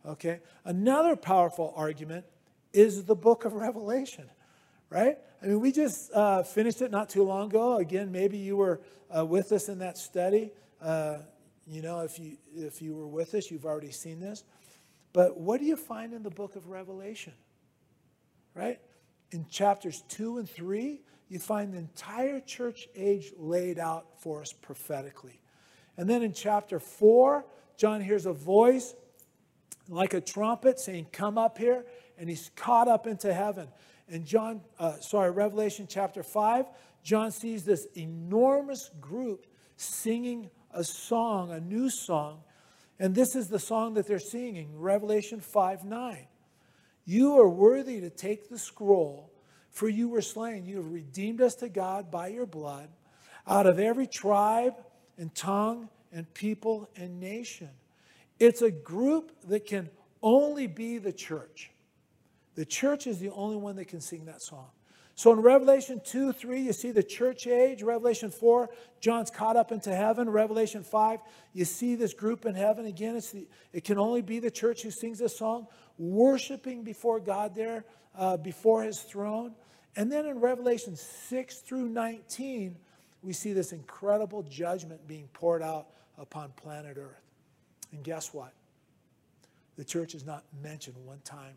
Okay? 0.05 0.39
Another 0.63 1.15
powerful 1.15 1.73
argument 1.75 2.25
is 2.73 3.05
the 3.05 3.15
book 3.15 3.45
of 3.45 3.53
Revelation, 3.53 4.25
right? 4.89 5.17
I 5.41 5.47
mean, 5.47 5.61
we 5.61 5.71
just 5.71 6.11
uh, 6.13 6.43
finished 6.43 6.81
it 6.81 6.91
not 6.91 7.09
too 7.09 7.23
long 7.23 7.47
ago. 7.47 7.77
Again, 7.77 8.11
maybe 8.11 8.37
you 8.37 8.57
were 8.57 8.81
uh, 9.15 9.25
with 9.25 9.51
us 9.51 9.69
in 9.69 9.79
that 9.79 9.97
study. 9.97 10.51
Uh, 10.81 11.19
you 11.67 11.81
know, 11.81 12.01
if 12.01 12.19
you 12.19 12.37
if 12.53 12.81
you 12.81 12.95
were 12.95 13.07
with 13.07 13.33
us, 13.33 13.49
you've 13.49 13.65
already 13.65 13.91
seen 13.91 14.19
this. 14.19 14.43
But 15.13 15.39
what 15.39 15.59
do 15.59 15.65
you 15.65 15.75
find 15.75 16.13
in 16.13 16.23
the 16.23 16.29
book 16.29 16.55
of 16.55 16.67
Revelation? 16.67 17.33
Right? 18.53 18.79
In 19.31 19.45
chapters 19.49 20.03
2 20.09 20.37
and 20.37 20.49
3, 20.49 21.01
you 21.29 21.39
find 21.39 21.73
the 21.73 21.77
entire 21.77 22.39
church 22.39 22.87
age 22.95 23.31
laid 23.37 23.79
out 23.79 24.21
for 24.21 24.41
us 24.41 24.53
prophetically. 24.53 25.39
And 25.97 26.09
then 26.09 26.21
in 26.21 26.33
chapter 26.33 26.79
4, 26.79 27.45
John 27.77 28.01
hears 28.01 28.25
a 28.25 28.33
voice 28.33 28.93
like 29.89 30.13
a 30.13 30.21
trumpet 30.21 30.79
saying, 30.79 31.07
Come 31.11 31.37
up 31.37 31.57
here. 31.57 31.85
And 32.17 32.29
he's 32.29 32.51
caught 32.55 32.87
up 32.87 33.07
into 33.07 33.33
heaven. 33.33 33.67
And 34.07 34.25
John, 34.25 34.61
uh, 34.79 34.99
sorry, 34.99 35.31
Revelation 35.31 35.87
chapter 35.89 36.23
5, 36.23 36.65
John 37.03 37.31
sees 37.31 37.63
this 37.63 37.87
enormous 37.95 38.89
group 39.01 39.45
singing 39.75 40.49
a 40.75 40.83
song, 40.83 41.51
a 41.51 41.59
new 41.59 41.89
song. 41.89 42.41
And 42.99 43.15
this 43.15 43.35
is 43.35 43.47
the 43.47 43.59
song 43.59 43.95
that 43.95 44.07
they're 44.07 44.19
singing, 44.19 44.79
Revelation 44.79 45.39
5 45.39 45.85
9. 45.85 46.27
You 47.05 47.39
are 47.39 47.49
worthy 47.49 48.01
to 48.01 48.09
take 48.09 48.49
the 48.49 48.57
scroll, 48.57 49.31
for 49.71 49.87
you 49.87 50.09
were 50.09 50.21
slain. 50.21 50.65
You 50.65 50.77
have 50.77 50.91
redeemed 50.91 51.41
us 51.41 51.55
to 51.55 51.69
God 51.69 52.09
by 52.09 52.27
your 52.27 52.45
blood 52.45 52.89
out 53.47 53.67
of 53.67 53.79
every 53.79 54.07
tribe 54.07 54.73
and 55.17 55.33
tongue 55.35 55.89
and 56.11 56.31
people 56.33 56.89
and 56.95 57.19
nation. 57.19 57.69
It's 58.39 58.61
a 58.61 58.71
group 58.71 59.31
that 59.47 59.65
can 59.65 59.89
only 60.21 60.67
be 60.67 60.97
the 60.97 61.13
church. 61.13 61.71
The 62.55 62.65
church 62.65 63.05
is 63.05 63.19
the 63.19 63.29
only 63.31 63.57
one 63.57 63.75
that 63.75 63.87
can 63.87 64.01
sing 64.01 64.25
that 64.25 64.41
song. 64.41 64.69
So 65.17 65.31
in 65.31 65.39
Revelation 65.39 66.01
2, 66.03 66.33
3, 66.33 66.61
you 66.61 66.73
see 66.73 66.91
the 66.91 67.01
church 67.01 67.47
age. 67.47 67.81
Revelation 67.81 68.29
4, 68.31 68.69
John's 68.99 69.29
caught 69.29 69.55
up 69.55 69.71
into 69.71 69.95
heaven. 69.95 70.29
Revelation 70.29 70.83
5, 70.83 71.21
you 71.53 71.63
see 71.63 71.95
this 71.95 72.13
group 72.13 72.45
in 72.45 72.53
heaven. 72.53 72.85
Again, 72.85 73.15
it's 73.15 73.31
the, 73.31 73.47
it 73.71 73.85
can 73.85 73.97
only 73.97 74.21
be 74.21 74.39
the 74.39 74.51
church 74.51 74.81
who 74.81 74.91
sings 74.91 75.19
this 75.19 75.37
song, 75.37 75.67
worshiping 75.97 76.83
before 76.83 77.21
God 77.21 77.55
there, 77.55 77.85
uh, 78.17 78.35
before 78.35 78.83
his 78.83 78.99
throne. 78.99 79.55
And 79.95 80.11
then 80.11 80.25
in 80.25 80.41
Revelation 80.41 80.97
6 80.97 81.59
through 81.59 81.87
19, 81.87 82.75
we 83.23 83.31
see 83.31 83.53
this 83.53 83.71
incredible 83.71 84.43
judgment 84.43 85.07
being 85.07 85.29
poured 85.31 85.61
out 85.61 85.87
upon 86.17 86.51
planet 86.57 86.97
Earth. 86.97 87.23
And 87.93 88.03
guess 88.03 88.33
what? 88.33 88.51
The 89.77 89.85
church 89.85 90.13
is 90.13 90.25
not 90.25 90.43
mentioned 90.61 90.97
one 91.05 91.21
time 91.23 91.55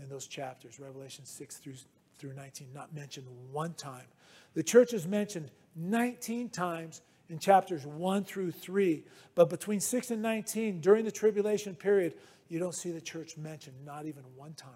in 0.00 0.08
those 0.08 0.28
chapters, 0.28 0.78
Revelation 0.78 1.24
6 1.24 1.56
through, 1.56 1.74
through 2.18 2.34
19, 2.34 2.68
not 2.72 2.94
mentioned 2.94 3.26
one 3.50 3.74
time. 3.74 4.06
The 4.54 4.62
church 4.62 4.92
is 4.92 5.06
mentioned 5.06 5.50
19 5.76 6.50
times 6.50 7.02
in 7.28 7.38
chapters 7.38 7.86
1 7.86 8.24
through 8.24 8.52
3, 8.52 9.04
but 9.34 9.48
between 9.48 9.80
6 9.80 10.10
and 10.10 10.22
19, 10.22 10.80
during 10.80 11.04
the 11.04 11.10
tribulation 11.10 11.74
period, 11.74 12.14
you 12.48 12.58
don't 12.58 12.74
see 12.74 12.90
the 12.90 13.00
church 13.00 13.36
mentioned, 13.36 13.76
not 13.84 14.06
even 14.06 14.22
one 14.36 14.54
time. 14.54 14.70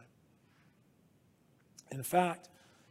In 1.90 2.02
fact, 2.02 2.48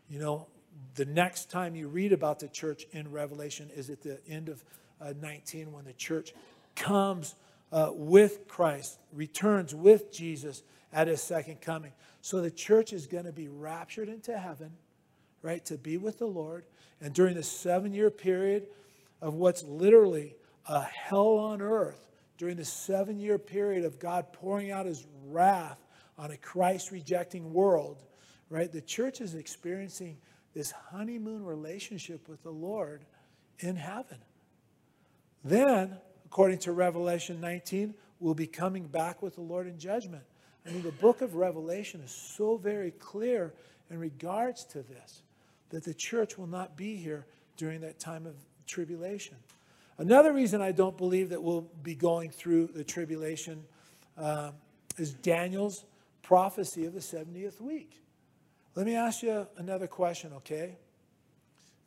you 0.10 0.20
know, 0.20 0.48
the 0.96 1.06
next 1.06 1.50
time 1.50 1.76
you 1.76 1.88
read 1.88 2.14
about 2.14 2.40
the 2.40 2.48
church 2.48 2.86
in 2.92 3.12
Revelation 3.12 3.70
is 3.76 3.90
at 3.90 4.02
the 4.02 4.20
end 4.28 4.50
of 4.50 4.64
uh, 5.02 5.14
19 5.20 5.72
when 5.72 5.86
the 5.86 5.94
church 5.94 6.34
comes 6.76 7.36
uh, 7.72 7.90
with 7.94 8.48
Christ, 8.48 9.00
returns 9.12 9.76
with 9.76 10.12
Jesus 10.12 10.64
at 10.94 11.08
his 11.08 11.22
second 11.22 11.62
coming. 11.62 11.92
So 12.22 12.42
the 12.42 12.52
church 12.52 12.94
is 12.94 13.08
going 13.08 13.26
to 13.26 13.32
be 13.32 13.48
raptured 13.48 14.10
into 14.10 14.38
heaven, 14.38 14.72
right, 15.42 15.64
to 15.66 15.78
be 15.78 15.98
with 15.98 16.20
the 16.20 16.28
Lord. 16.28 16.66
And 17.02 17.14
during 17.14 17.36
the 17.36 17.44
seven 17.44 17.94
year 17.94 18.10
period 18.10 18.68
of 19.22 19.36
what's 19.36 19.64
literally 19.64 20.36
a 20.68 20.82
hell 20.82 21.38
on 21.38 21.62
earth, 21.62 22.08
during 22.38 22.58
the 22.58 22.66
seven 22.66 23.20
year 23.20 23.38
period 23.38 23.86
of 23.86 24.00
God 24.00 24.32
pouring 24.34 24.72
out 24.72 24.86
his 24.86 25.06
wrath 25.26 25.80
on 26.18 26.32
a 26.32 26.38
Christ 26.38 26.92
rejecting 26.92 27.54
world, 27.54 28.04
right, 28.50 28.72
the 28.72 28.82
church 28.82 29.22
is 29.22 29.36
experiencing 29.36 30.18
this 30.54 30.72
honeymoon 30.72 31.46
relationship 31.46 32.28
with 32.28 32.42
the 32.44 32.52
Lord 32.52 33.06
in 33.60 33.76
heaven. 33.76 34.18
Then, 35.44 35.98
according 36.26 36.60
to 36.60 36.72
Revelation 36.72 37.40
19, 37.40 37.94
we'll 38.20 38.34
be 38.34 38.48
coming 38.48 38.88
back 38.88 39.22
with 39.22 39.36
the 39.36 39.42
Lord 39.42 39.68
in 39.68 39.78
judgment. 39.78 40.24
I 40.68 40.72
mean, 40.72 40.84
the 40.84 40.92
book 40.92 41.22
of 41.22 41.36
Revelation 41.36 42.02
is 42.02 42.12
so 42.12 42.58
very 42.58 42.92
clear 42.92 43.54
in 43.90 44.00
regards 44.00 44.66
to 44.66 44.82
this 44.82 45.22
that 45.70 45.84
the 45.84 45.94
church 45.94 46.38
will 46.38 46.48
not 46.48 46.76
be 46.76 46.96
here 46.96 47.26
during 47.56 47.82
that 47.82 48.00
time 48.00 48.26
of 48.26 48.36
tribulation. 48.66 49.36
Another 49.98 50.34
reason 50.34 50.62
I 50.62 50.72
don't 50.72 50.98
believe 50.98 51.30
that 51.30 51.42
we'll 51.42 51.68
be 51.84 51.96
going 51.96 52.30
through 52.30 52.68
the 52.68 52.84
tribulation 52.84 53.64
uh, 54.18 54.52
is 54.98 55.14
Daniel's 55.14 55.86
prophecy 56.22 56.86
of 56.86 56.94
the 56.94 57.00
70th 57.00 57.62
week. 57.62 58.02
Let 58.76 58.86
me 58.86 58.96
ask 58.96 59.24
you 59.24 59.48
another 59.58 59.88
question, 59.88 60.34
okay? 60.34 60.78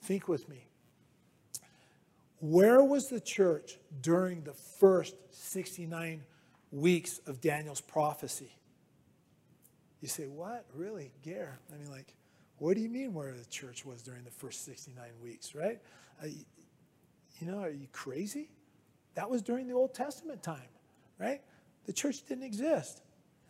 Think 0.03 0.27
with 0.27 0.49
me. 0.49 0.67
Where 2.41 2.83
was 2.83 3.09
the 3.09 3.21
church 3.21 3.77
during 4.01 4.43
the 4.43 4.55
first 4.55 5.15
69 5.31 6.23
weeks 6.73 7.21
of 7.27 7.41
Daniel's 7.41 7.83
prophecy? 7.83 8.51
You 10.01 10.09
say, 10.09 10.27
What? 10.27 10.67
Really? 10.75 11.13
Gare? 11.23 11.59
I 11.73 11.79
mean, 11.79 11.91
like, 11.91 12.15
what 12.59 12.75
do 12.75 12.83
you 12.83 12.89
mean 12.91 13.15
where 13.15 13.33
the 13.33 13.47
church 13.47 13.87
was 13.87 14.03
during 14.03 14.25
the 14.25 14.31
first 14.31 14.65
69 14.65 15.05
weeks, 15.23 15.55
right? 15.55 15.81
Uh, 16.23 16.27
you 16.27 17.47
know, 17.51 17.59
are 17.59 17.71
you 17.71 17.89
crazy? 17.91 18.51
That 19.15 19.31
was 19.31 19.41
during 19.41 19.67
the 19.67 19.75
Old 19.75 19.95
Testament 19.95 20.43
time, 20.43 20.69
right? 21.19 21.41
The 21.87 21.93
church 21.93 22.27
didn't 22.29 22.45
exist. 22.45 23.01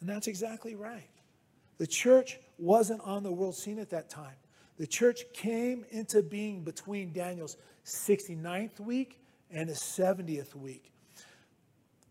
And 0.01 0.09
that's 0.09 0.29
exactly 0.29 0.77
right. 0.77 1.11
The 1.79 1.87
church 1.87 2.39
wasn't 2.59 3.01
on 3.03 3.23
the 3.23 3.33
world 3.33 3.57
scene 3.57 3.79
at 3.79 3.91
that 3.91 4.09
time. 4.09 4.37
The 4.79 4.87
church 4.87 5.25
came 5.35 5.85
into 5.91 6.23
being 6.23 6.63
between 6.63 7.13
Daniel's 7.13 7.57
69th 7.85 8.81
week 8.81 9.19
and 9.51 9.69
his 9.69 9.79
70th 9.79 10.55
week. 10.55 10.93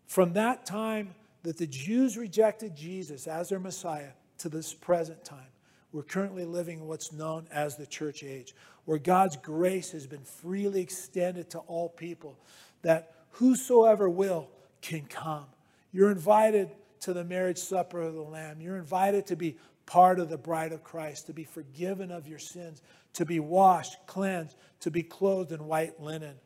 From 0.06 0.34
that 0.34 0.66
time 0.66 1.14
that 1.42 1.56
the 1.56 1.66
Jews 1.66 2.16
rejected 2.16 2.76
Jesus 2.76 3.26
as 3.26 3.48
their 3.48 3.58
Messiah 3.58 4.10
to 4.40 4.48
this 4.48 4.74
present 4.74 5.24
time, 5.24 5.46
we're 5.92 6.02
currently 6.02 6.44
living 6.44 6.80
in 6.80 6.86
what's 6.86 7.12
known 7.12 7.46
as 7.52 7.76
the 7.76 7.86
church 7.86 8.22
age, 8.22 8.54
where 8.84 8.98
God's 8.98 9.36
grace 9.36 9.92
has 9.92 10.06
been 10.06 10.22
freely 10.22 10.82
extended 10.82 11.50
to 11.50 11.58
all 11.60 11.88
people, 11.88 12.38
that 12.82 13.12
whosoever 13.32 14.08
will 14.08 14.48
can 14.82 15.04
come. 15.06 15.46
You're 15.92 16.10
invited 16.10 16.70
to 17.00 17.12
the 17.12 17.24
marriage 17.24 17.58
supper 17.58 18.00
of 18.00 18.14
the 18.14 18.22
Lamb. 18.22 18.60
You're 18.60 18.76
invited 18.76 19.26
to 19.26 19.36
be 19.36 19.56
part 19.86 20.20
of 20.20 20.28
the 20.28 20.38
bride 20.38 20.72
of 20.72 20.84
Christ, 20.84 21.26
to 21.26 21.32
be 21.32 21.44
forgiven 21.44 22.12
of 22.12 22.28
your 22.28 22.38
sins, 22.38 22.82
to 23.14 23.24
be 23.24 23.40
washed, 23.40 23.96
cleansed, 24.06 24.56
to 24.80 24.90
be 24.90 25.02
clothed 25.02 25.50
in 25.50 25.66
white 25.66 26.00
linen. 26.00 26.36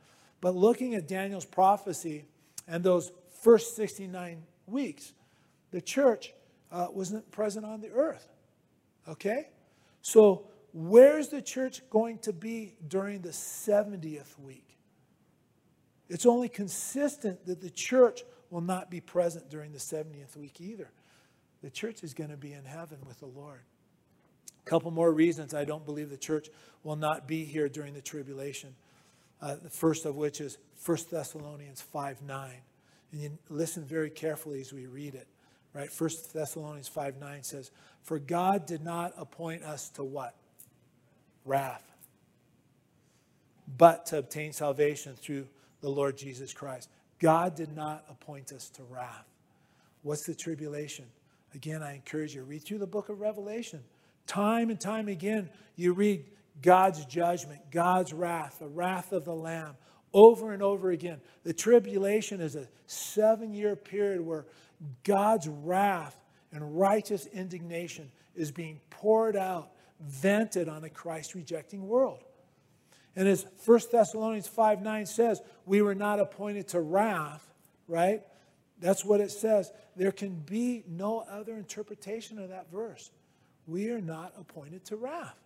But 0.40 0.54
looking 0.54 0.94
at 0.94 1.06
Daniel's 1.06 1.44
prophecy 1.44 2.24
and 2.66 2.82
those 2.82 3.12
first 3.42 3.76
69 3.76 4.42
weeks, 4.66 5.12
the 5.70 5.82
church 5.82 6.32
uh, 6.74 6.88
wasn't 6.90 7.30
present 7.30 7.64
on 7.64 7.80
the 7.80 7.90
earth. 7.90 8.28
Okay? 9.08 9.48
So, 10.02 10.48
where's 10.72 11.28
the 11.28 11.40
church 11.40 11.88
going 11.88 12.18
to 12.18 12.32
be 12.32 12.74
during 12.86 13.22
the 13.22 13.30
70th 13.30 14.38
week? 14.40 14.76
It's 16.08 16.26
only 16.26 16.48
consistent 16.48 17.46
that 17.46 17.60
the 17.60 17.70
church 17.70 18.24
will 18.50 18.60
not 18.60 18.90
be 18.90 19.00
present 19.00 19.48
during 19.48 19.72
the 19.72 19.78
70th 19.78 20.36
week 20.36 20.60
either. 20.60 20.90
The 21.62 21.70
church 21.70 22.02
is 22.02 22.12
going 22.12 22.30
to 22.30 22.36
be 22.36 22.52
in 22.52 22.64
heaven 22.64 22.98
with 23.06 23.20
the 23.20 23.26
Lord. 23.26 23.60
A 24.66 24.68
couple 24.68 24.90
more 24.90 25.12
reasons 25.12 25.54
I 25.54 25.64
don't 25.64 25.84
believe 25.84 26.10
the 26.10 26.16
church 26.16 26.48
will 26.82 26.96
not 26.96 27.28
be 27.28 27.44
here 27.44 27.68
during 27.68 27.94
the 27.94 28.02
tribulation. 28.02 28.74
Uh, 29.40 29.56
the 29.62 29.70
first 29.70 30.06
of 30.06 30.16
which 30.16 30.40
is 30.40 30.58
1 30.84 30.98
Thessalonians 31.10 31.80
5 31.80 32.22
9. 32.22 32.50
And 33.12 33.20
you 33.20 33.38
listen 33.48 33.84
very 33.84 34.10
carefully 34.10 34.60
as 34.60 34.72
we 34.72 34.86
read 34.86 35.14
it. 35.14 35.28
Right? 35.74 35.90
1 35.90 36.10
Thessalonians 36.32 36.88
5 36.88 37.20
9 37.20 37.42
says, 37.42 37.70
For 38.02 38.18
God 38.18 38.64
did 38.64 38.82
not 38.82 39.12
appoint 39.18 39.64
us 39.64 39.88
to 39.90 40.04
what? 40.04 40.34
Wrath, 41.44 41.84
but 43.76 44.06
to 44.06 44.18
obtain 44.18 44.52
salvation 44.52 45.14
through 45.16 45.46
the 45.80 45.90
Lord 45.90 46.16
Jesus 46.16 46.54
Christ. 46.54 46.88
God 47.18 47.54
did 47.54 47.74
not 47.74 48.04
appoint 48.08 48.52
us 48.52 48.70
to 48.70 48.82
wrath. 48.84 49.26
What's 50.02 50.24
the 50.24 50.34
tribulation? 50.34 51.06
Again, 51.54 51.82
I 51.82 51.94
encourage 51.94 52.34
you, 52.34 52.42
read 52.44 52.62
through 52.64 52.78
the 52.78 52.86
book 52.86 53.08
of 53.08 53.20
Revelation. 53.20 53.82
Time 54.26 54.70
and 54.70 54.80
time 54.80 55.08
again, 55.08 55.50
you 55.76 55.92
read 55.92 56.24
God's 56.62 57.04
judgment, 57.04 57.60
God's 57.70 58.12
wrath, 58.12 58.58
the 58.58 58.68
wrath 58.68 59.12
of 59.12 59.24
the 59.24 59.34
Lamb, 59.34 59.76
over 60.12 60.52
and 60.52 60.62
over 60.62 60.90
again. 60.90 61.20
The 61.42 61.52
tribulation 61.52 62.40
is 62.40 62.56
a 62.56 62.68
seven 62.86 63.52
year 63.52 63.76
period 63.76 64.20
where 64.20 64.46
God's 65.02 65.48
wrath 65.48 66.18
and 66.52 66.78
righteous 66.78 67.26
indignation 67.26 68.10
is 68.34 68.50
being 68.50 68.80
poured 68.90 69.36
out, 69.36 69.70
vented 70.00 70.68
on 70.68 70.84
a 70.84 70.90
Christ 70.90 71.34
rejecting 71.34 71.86
world. 71.86 72.24
And 73.16 73.28
as 73.28 73.46
1 73.64 73.80
Thessalonians 73.92 74.48
5 74.48 74.82
9 74.82 75.06
says, 75.06 75.40
we 75.66 75.82
were 75.82 75.94
not 75.94 76.20
appointed 76.20 76.68
to 76.68 76.80
wrath, 76.80 77.46
right? 77.86 78.22
That's 78.80 79.04
what 79.04 79.20
it 79.20 79.30
says. 79.30 79.70
There 79.96 80.12
can 80.12 80.34
be 80.34 80.82
no 80.88 81.20
other 81.20 81.54
interpretation 81.54 82.38
of 82.38 82.48
that 82.48 82.70
verse. 82.70 83.10
We 83.66 83.90
are 83.90 84.00
not 84.00 84.32
appointed 84.38 84.84
to 84.86 84.96
wrath. 84.96 85.38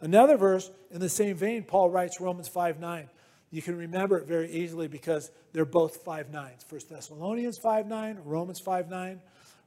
Another 0.00 0.36
verse 0.36 0.70
in 0.90 1.00
the 1.00 1.08
same 1.08 1.36
vein, 1.36 1.62
Paul 1.62 1.90
writes 1.90 2.20
Romans 2.20 2.48
5 2.48 2.80
9. 2.80 3.08
You 3.50 3.62
can 3.62 3.76
remember 3.76 4.18
it 4.18 4.26
very 4.26 4.50
easily 4.50 4.86
because 4.86 5.30
they're 5.52 5.64
both 5.64 5.96
5 6.04 6.30
9s. 6.30 6.70
1 6.70 6.80
Thessalonians 6.88 7.58
5 7.58 7.86
9, 7.86 8.18
Romans 8.24 8.60
5 8.60 8.88
9. 8.88 9.20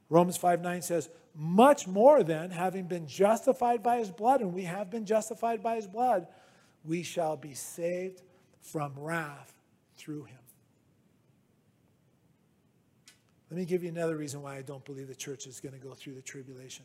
Romans 0.08 0.36
5 0.36 0.60
9 0.62 0.82
says, 0.82 1.08
Much 1.34 1.86
more 1.86 2.22
then, 2.22 2.50
having 2.50 2.86
been 2.86 3.06
justified 3.06 3.82
by 3.82 3.98
his 3.98 4.10
blood, 4.10 4.40
and 4.40 4.54
we 4.54 4.62
have 4.62 4.90
been 4.90 5.04
justified 5.04 5.62
by 5.62 5.76
his 5.76 5.86
blood, 5.86 6.26
we 6.84 7.02
shall 7.02 7.36
be 7.36 7.54
saved 7.54 8.22
from 8.60 8.92
wrath 8.96 9.52
through 9.96 10.24
him. 10.24 10.38
Let 13.50 13.58
me 13.58 13.66
give 13.66 13.82
you 13.82 13.90
another 13.90 14.16
reason 14.16 14.42
why 14.42 14.56
I 14.56 14.62
don't 14.62 14.84
believe 14.84 15.08
the 15.08 15.14
church 15.14 15.46
is 15.46 15.60
going 15.60 15.74
to 15.74 15.78
go 15.78 15.94
through 15.94 16.14
the 16.14 16.22
tribulation. 16.22 16.84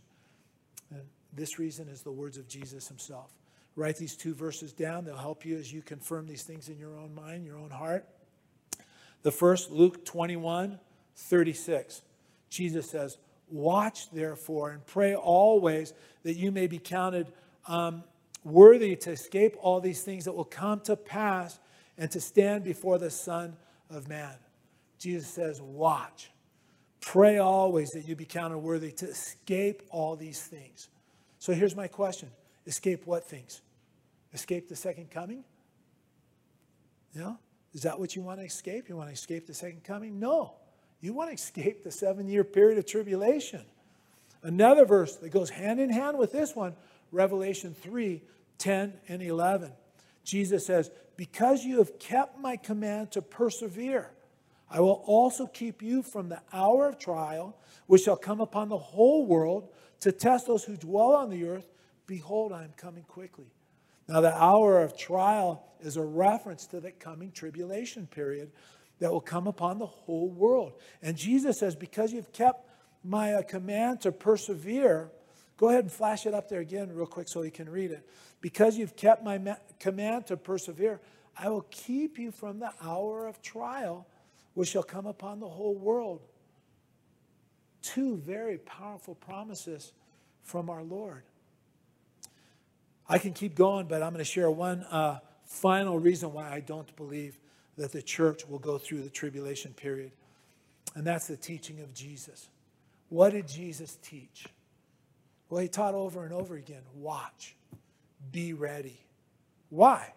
And 0.92 1.02
this 1.34 1.58
reason 1.58 1.88
is 1.88 2.02
the 2.02 2.12
words 2.12 2.38
of 2.38 2.48
Jesus 2.48 2.88
himself. 2.88 3.32
Write 3.76 3.98
these 3.98 4.16
two 4.16 4.34
verses 4.34 4.74
down. 4.74 5.06
They'll 5.06 5.16
help 5.16 5.46
you 5.46 5.58
as 5.58 5.72
you 5.72 5.82
confirm 5.82 6.28
these 6.28 6.44
things 6.44 6.70
in 6.70 6.78
your 6.78 6.98
own 6.98 7.16
mind, 7.16 7.46
your 7.46 7.58
own 7.58 7.70
heart. 7.70 8.08
The 9.22 9.32
first, 9.32 9.72
Luke 9.72 10.06
21 10.06 10.80
36. 11.16 12.02
Jesus 12.50 12.90
says, 12.90 13.18
Watch 13.52 14.10
therefore 14.12 14.72
and 14.72 14.86
pray 14.86 15.16
always 15.16 15.94
that 16.24 16.36
you 16.36 16.52
may 16.52 16.68
be 16.68 16.80
counted 16.80 17.32
um, 17.68 18.04
worthy 18.44 18.96
to 18.96 19.12
escape 19.12 19.56
all 19.60 19.80
these 19.80 20.02
things 20.02 20.26
that 20.26 20.34
will 20.34 20.46
come 20.46 20.80
to 20.82 20.96
pass 20.96 21.60
and 21.98 22.10
to 22.12 22.22
stand 22.22 22.64
before 22.64 22.98
the 22.98 23.10
Son 23.10 23.56
of 23.90 24.08
Man. 24.08 24.34
Jesus 24.98 25.28
says, 25.28 25.62
Watch. 25.62 26.32
Pray 27.02 27.38
always 27.38 27.90
that 27.92 28.08
you 28.08 28.16
be 28.16 28.26
counted 28.26 28.58
worthy 28.58 28.92
to 28.92 29.08
escape 29.08 29.84
all 29.90 30.16
these 30.16 30.42
things. 30.42 30.90
So 31.40 31.54
here's 31.54 31.76
my 31.76 31.88
question 31.88 32.30
Escape 32.66 33.06
what 33.06 33.28
things? 33.28 33.62
Escape 34.34 34.70
the 34.70 34.76
second 34.76 35.10
coming? 35.12 35.44
Yeah? 37.16 37.34
Is 37.74 37.84
that 37.84 38.00
what 38.00 38.16
you 38.16 38.22
want 38.22 38.40
to 38.40 38.46
escape? 38.46 38.90
You 38.90 38.96
want 38.96 39.10
to 39.10 39.14
escape 39.14 39.48
the 39.48 39.54
second 39.54 39.84
coming? 39.84 40.20
No. 40.20 40.56
You 41.02 41.14
want 41.14 41.30
to 41.30 41.34
escape 41.34 41.84
the 41.84 41.92
seven 41.92 42.28
year 42.28 42.44
period 42.44 42.78
of 42.78 42.86
tribulation. 42.86 43.62
Another 44.44 44.86
verse 44.86 45.16
that 45.18 45.30
goes 45.30 45.50
hand 45.50 45.80
in 45.80 45.90
hand 45.90 46.18
with 46.18 46.32
this 46.32 46.56
one, 46.56 46.76
Revelation 47.12 47.74
3 47.74 48.22
10 48.58 48.94
and 49.08 49.22
11. 49.22 49.72
Jesus 50.24 50.66
says, 50.66 50.92
Because 51.16 51.64
you 51.64 51.78
have 51.78 51.98
kept 51.98 52.40
my 52.40 52.58
command 52.58 53.12
to 53.12 53.22
persevere, 53.22 54.12
I 54.70 54.82
will 54.82 55.02
also 55.06 55.48
keep 55.48 55.82
you 55.82 56.04
from 56.04 56.30
the 56.30 56.42
hour 56.54 56.88
of 56.88 57.00
trial, 57.00 57.58
which 57.88 58.04
shall 58.04 58.18
come 58.18 58.42
upon 58.42 58.70
the 58.70 58.78
whole 58.78 59.26
world 59.26 59.70
to 60.02 60.12
test 60.12 60.48
those 60.48 60.64
who 60.64 60.76
dwell 60.76 61.14
on 61.14 61.30
the 61.30 61.46
earth. 61.46 61.68
Behold, 62.10 62.52
I 62.52 62.64
am 62.64 62.74
coming 62.76 63.04
quickly. 63.04 63.46
Now, 64.08 64.20
the 64.20 64.34
hour 64.34 64.82
of 64.82 64.98
trial 64.98 65.64
is 65.80 65.96
a 65.96 66.02
reference 66.02 66.66
to 66.68 66.80
the 66.80 66.90
coming 66.90 67.32
tribulation 67.32 68.08
period 68.08 68.50
that 68.98 69.12
will 69.12 69.22
come 69.22 69.46
upon 69.46 69.78
the 69.78 69.86
whole 69.86 70.28
world. 70.28 70.74
And 71.04 71.16
Jesus 71.16 71.60
says, 71.60 71.76
Because 71.76 72.12
you've 72.12 72.34
kept 72.34 72.68
my 73.04 73.36
uh, 73.36 73.44
command 73.44 74.02
to 74.02 74.12
persevere, 74.12 75.12
go 75.56 75.70
ahead 75.70 75.84
and 75.84 75.92
flash 75.92 76.26
it 76.26 76.34
up 76.34 76.50
there 76.50 76.62
again, 76.62 76.92
real 76.92 77.06
quick, 77.06 77.30
so 77.30 77.44
you 77.44 77.52
can 77.52 77.70
read 77.70 77.92
it. 77.92 78.10
Because 78.42 78.76
you've 78.76 78.96
kept 78.96 79.24
my 79.24 79.38
ma- 79.38 79.58
command 79.80 80.26
to 80.28 80.36
persevere, 80.36 81.00
I 81.38 81.50
will 81.50 81.68
keep 81.70 82.18
you 82.18 82.32
from 82.32 82.58
the 82.58 82.72
hour 82.82 83.28
of 83.28 83.40
trial, 83.44 84.08
which 84.56 84.70
shall 84.70 84.82
come 84.82 85.06
upon 85.06 85.40
the 85.40 85.48
whole 85.48 85.76
world. 85.76 86.22
Two 87.84 88.18
very 88.18 88.58
powerful 88.58 89.14
promises 89.14 89.94
from 90.42 90.72
our 90.72 90.82
Lord. 90.82 91.22
I 93.10 93.18
can 93.18 93.34
keep 93.34 93.56
going, 93.56 93.88
but 93.88 94.04
I'm 94.04 94.14
going 94.14 94.24
to 94.24 94.24
share 94.24 94.52
one 94.52 94.84
uh, 94.84 95.20
final 95.46 95.98
reason 95.98 96.32
why 96.32 96.50
I 96.50 96.60
don't 96.60 96.96
believe 96.96 97.40
that 97.76 97.92
the 97.92 98.02
church 98.02 98.48
will 98.48 98.60
go 98.60 98.78
through 98.78 99.02
the 99.02 99.10
tribulation 99.10 99.74
period. 99.74 100.12
And 100.96 101.06
that's 101.06 101.28
the 101.28 101.38
teaching 101.38 101.82
of 101.82 101.94
Jesus. 101.94 102.50
What 103.10 103.32
did 103.32 103.48
Jesus 103.48 103.98
teach? 104.04 104.46
Well, 105.50 105.62
he 105.62 105.68
taught 105.68 105.96
over 105.96 106.24
and 106.24 106.34
over 106.34 106.56
again 106.56 106.84
watch, 106.94 107.56
be 108.32 108.54
ready. 108.54 109.00
Why? 109.70 110.14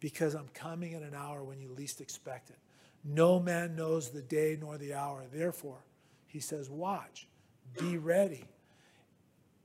Because 0.00 0.34
I'm 0.34 0.48
coming 0.54 0.92
in 0.92 1.02
an 1.02 1.14
hour 1.14 1.44
when 1.44 1.60
you 1.60 1.68
least 1.68 2.00
expect 2.00 2.50
it. 2.50 2.56
No 3.04 3.40
man 3.40 3.76
knows 3.76 4.10
the 4.10 4.22
day 4.22 4.56
nor 4.58 4.78
the 4.78 4.94
hour. 4.94 5.24
Therefore, 5.32 5.84
he 6.26 6.40
says, 6.40 6.70
watch, 6.70 7.28
be 7.78 7.98
ready. 7.98 8.44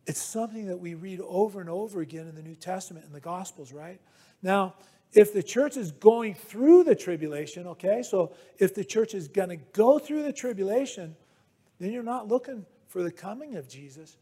It's 0.07 0.21
something 0.21 0.67
that 0.67 0.79
we 0.79 0.95
read 0.95 1.19
over 1.21 1.61
and 1.61 1.69
over 1.69 2.01
again 2.01 2.27
in 2.27 2.35
the 2.35 2.41
New 2.41 2.55
Testament 2.55 3.05
and 3.05 3.13
the 3.13 3.19
Gospels, 3.19 3.71
right? 3.71 3.99
Now, 4.41 4.73
if 5.13 5.33
the 5.33 5.43
church 5.43 5.77
is 5.77 5.91
going 5.91 6.33
through 6.33 6.85
the 6.85 6.95
tribulation, 6.95 7.67
okay, 7.67 8.01
so 8.03 8.33
if 8.57 8.73
the 8.73 8.83
church 8.83 9.13
is 9.13 9.27
going 9.27 9.49
to 9.49 9.57
go 9.73 9.99
through 9.99 10.23
the 10.23 10.33
tribulation, 10.33 11.15
then 11.79 11.91
you're 11.91 12.03
not 12.03 12.27
looking 12.27 12.65
for 12.87 13.03
the 13.03 13.11
coming 13.11 13.55
of 13.55 13.67
Jesus. 13.67 14.17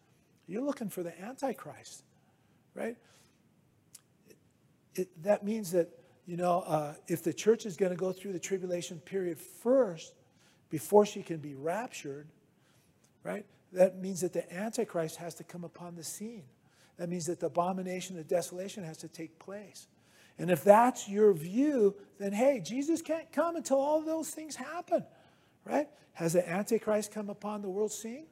You're 0.47 0.63
looking 0.63 0.89
for 0.89 1.03
the 1.03 1.19
Antichrist, 1.21 2.03
right? 2.73 2.97
It, 4.27 4.37
it, 4.95 5.23
that 5.23 5.45
means 5.45 5.71
that, 5.71 5.89
you 6.25 6.37
know, 6.37 6.63
uh, 6.65 6.95
if 7.07 7.23
the 7.23 7.33
church 7.33 7.65
is 7.65 7.77
going 7.77 7.91
to 7.91 7.97
go 7.97 8.11
through 8.11 8.33
the 8.33 8.39
tribulation 8.39 8.99
period 8.99 9.39
first, 9.39 10.13
before 10.69 11.05
she 11.05 11.21
can 11.21 11.37
be 11.37 11.53
raptured, 11.55 12.27
right? 13.23 13.45
That 13.75 13.99
means 13.99 14.21
that 14.21 14.33
the 14.33 14.51
Antichrist 14.53 15.17
has 15.17 15.35
to 15.35 15.43
come 15.43 15.63
upon 15.63 15.95
the 15.95 16.03
scene. 16.03 16.43
That 16.97 17.09
means 17.09 17.25
that 17.25 17.39
the 17.39 17.47
abomination 17.47 18.17
of 18.17 18.27
desolation 18.27 18.83
has 18.83 18.97
to 18.97 19.07
take 19.07 19.37
place. 19.37 19.87
And 20.37 20.49
if 20.49 20.63
that's 20.63 21.07
your 21.07 21.33
view, 21.33 21.95
then 22.19 22.33
hey, 22.33 22.61
Jesus 22.63 23.01
can't 23.01 23.31
come 23.31 23.55
until 23.55 23.77
all 23.77 24.01
those 24.01 24.29
things 24.29 24.55
happen, 24.55 25.05
right? 25.65 25.87
Has 26.13 26.33
the 26.33 26.47
Antichrist 26.49 27.11
come 27.13 27.29
upon 27.29 27.61
the 27.61 27.69
world 27.69 27.91
scene? 27.91 28.25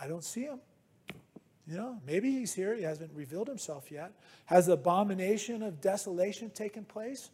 I 0.00 0.08
don't 0.08 0.24
see 0.24 0.42
him. 0.42 0.60
You 1.66 1.76
know, 1.76 2.00
maybe 2.06 2.30
he's 2.30 2.54
here. 2.54 2.74
He 2.74 2.82
hasn't 2.82 3.12
revealed 3.14 3.48
himself 3.48 3.90
yet. 3.90 4.12
Has 4.46 4.66
the 4.66 4.72
abomination 4.72 5.62
of 5.62 5.82
desolation 5.82 6.50
taken 6.50 6.84
place? 6.84 7.28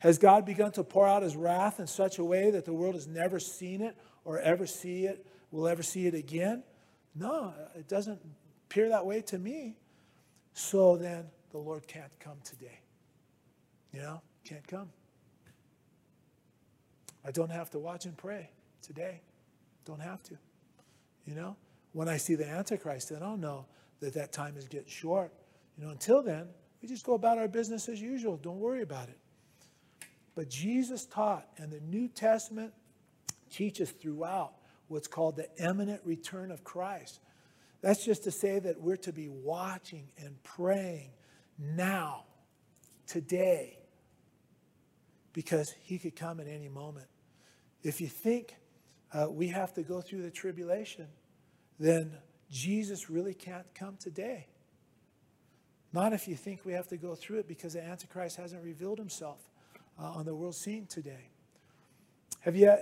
Has 0.00 0.18
God 0.18 0.44
begun 0.44 0.72
to 0.72 0.82
pour 0.82 1.06
out 1.06 1.22
his 1.22 1.36
wrath 1.36 1.78
in 1.78 1.86
such 1.86 2.18
a 2.18 2.24
way 2.24 2.50
that 2.50 2.64
the 2.64 2.72
world 2.72 2.94
has 2.94 3.06
never 3.06 3.38
seen 3.38 3.80
it 3.80 3.96
or 4.24 4.40
ever 4.40 4.66
see 4.66 5.06
it, 5.06 5.24
will 5.54 5.68
ever 5.68 5.82
see 5.82 6.06
it 6.06 6.14
again? 6.14 6.62
No, 7.14 7.54
it 7.76 7.86
doesn't 7.86 8.20
appear 8.66 8.88
that 8.88 9.06
way 9.06 9.22
to 9.22 9.38
me. 9.38 9.76
So 10.52 10.96
then 10.96 11.26
the 11.50 11.58
Lord 11.58 11.86
can't 11.86 12.12
come 12.18 12.38
today. 12.42 12.80
You 13.92 14.00
know, 14.00 14.20
can't 14.44 14.66
come. 14.66 14.90
I 17.24 17.30
don't 17.30 17.50
have 17.50 17.70
to 17.70 17.78
watch 17.78 18.04
and 18.04 18.16
pray 18.16 18.50
today. 18.82 19.20
Don't 19.84 20.00
have 20.00 20.22
to. 20.24 20.36
You 21.24 21.34
know, 21.34 21.56
when 21.92 22.08
I 22.08 22.16
see 22.16 22.34
the 22.34 22.46
Antichrist, 22.46 23.10
then 23.10 23.22
I'll 23.22 23.36
know 23.36 23.66
that 24.00 24.14
that 24.14 24.32
time 24.32 24.56
is 24.56 24.66
getting 24.66 24.88
short. 24.88 25.32
You 25.78 25.84
know, 25.84 25.90
until 25.90 26.22
then, 26.22 26.48
we 26.82 26.88
just 26.88 27.06
go 27.06 27.14
about 27.14 27.38
our 27.38 27.48
business 27.48 27.88
as 27.88 28.00
usual. 28.00 28.36
Don't 28.36 28.58
worry 28.58 28.82
about 28.82 29.08
it. 29.08 29.18
But 30.34 30.50
Jesus 30.50 31.06
taught, 31.06 31.46
and 31.58 31.70
the 31.70 31.80
New 31.80 32.08
Testament 32.08 32.74
teaches 33.50 33.90
throughout 33.92 34.54
what's 34.88 35.08
called 35.08 35.36
the 35.36 35.48
imminent 35.58 36.00
return 36.04 36.50
of 36.50 36.64
Christ. 36.64 37.20
That's 37.80 38.04
just 38.04 38.24
to 38.24 38.30
say 38.30 38.58
that 38.58 38.80
we're 38.80 38.96
to 38.96 39.12
be 39.12 39.28
watching 39.28 40.08
and 40.18 40.42
praying 40.42 41.10
now, 41.58 42.24
today, 43.06 43.78
because 45.32 45.74
he 45.82 45.98
could 45.98 46.16
come 46.16 46.40
at 46.40 46.48
any 46.48 46.68
moment. 46.68 47.06
If 47.82 48.00
you 48.00 48.08
think 48.08 48.56
uh, 49.12 49.26
we 49.30 49.48
have 49.48 49.72
to 49.74 49.82
go 49.82 50.00
through 50.00 50.22
the 50.22 50.30
tribulation, 50.30 51.06
then 51.78 52.16
Jesus 52.50 53.10
really 53.10 53.34
can't 53.34 53.66
come 53.74 53.96
today. 53.98 54.46
Not 55.92 56.12
if 56.12 56.26
you 56.26 56.34
think 56.34 56.64
we 56.64 56.72
have 56.72 56.88
to 56.88 56.96
go 56.96 57.14
through 57.14 57.38
it 57.40 57.48
because 57.48 57.74
the 57.74 57.82
Antichrist 57.84 58.36
hasn't 58.36 58.64
revealed 58.64 58.98
himself 58.98 59.38
uh, 60.00 60.04
on 60.04 60.24
the 60.24 60.34
world 60.34 60.56
scene 60.56 60.86
today. 60.86 61.30
Have 62.40 62.56
you, 62.56 62.72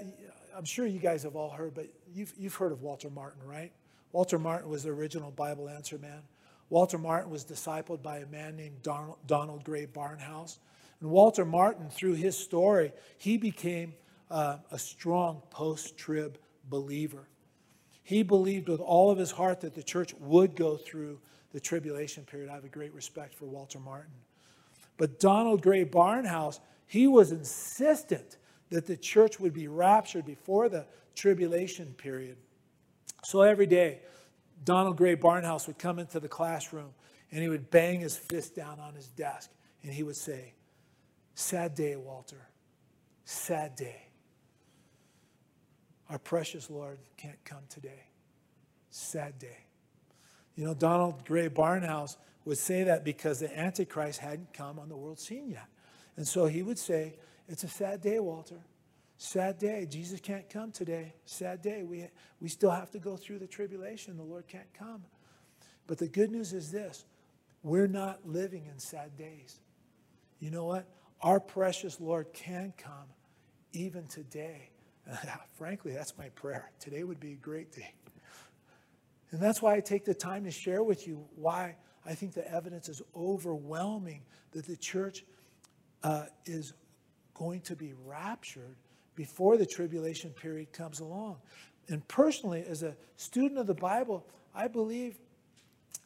I'm 0.57 0.65
sure 0.65 0.87
you 0.87 0.99
guys 0.99 1.23
have 1.23 1.37
all 1.37 1.51
heard, 1.51 1.75
but 1.75 1.87
you've, 2.15 2.33
you've 2.37 2.55
heard 2.55 2.73
of 2.73 2.83
Walter 2.83 3.11
Martin, 3.11 3.43
right? 3.47 3.73
Walter 4.13 4.39
Martin 4.39 4.69
was 4.69 4.83
the 4.83 4.91
original 4.91 5.31
Bible 5.31 5.69
answer 5.69 5.99
man. 5.99 6.23
Walter 6.71 6.99
Martin 6.99 7.31
was 7.31 7.45
discipled 7.45 8.03
by 8.03 8.19
a 8.19 8.27
man 8.27 8.57
named 8.57 8.83
Donald, 8.83 9.19
Donald 9.27 9.65
Grey 9.65 9.87
Barnhouse. 9.87 10.59
And 11.01 11.11
Walter 11.11 11.45
Martin, 11.45 11.91
through 11.91 12.15
his 12.15 12.37
story, 12.37 12.93
he 13.19 13.37
became 13.37 13.95
uh, 14.31 14.59
a 14.71 14.79
strong 14.79 15.43
post 15.51 15.97
trib 15.99 16.39
believer. 16.69 17.29
He 18.03 18.23
believed 18.23 18.69
with 18.69 18.81
all 18.81 19.11
of 19.11 19.19
his 19.19 19.31
heart 19.31 19.61
that 19.61 19.75
the 19.75 19.83
church 19.83 20.15
would 20.21 20.57
go 20.57 20.77
through 20.77 21.19
the 21.53 21.61
tribulation 21.61 22.25
period. 22.25 22.51
I 22.51 22.55
have 22.55 22.65
a 22.65 22.69
great 22.69 22.95
respect 22.95 23.35
for 23.35 23.45
Walter 23.45 23.79
Martin. 23.79 24.13
But 24.97 25.21
Donald 25.21 25.63
Grey 25.63 25.85
Barnhouse, 25.85 26.61
he 26.87 27.07
was 27.07 27.33
insistent 27.33 28.37
that 28.73 28.87
the 28.87 28.97
church 28.97 29.39
would 29.39 29.53
be 29.53 29.69
raptured 29.69 30.25
before 30.25 30.69
the 30.69 30.87
tribulation 31.15 31.95
period. 31.95 32.39
So 33.23 33.43
every 33.43 33.67
day, 33.67 34.01
Donald 34.65 34.97
Grey 34.97 35.15
Barnhouse 35.15 35.67
would 35.67 35.79
come 35.79 35.99
into 35.99 36.19
the 36.21 36.29
classroom 36.29 36.91
and 37.31 37.43
he 37.43 37.49
would 37.49 37.71
bang 37.71 38.01
his 38.01 38.17
fist 38.17 38.57
down 38.57 38.81
on 38.81 38.95
his 38.95 39.09
desk 39.09 39.51
and 39.83 39.93
he 39.93 40.03
would 40.03 40.17
say, 40.17 40.55
Sad 41.35 41.75
day, 41.75 41.97
Walter. 41.97 42.49
Sad 43.25 43.77
day. 43.77 44.09
Our 46.09 46.19
precious 46.19 46.69
Lord 46.69 46.99
can't 47.17 47.43
come 47.45 47.63
today. 47.69 48.07
Sad 48.91 49.39
day. 49.39 49.67
You 50.57 50.65
know, 50.65 50.75
Donald 50.75 51.25
Grey 51.25 51.49
Barnhouse 51.49 52.17
would 52.45 52.59
say 52.59 52.85
that 52.85 53.05
because 53.05 53.41
the 53.41 53.59
Antichrist 53.59 54.21
hadn't 54.21 54.53
come 54.53 54.79
on 54.79 54.89
the 54.89 54.97
world 54.97 55.19
scene 55.19 55.51
yet. 55.51 55.67
And 56.17 56.27
so 56.27 56.47
he 56.47 56.63
would 56.63 56.79
say, 56.79 57.15
It's 57.53 57.65
a 57.65 57.69
sad 57.69 58.01
day, 58.01 58.19
Walter. 58.19 58.65
Sad 59.19 59.59
day. 59.59 59.87
Jesus 59.89 60.21
can't 60.21 60.49
come 60.49 60.73
today. 60.73 61.13
Sad 61.27 61.61
day. 61.61 61.83
We, 61.83 62.07
we 62.41 62.49
still 62.49 62.71
have 62.71 62.91
to 62.93 62.99
go 62.99 63.15
through 63.15 63.41
the 63.41 63.47
tribulation. 63.47 64.17
The 64.17 64.23
Lord 64.23 64.49
can't 64.49 64.73
come. 64.73 65.05
But 65.87 65.99
the 65.99 66.09
good 66.09 66.31
news 66.31 66.55
is 66.55 66.73
this 66.73 67.05
we're 67.63 67.87
not 67.87 68.27
living 68.27 68.65
in 68.73 68.79
sad 68.79 69.19
days. 69.19 69.61
You 70.41 70.51
know 70.51 70.65
what? 70.65 70.89
Our 71.21 71.39
precious 71.41 72.01
Lord 72.01 72.33
can 72.33 72.73
come 72.79 73.11
even 73.75 74.07
today. 74.07 74.71
Frankly, 75.53 75.93
that's 75.93 76.17
my 76.17 76.31
prayer. 76.31 76.73
Today 76.81 77.05
would 77.05 77.21
be 77.21 77.33
a 77.33 77.37
great 77.37 77.71
day. 77.71 77.93
And 79.31 79.41
that's 79.43 79.61
why 79.61 79.75
I 79.75 79.81
take 79.81 80.07
the 80.07 80.15
time 80.15 80.45
to 80.45 80.51
share 80.51 80.83
with 80.83 81.07
you 81.07 81.27
why 81.37 81.77
I 82.07 82.15
think 82.15 82.33
the 82.33 82.51
evidence 82.51 82.89
is 82.89 83.03
overwhelming 83.15 84.23
that 84.53 84.67
the 84.67 84.77
church 84.77 85.27
uh, 86.03 86.25
is 86.47 86.73
going 87.35 87.61
to 87.63 87.77
be 87.77 87.95
raptured 88.07 88.77
before 89.15 89.57
the 89.57 89.67
tribulation 89.67 90.31
period 90.31 90.73
comes 90.73 91.01
along. 91.01 91.37
And 91.89 92.07
personally, 92.09 92.65
as 92.69 92.83
a 92.83 92.97
student 93.17 93.59
of 93.59 93.67
the 93.67 93.75
Bible, 93.75 94.25
I 94.55 94.69
believe 94.69 95.19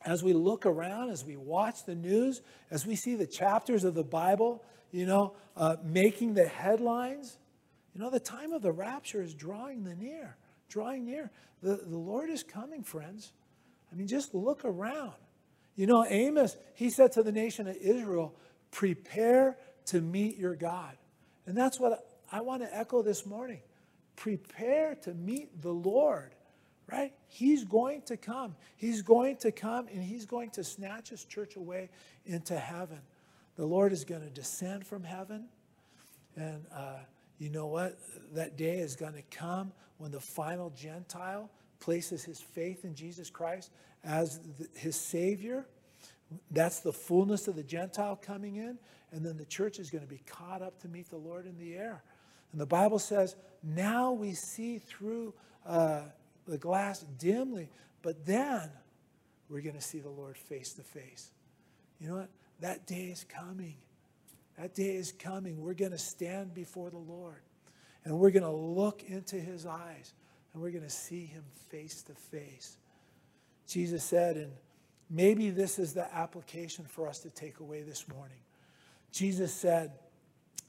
as 0.04 0.22
we 0.22 0.32
look 0.32 0.66
around, 0.66 1.10
as 1.10 1.24
we 1.24 1.36
watch 1.36 1.84
the 1.84 1.94
news, 1.94 2.42
as 2.70 2.86
we 2.86 2.94
see 2.96 3.14
the 3.14 3.26
chapters 3.26 3.84
of 3.84 3.94
the 3.94 4.04
Bible, 4.04 4.62
you 4.92 5.06
know, 5.06 5.34
uh, 5.56 5.76
making 5.84 6.34
the 6.34 6.46
headlines, 6.46 7.38
you 7.94 8.00
know, 8.00 8.10
the 8.10 8.20
time 8.20 8.52
of 8.52 8.62
the 8.62 8.72
rapture 8.72 9.22
is 9.22 9.34
drawing 9.34 9.84
the 9.84 9.94
near, 9.94 10.36
drawing 10.68 11.04
near. 11.04 11.30
The, 11.62 11.76
the 11.76 11.96
Lord 11.96 12.30
is 12.30 12.42
coming, 12.42 12.82
friends. 12.82 13.32
I 13.90 13.96
mean, 13.96 14.06
just 14.06 14.34
look 14.34 14.64
around. 14.64 15.14
You 15.74 15.86
know, 15.86 16.06
Amos, 16.08 16.56
he 16.74 16.90
said 16.90 17.12
to 17.12 17.22
the 17.22 17.32
nation 17.32 17.66
of 17.68 17.76
Israel, 17.76 18.34
prepare 18.70 19.58
to 19.86 20.00
meet 20.00 20.38
your 20.38 20.54
God. 20.54 20.96
And 21.46 21.56
that's 21.56 21.78
what 21.78 22.06
I 22.30 22.40
want 22.40 22.62
to 22.62 22.76
echo 22.76 23.02
this 23.02 23.24
morning. 23.24 23.60
Prepare 24.16 24.96
to 25.02 25.14
meet 25.14 25.62
the 25.62 25.72
Lord, 25.72 26.34
right? 26.90 27.12
He's 27.28 27.64
going 27.64 28.02
to 28.02 28.16
come. 28.16 28.56
He's 28.76 29.02
going 29.02 29.36
to 29.38 29.52
come 29.52 29.88
and 29.88 30.02
he's 30.02 30.26
going 30.26 30.50
to 30.50 30.64
snatch 30.64 31.10
his 31.10 31.24
church 31.24 31.56
away 31.56 31.90
into 32.24 32.58
heaven. 32.58 33.00
The 33.56 33.66
Lord 33.66 33.92
is 33.92 34.04
going 34.04 34.22
to 34.22 34.30
descend 34.30 34.86
from 34.86 35.04
heaven 35.04 35.48
and, 36.36 36.64
uh, 36.72 36.98
you 37.38 37.50
know 37.50 37.66
what? 37.66 37.98
That 38.34 38.56
day 38.56 38.78
is 38.78 38.96
going 38.96 39.14
to 39.14 39.22
come 39.30 39.72
when 39.98 40.10
the 40.10 40.20
final 40.20 40.70
Gentile 40.70 41.50
places 41.80 42.24
his 42.24 42.40
faith 42.40 42.84
in 42.84 42.94
Jesus 42.94 43.30
Christ 43.30 43.70
as 44.04 44.38
the, 44.58 44.68
his 44.74 44.96
Savior. 44.96 45.66
That's 46.50 46.80
the 46.80 46.92
fullness 46.92 47.48
of 47.48 47.56
the 47.56 47.62
Gentile 47.62 48.16
coming 48.16 48.56
in. 48.56 48.78
And 49.12 49.24
then 49.24 49.36
the 49.36 49.44
church 49.44 49.78
is 49.78 49.90
going 49.90 50.04
to 50.04 50.10
be 50.10 50.22
caught 50.26 50.62
up 50.62 50.80
to 50.80 50.88
meet 50.88 51.08
the 51.08 51.16
Lord 51.16 51.46
in 51.46 51.56
the 51.58 51.74
air. 51.74 52.02
And 52.52 52.60
the 52.60 52.66
Bible 52.66 52.98
says, 52.98 53.36
now 53.62 54.12
we 54.12 54.32
see 54.32 54.78
through 54.78 55.34
uh, 55.66 56.02
the 56.46 56.58
glass 56.58 57.00
dimly, 57.18 57.68
but 58.02 58.24
then 58.26 58.70
we're 59.48 59.62
going 59.62 59.76
to 59.76 59.80
see 59.82 60.00
the 60.00 60.10
Lord 60.10 60.36
face 60.36 60.72
to 60.74 60.82
face. 60.82 61.30
You 62.00 62.08
know 62.08 62.16
what? 62.16 62.30
That 62.60 62.86
day 62.86 63.06
is 63.06 63.24
coming. 63.24 63.76
That 64.58 64.74
day 64.74 64.96
is 64.96 65.12
coming. 65.12 65.60
We're 65.60 65.74
going 65.74 65.92
to 65.92 65.98
stand 65.98 66.54
before 66.54 66.90
the 66.90 66.98
Lord 66.98 67.42
and 68.04 68.18
we're 68.18 68.30
going 68.30 68.44
to 68.44 68.50
look 68.50 69.02
into 69.02 69.36
his 69.36 69.66
eyes 69.66 70.14
and 70.52 70.62
we're 70.62 70.70
going 70.70 70.84
to 70.84 70.90
see 70.90 71.26
him 71.26 71.42
face 71.68 72.02
to 72.02 72.14
face. 72.14 72.78
Jesus 73.68 74.04
said, 74.04 74.36
and 74.36 74.52
maybe 75.10 75.50
this 75.50 75.78
is 75.78 75.92
the 75.92 76.12
application 76.14 76.84
for 76.84 77.08
us 77.08 77.18
to 77.20 77.30
take 77.30 77.58
away 77.58 77.82
this 77.82 78.08
morning. 78.08 78.38
Jesus 79.12 79.52
said 79.52 79.92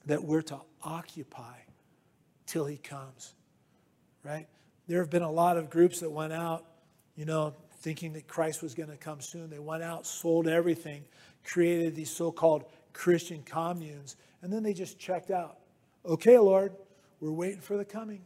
that 0.06 0.24
we're 0.24 0.42
to 0.44 0.60
occupy 0.84 1.58
till 2.46 2.66
he 2.66 2.78
comes, 2.78 3.34
right? 4.24 4.48
There 4.88 5.00
have 5.00 5.10
been 5.10 5.24
a 5.24 5.32
lot 5.32 5.58
of 5.58 5.70
groups 5.70 6.00
that 6.00 6.10
went 6.10 6.34
out, 6.34 6.66
you 7.16 7.26
know, 7.26 7.54
thinking 7.80 8.14
that 8.14 8.28
Christ 8.28 8.64
was 8.64 8.74
going 8.74 8.90
to 8.90 8.98
come 8.98 9.22
soon. 9.22 9.50
They 9.50 9.60
went 9.60 9.84
out, 9.84 10.06
sold 10.06 10.48
everything, 10.48 11.04
created 11.44 11.96
these 11.96 12.10
so 12.10 12.32
called 12.32 12.66
Christian 12.94 13.44
communes, 13.44 14.16
and 14.42 14.52
then 14.52 14.64
they 14.64 14.74
just 14.74 14.98
checked 14.98 15.30
out. 15.30 15.58
Okay, 16.06 16.38
Lord, 16.40 16.74
we're 17.20 17.32
waiting 17.32 17.62
for 17.62 17.78
the 17.78 17.86
coming. 17.86 18.22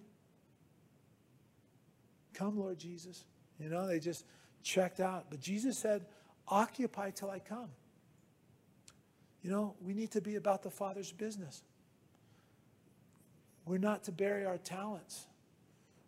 Come, 2.34 2.59
Lord 2.59 2.78
Jesus. 2.78 3.26
You 3.59 3.70
know, 3.70 3.88
they 3.88 3.99
just 3.99 4.26
checked 4.64 4.99
out. 4.99 5.26
But 5.30 5.39
Jesus 5.39 5.78
said, 5.78 6.05
Occupy 6.47 7.12
till 7.12 7.30
I 7.30 7.39
come. 7.39 7.70
You 9.41 9.51
know, 9.51 9.75
we 9.81 9.93
need 9.93 10.11
to 10.11 10.21
be 10.21 10.35
about 10.35 10.63
the 10.63 10.69
Father's 10.69 11.11
business. 11.11 11.63
We're 13.65 13.77
not 13.77 14.03
to 14.05 14.11
bury 14.11 14.45
our 14.45 14.57
talents. 14.57 15.25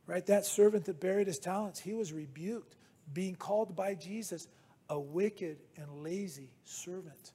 Right? 0.06 0.26
That 0.26 0.46
servant 0.46 0.86
that 0.86 1.00
buried 1.00 1.28
his 1.28 1.40
talents, 1.40 1.80
he 1.80 1.94
was 1.94 2.12
rebuked, 2.12 2.76
being 3.14 3.36
called 3.36 3.76
by 3.76 3.96
Jesus 3.96 4.48
a 4.90 5.00
wicked 5.00 5.58
and 5.78 6.04
lazy 6.04 6.50
servant 6.66 7.32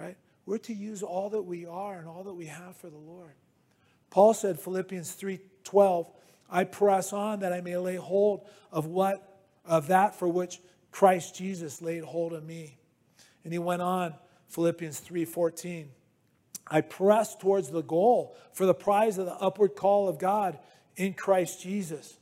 right? 0.00 0.16
We're 0.46 0.58
to 0.58 0.74
use 0.74 1.02
all 1.02 1.30
that 1.30 1.42
we 1.42 1.66
are 1.66 1.98
and 1.98 2.08
all 2.08 2.24
that 2.24 2.34
we 2.34 2.46
have 2.46 2.76
for 2.76 2.88
the 2.88 2.96
Lord. 2.96 3.34
Paul 4.08 4.34
said, 4.34 4.58
Philippians 4.58 5.14
3:12, 5.14 6.10
I 6.48 6.64
press 6.64 7.12
on 7.12 7.40
that 7.40 7.52
I 7.52 7.60
may 7.60 7.76
lay 7.76 7.96
hold 7.96 8.48
of 8.72 8.86
what 8.86 9.40
of 9.64 9.88
that 9.88 10.16
for 10.16 10.26
which 10.26 10.60
Christ 10.90 11.36
Jesus 11.36 11.80
laid 11.82 12.02
hold 12.02 12.32
of 12.32 12.44
me. 12.44 12.78
And 13.44 13.52
he 13.52 13.58
went 13.58 13.82
on, 13.82 14.14
Philippians 14.50 15.00
3:14. 15.00 15.88
I 16.66 16.82
press 16.82 17.34
towards 17.34 17.70
the 17.70 17.82
goal 17.82 18.36
for 18.52 18.66
the 18.66 18.74
prize 18.74 19.18
of 19.18 19.26
the 19.26 19.34
upward 19.34 19.74
call 19.74 20.08
of 20.08 20.18
God 20.18 20.58
in 20.96 21.14
Christ 21.14 21.60
Jesus. 21.60 22.18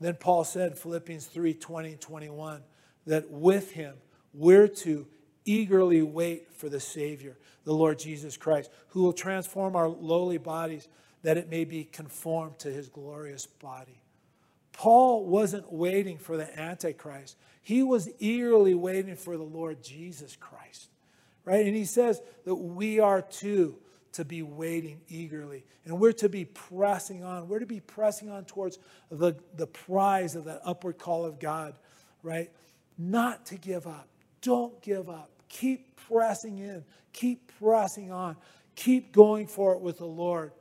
Then 0.00 0.16
Paul 0.16 0.44
said, 0.44 0.76
Philippians 0.76 1.26
3 1.26 1.54
20 1.54 1.92
and 1.92 2.00
21, 2.00 2.62
that 3.06 3.30
with 3.30 3.72
him 3.72 3.94
we're 4.32 4.68
to 4.68 5.06
eagerly 5.44 6.02
wait 6.02 6.52
for 6.52 6.68
the 6.68 6.80
Savior, 6.80 7.36
the 7.64 7.74
Lord 7.74 7.98
Jesus 7.98 8.36
Christ, 8.36 8.70
who 8.88 9.02
will 9.02 9.12
transform 9.12 9.76
our 9.76 9.88
lowly 9.88 10.38
bodies 10.38 10.88
that 11.22 11.36
it 11.36 11.48
may 11.48 11.64
be 11.64 11.84
conformed 11.84 12.58
to 12.60 12.70
his 12.70 12.88
glorious 12.88 13.46
body. 13.46 14.02
Paul 14.72 15.26
wasn't 15.26 15.72
waiting 15.72 16.18
for 16.18 16.36
the 16.36 16.58
Antichrist, 16.58 17.36
he 17.62 17.82
was 17.82 18.10
eagerly 18.18 18.74
waiting 18.74 19.16
for 19.16 19.36
the 19.36 19.44
Lord 19.44 19.82
Jesus 19.82 20.36
Christ. 20.36 20.90
Right? 21.44 21.66
And 21.66 21.76
he 21.76 21.84
says 21.84 22.20
that 22.44 22.54
we 22.54 23.00
are 23.00 23.20
too 23.20 23.76
to 24.12 24.24
be 24.24 24.42
waiting 24.42 25.00
eagerly. 25.08 25.64
And 25.84 26.00
we're 26.00 26.12
to 26.12 26.28
be 26.28 26.44
pressing 26.44 27.24
on. 27.24 27.48
We're 27.48 27.58
to 27.58 27.66
be 27.66 27.80
pressing 27.80 28.30
on 28.30 28.44
towards 28.44 28.78
the, 29.10 29.34
the 29.56 29.66
prize 29.66 30.36
of 30.36 30.44
that 30.44 30.60
upward 30.64 30.98
call 30.98 31.24
of 31.24 31.38
God, 31.38 31.74
right? 32.22 32.50
Not 32.96 33.46
to 33.46 33.56
give 33.56 33.86
up. 33.86 34.08
Don't 34.40 34.80
give 34.82 35.10
up. 35.10 35.30
Keep 35.48 35.96
pressing 36.08 36.58
in. 36.58 36.84
Keep 37.12 37.52
pressing 37.58 38.12
on. 38.12 38.36
Keep 38.76 39.12
going 39.12 39.46
for 39.46 39.74
it 39.74 39.80
with 39.80 39.98
the 39.98 40.06
Lord. 40.06 40.52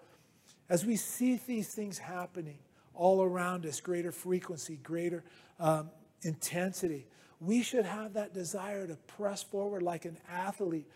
As 0.69 0.85
we 0.85 0.95
see 0.95 1.39
these 1.45 1.67
things 1.67 1.97
happening 1.97 2.57
all 2.95 3.21
around 3.21 3.65
us, 3.65 3.79
greater 3.79 4.11
frequency, 4.11 4.77
greater 4.77 5.23
um, 5.59 5.89
intensity, 6.21 7.07
we 7.43 7.61
should 7.61 7.85
have 7.85 8.13
that 8.13 8.33
desire 8.33 8.87
to 8.87 8.95
press 8.95 9.43
forward 9.43 9.83
like 9.83 10.05
an 10.05 10.17
athlete, 10.29 10.87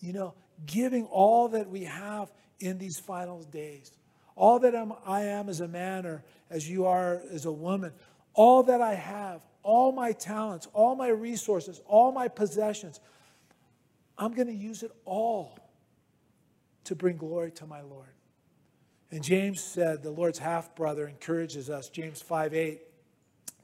you 0.00 0.12
know, 0.12 0.34
giving 0.66 1.06
all 1.06 1.48
that 1.48 1.70
we 1.70 1.84
have 1.84 2.30
in 2.60 2.78
these 2.78 2.98
final 2.98 3.42
days. 3.44 3.92
All 4.36 4.58
that 4.60 4.74
I'm, 4.74 4.92
I 5.06 5.22
am 5.22 5.48
as 5.48 5.60
a 5.60 5.68
man 5.68 6.06
or 6.06 6.22
as 6.50 6.68
you 6.68 6.86
are 6.86 7.22
as 7.32 7.46
a 7.46 7.52
woman, 7.52 7.92
all 8.34 8.62
that 8.64 8.80
I 8.80 8.94
have, 8.94 9.40
all 9.62 9.92
my 9.92 10.12
talents, 10.12 10.68
all 10.72 10.94
my 10.94 11.08
resources, 11.08 11.80
all 11.86 12.12
my 12.12 12.28
possessions, 12.28 13.00
I'm 14.18 14.34
going 14.34 14.48
to 14.48 14.54
use 14.54 14.82
it 14.82 14.92
all 15.04 15.58
to 16.84 16.94
bring 16.94 17.16
glory 17.16 17.52
to 17.52 17.66
my 17.66 17.80
Lord. 17.80 18.08
And 19.10 19.22
James 19.22 19.60
said, 19.60 20.02
the 20.02 20.10
Lord's 20.10 20.38
half 20.38 20.74
brother 20.76 21.08
encourages 21.08 21.68
us, 21.70 21.88
James 21.88 22.20
5 22.22 22.54
8. 22.54 22.80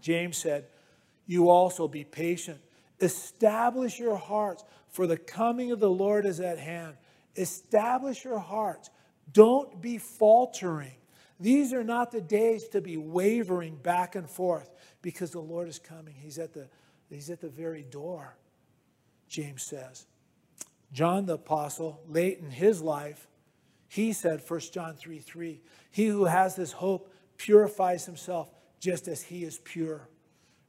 James 0.00 0.36
said, 0.36 0.66
You 1.26 1.50
also 1.50 1.88
be 1.88 2.04
patient. 2.04 2.60
Establish 3.00 3.98
your 3.98 4.16
hearts, 4.16 4.64
for 4.88 5.06
the 5.06 5.16
coming 5.16 5.72
of 5.72 5.80
the 5.80 5.90
Lord 5.90 6.24
is 6.24 6.40
at 6.40 6.58
hand. 6.58 6.96
Establish 7.36 8.24
your 8.24 8.38
hearts. 8.38 8.90
Don't 9.32 9.82
be 9.82 9.98
faltering. 9.98 10.94
These 11.38 11.72
are 11.74 11.84
not 11.84 12.10
the 12.10 12.20
days 12.20 12.68
to 12.68 12.80
be 12.80 12.96
wavering 12.96 13.76
back 13.76 14.14
and 14.14 14.28
forth 14.28 14.70
because 15.02 15.32
the 15.32 15.40
Lord 15.40 15.68
is 15.68 15.78
coming. 15.78 16.14
He's 16.16 16.38
at 16.38 16.54
the, 16.54 16.68
he's 17.10 17.28
at 17.28 17.40
the 17.40 17.48
very 17.48 17.82
door, 17.82 18.36
James 19.28 19.62
says. 19.62 20.06
John 20.92 21.26
the 21.26 21.34
Apostle, 21.34 22.00
late 22.08 22.38
in 22.38 22.50
his 22.50 22.80
life, 22.80 23.28
he 23.88 24.12
said, 24.12 24.42
1 24.46 24.60
John 24.72 24.94
3 24.94 25.18
3, 25.18 25.60
he 25.90 26.06
who 26.06 26.24
has 26.24 26.56
this 26.56 26.72
hope 26.72 27.12
purifies 27.36 28.06
himself 28.06 28.50
just 28.80 29.08
as 29.08 29.22
he 29.22 29.44
is 29.44 29.58
pure. 29.58 30.08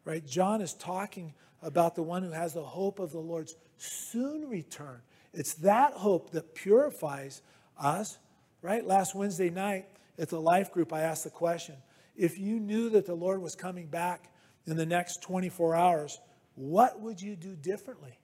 Right? 0.08 0.26
John 0.26 0.62
is 0.62 0.74
talking 0.74 1.34
about 1.62 1.96
the 1.96 2.02
one 2.02 2.24
who 2.24 2.32
has 2.32 2.54
the 2.54 2.64
hope 2.64 3.00
of 3.00 3.12
the 3.12 3.20
Lord's 3.20 3.58
soon 3.76 4.48
return. 4.48 5.02
It's 5.34 5.56
that 5.56 5.92
hope 5.92 6.30
that 6.30 6.56
purifies 6.56 7.42
us, 7.78 8.18
right? 8.62 8.88
Last 8.88 9.16
Wednesday 9.16 9.50
night 9.50 9.88
at 10.18 10.30
the 10.30 10.40
life 10.40 10.72
group, 10.72 10.94
I 10.94 11.02
asked 11.02 11.26
the 11.26 11.30
question 11.30 11.76
if 12.16 12.40
you 12.40 12.62
knew 12.62 12.90
that 12.92 13.06
the 13.06 13.16
Lord 13.16 13.42
was 13.42 13.54
coming 13.54 13.88
back 13.88 14.32
in 14.66 14.78
the 14.78 14.86
next 14.86 15.22
24 15.24 15.76
hours, 15.76 16.22
what 16.56 17.02
would 17.02 17.22
you 17.22 17.36
do 17.36 17.58
differently? 17.58 18.18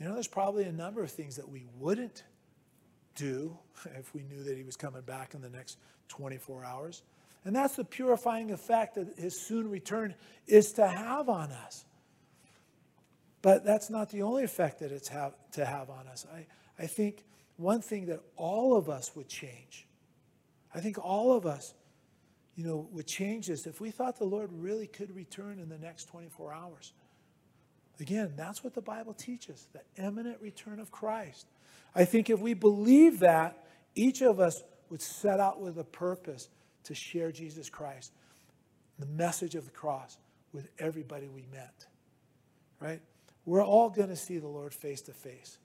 You 0.00 0.06
know, 0.06 0.14
there's 0.14 0.28
probably 0.28 0.64
a 0.64 0.72
number 0.72 1.02
of 1.02 1.10
things 1.10 1.36
that 1.36 1.46
we 1.46 1.66
wouldn't 1.78 2.24
do 3.16 3.58
if 3.98 4.14
we 4.14 4.22
knew 4.22 4.42
that 4.44 4.56
he 4.56 4.62
was 4.62 4.76
coming 4.76 5.02
back 5.02 5.34
in 5.34 5.42
the 5.42 5.50
next 5.50 5.76
24 6.08 6.64
hours. 6.64 7.02
And 7.46 7.54
that's 7.54 7.76
the 7.76 7.84
purifying 7.84 8.50
effect 8.50 8.96
that 8.96 9.16
his 9.16 9.40
soon 9.40 9.70
return 9.70 10.16
is 10.48 10.72
to 10.72 10.86
have 10.88 11.28
on 11.28 11.52
us. 11.52 11.84
But 13.40 13.64
that's 13.64 13.88
not 13.88 14.10
the 14.10 14.22
only 14.22 14.42
effect 14.42 14.80
that 14.80 14.90
it's 14.90 15.06
have, 15.06 15.34
to 15.52 15.64
have 15.64 15.88
on 15.88 16.08
us. 16.08 16.26
I, 16.34 16.46
I 16.76 16.88
think 16.88 17.22
one 17.56 17.82
thing 17.82 18.06
that 18.06 18.20
all 18.34 18.76
of 18.76 18.90
us 18.90 19.14
would 19.14 19.28
change, 19.28 19.86
I 20.74 20.80
think 20.80 20.98
all 20.98 21.36
of 21.36 21.46
us, 21.46 21.72
you 22.56 22.66
know, 22.66 22.88
would 22.90 23.06
change 23.06 23.46
this 23.46 23.64
if 23.64 23.80
we 23.80 23.92
thought 23.92 24.18
the 24.18 24.24
Lord 24.24 24.50
really 24.52 24.88
could 24.88 25.14
return 25.14 25.60
in 25.60 25.68
the 25.68 25.78
next 25.78 26.06
24 26.06 26.52
hours. 26.52 26.94
Again, 28.00 28.32
that's 28.36 28.64
what 28.64 28.74
the 28.74 28.82
Bible 28.82 29.14
teaches 29.14 29.68
the 29.72 30.04
imminent 30.04 30.40
return 30.40 30.80
of 30.80 30.90
Christ. 30.90 31.46
I 31.94 32.06
think 32.06 32.28
if 32.28 32.40
we 32.40 32.54
believe 32.54 33.20
that, 33.20 33.64
each 33.94 34.20
of 34.20 34.40
us 34.40 34.64
would 34.90 35.00
set 35.00 35.38
out 35.38 35.60
with 35.60 35.78
a 35.78 35.84
purpose 35.84 36.48
to 36.86 36.94
share 36.94 37.30
Jesus 37.32 37.68
Christ, 37.68 38.12
the 38.98 39.06
message 39.06 39.54
of 39.54 39.64
the 39.64 39.70
cross, 39.70 40.18
with 40.52 40.68
everybody 40.78 41.28
we 41.28 41.44
met. 41.52 41.86
Right? 42.80 43.00
We're 43.44 43.64
all 43.64 43.90
going 43.90 44.08
to 44.08 44.16
see 44.16 44.38
the 44.38 44.48
Lord 44.48 44.72
face 44.72 45.02
to 45.02 45.12
face. 45.12 45.58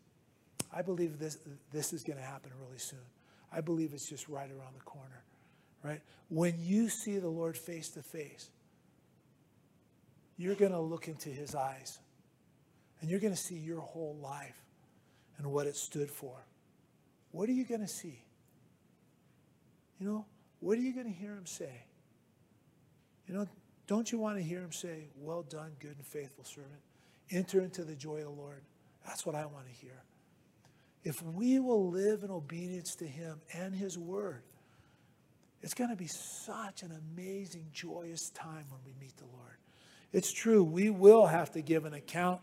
I 0.74 0.82
believe 0.82 1.19
this, 1.19 1.38
this 1.72 1.93
is 1.93 2.03
going 2.03 2.17
to 2.17 2.26
happen 2.26 2.51
really 2.65 2.80
soon. 2.80 2.99
I 3.51 3.61
believe 3.61 3.93
it's 3.93 4.07
just 4.07 4.30
right 4.30 4.49
around 4.49 4.76
the 4.76 4.84
corner. 4.84 5.24
Right? 5.84 6.01
When 6.30 6.55
you 6.59 6.89
see 6.89 7.17
the 7.17 7.30
Lord 7.30 7.57
face 7.57 7.89
to 7.89 8.01
face, 8.01 8.49
you're 10.38 10.55
going 10.55 10.72
to 10.72 10.80
look 10.80 11.07
into 11.07 11.30
his 11.30 11.55
eyes 11.55 11.99
and 12.99 13.09
you're 13.09 13.19
going 13.19 13.34
to 13.34 13.39
see 13.39 13.55
your 13.55 13.82
whole 13.82 14.17
life 14.22 14.59
and 15.38 15.51
what 15.51 15.67
it 15.67 15.76
stood 15.76 16.09
for. 16.09 16.36
What 17.32 17.49
are 17.49 17.53
you 17.53 17.65
going 17.65 17.82
to 17.82 17.88
see? 17.88 18.19
You 19.99 20.07
know, 20.07 20.26
what 20.62 20.78
are 20.78 20.82
you 20.82 20.93
going 20.93 21.07
to 21.07 21.20
hear 21.20 21.34
him 21.34 21.45
say? 21.45 21.84
You 23.28 23.34
know, 23.34 23.47
don't 23.88 24.12
you 24.12 24.20
want 24.20 24.38
to 24.38 24.43
hear 24.43 24.59
him 24.59 24.72
say, 24.72 25.09
Well 25.18 25.43
done, 25.43 25.72
good 25.80 25.97
and 25.97 26.05
faithful 26.05 26.45
servant? 26.45 26.82
Enter 27.30 27.62
into 27.62 27.84
the 27.84 27.95
joy 27.95 28.18
of 28.18 28.24
the 28.24 28.30
Lord. 28.30 28.62
That's 29.05 29.26
what 29.26 29.36
I 29.36 29.45
want 29.45 29.66
to 29.68 29.74
hear. 29.74 30.03
If 31.03 31.22
we 31.24 31.59
will 31.59 31.89
live 31.89 32.24
in 32.24 32.30
obedience 32.30 32.95
to 32.95 33.07
him 33.07 33.41
and 33.53 33.74
his 33.74 33.97
word, 33.97 34.43
it's 35.62 35.74
going 35.74 35.89
to 35.89 35.95
be 35.95 36.07
such 36.07 36.84
an 36.84 36.91
amazing, 36.91 37.68
joyous 37.74 38.30
time 38.30 38.66
when 38.70 38.82
we 38.86 38.93
meet 38.99 39.18
the 39.18 39.26
Lord. 39.26 39.57
It's 40.14 40.32
true, 40.32 40.64
we 40.64 40.89
will 40.89 41.26
have 41.26 41.51
to 41.51 41.62
give 41.62 41.86
an 41.86 41.93
account 41.93 42.41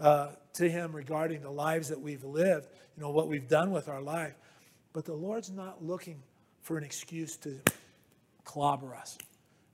uh, 0.00 0.30
to 0.54 0.68
him 0.68 0.94
regarding 0.94 1.42
the 1.42 1.50
lives 1.50 1.88
that 1.88 2.00
we've 2.00 2.24
lived, 2.24 2.68
you 2.96 3.02
know, 3.02 3.10
what 3.10 3.28
we've 3.28 3.48
done 3.48 3.70
with 3.70 3.88
our 3.88 4.00
life. 4.00 4.34
But 4.92 5.04
the 5.04 5.14
Lord's 5.14 5.50
not 5.50 5.84
looking 5.84 6.22
for 6.62 6.78
an 6.78 6.84
excuse 6.84 7.36
to 7.36 7.58
clobber 8.44 8.94
us, 8.94 9.18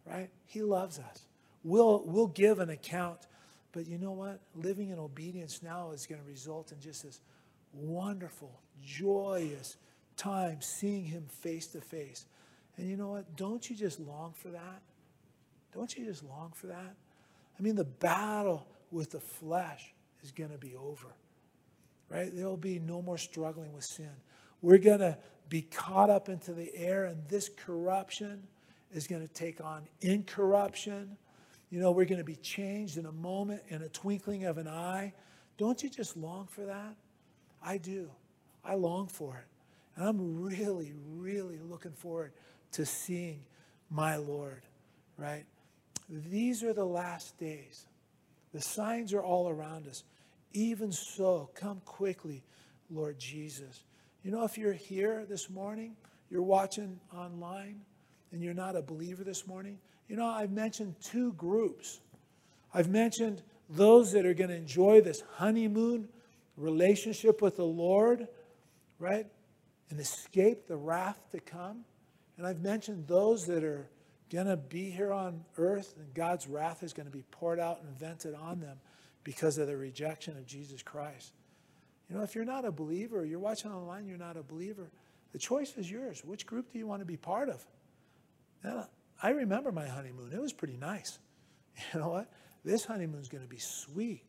right? 0.07 0.31
He 0.47 0.63
loves 0.63 0.99
us. 0.99 1.23
We'll, 1.63 2.03
we'll 2.07 2.29
give 2.29 2.59
an 2.59 2.71
account, 2.71 3.21
but 3.73 3.87
you 3.87 3.99
know 3.99 4.13
what? 4.13 4.41
Living 4.57 4.91
in 4.91 4.99
obedience 4.99 5.63
now 5.63 5.93
is 5.93 6.07
going 6.07 6.21
to 6.21 6.27
result 6.27 6.73
in 6.73 6.81
just 6.81 7.05
this 7.05 7.21
wonderful, 7.73 8.61
joyous 8.83 9.77
time 10.17 10.61
seeing 10.61 11.05
Him 11.05 11.27
face 11.29 11.67
to 11.69 11.81
face. 11.81 12.25
And 12.77 12.89
you 12.89 12.97
know 12.97 13.09
what? 13.09 13.37
Don't 13.37 13.69
you 13.69 13.77
just 13.77 14.01
long 14.01 14.33
for 14.35 14.49
that? 14.49 14.83
Don't 15.75 15.95
you 15.97 16.07
just 16.07 16.25
long 16.25 16.53
for 16.55 16.69
that? 16.69 16.95
I 17.59 17.63
mean, 17.63 17.75
the 17.75 17.85
battle 17.85 18.67
with 18.91 19.11
the 19.11 19.21
flesh 19.21 19.93
is 20.23 20.31
going 20.31 20.51
to 20.51 20.59
be 20.59 20.75
over, 20.75 21.09
right? 22.09 22.35
There 22.35 22.47
will 22.47 22.57
be 22.57 22.79
no 22.79 23.03
more 23.03 23.19
struggling 23.19 23.73
with 23.75 23.85
sin. 23.85 24.11
We're 24.63 24.79
going 24.79 25.01
to 25.01 25.19
be 25.49 25.63
caught 25.63 26.11
up 26.11 26.29
into 26.29 26.53
the 26.53 26.75
air, 26.75 27.07
and 27.07 27.27
this 27.29 27.49
corruption 27.49 28.43
is 28.93 29.07
going 29.07 29.23
to 29.23 29.33
take 29.33 29.61
on 29.63 29.87
incorruption. 30.01 31.17
You 31.71 31.81
know, 31.81 31.91
we're 31.93 32.07
going 32.07 32.19
to 32.19 32.25
be 32.25 32.37
changed 32.37 32.97
in 32.97 33.07
a 33.07 33.13
moment, 33.13 33.63
in 33.69 33.83
a 33.83 33.89
twinkling 33.89 34.45
of 34.45 34.59
an 34.59 34.69
eye. 34.69 35.13
Don't 35.57 35.83
you 35.83 35.91
just 35.91 36.17
long 36.17 36.47
for 36.47 36.65
that? 36.67 36.97
I 37.63 37.79
do. 37.79 38.11
I 38.65 38.75
long 38.75 39.09
for 39.09 39.37
it. 39.37 39.45
And 39.97 40.09
I'm 40.09 40.41
really, 40.41 40.93
really 41.17 41.59
looking 41.59 41.93
forward 41.93 42.33
to 42.73 42.87
seeing 42.87 43.43
my 43.91 44.17
Lord, 44.17 44.63
right? 45.17 45.45
These 46.09 46.63
are 46.63 46.73
the 46.73 46.85
last 46.85 47.39
days. 47.39 47.87
The 48.53 48.61
signs 48.61 49.13
are 49.13 49.23
all 49.23 49.49
around 49.49 49.87
us. 49.89 50.05
Even 50.53 50.93
so, 50.93 51.51
come 51.55 51.81
quickly, 51.85 52.43
Lord 52.91 53.19
Jesus. 53.19 53.85
You 54.23 54.33
know, 54.33 54.45
if 54.45 54.59
you're 54.59 54.73
here 54.73 55.25
this 55.29 55.49
morning, 55.49 55.97
you're 56.31 56.43
watching 56.43 57.01
online, 57.15 57.81
and 58.33 58.43
you're 58.43 58.55
not 58.55 58.77
a 58.77 58.83
believer 58.83 59.25
this 59.25 59.47
morning, 59.47 59.79
you 60.09 60.17
know, 60.17 60.27
I've 60.27 60.51
mentioned 60.51 60.97
two 61.03 61.33
groups. 61.35 62.01
I've 62.73 62.89
mentioned 62.89 63.43
those 63.71 64.13
that 64.13 64.27
are 64.27 64.35
going 64.35 64.51
to 64.51 64.57
enjoy 64.57 65.01
this 65.01 65.23
honeymoon 65.35 66.09
relationship 66.57 67.41
with 67.41 67.57
the 67.57 67.65
Lord, 67.65 68.27
right? 68.99 69.27
And 69.91 70.01
escape 70.01 70.67
the 70.67 70.77
wrath 70.77 71.19
to 71.33 71.41
come. 71.41 71.85
And 72.37 72.47
I've 72.47 72.61
mentioned 72.61 73.07
those 73.07 73.43
that 73.47 73.65
are 73.65 73.89
going 74.31 74.47
to 74.47 74.57
be 74.57 74.91
here 74.91 75.13
on 75.13 75.45
earth 75.57 75.95
and 75.99 76.13
God's 76.15 76.47
wrath 76.47 76.83
is 76.83 76.93
going 76.93 77.07
to 77.07 77.13
be 77.13 77.25
poured 77.31 77.59
out 77.59 77.81
and 77.83 77.99
vented 77.99 78.35
on 78.35 78.61
them 78.61 78.79
because 79.25 79.59
of 79.59 79.67
the 79.67 79.77
rejection 79.77 80.37
of 80.37 80.47
Jesus 80.47 80.83
Christ. 80.83 81.33
You 82.09 82.17
know, 82.17 82.23
if 82.23 82.35
you're 82.35 82.45
not 82.45 82.65
a 82.65 82.73
believer, 82.73 83.25
you're 83.25 83.39
watching 83.39 83.71
online, 83.71 84.07
you're 84.07 84.19
not 84.19 84.37
a 84.37 84.43
believer, 84.43 84.91
the 85.33 85.39
choice 85.39 85.75
is 85.77 85.91
yours. 85.91 86.23
Which 86.25 86.47
group 86.47 86.73
do 86.73 86.79
you 86.79 86.87
want 86.87 87.01
to 87.01 87.07
be 87.07 87.17
part 87.17 87.49
of? 87.49 87.65
Now, 88.65 88.89
I 89.23 89.31
remember 89.31 89.73
my 89.73 89.87
honeymoon. 89.87 90.33
It 90.33 90.41
was 90.41 90.53
pretty 90.53 90.77
nice. 90.77 91.19
You 91.95 92.01
know 92.01 92.09
what? 92.09 92.29
This 92.65 92.85
honeymoon 92.85 93.21
is 93.21 93.29
going 93.29 93.45
to 93.45 93.49
be 93.49 93.61
sweet. 93.61 94.25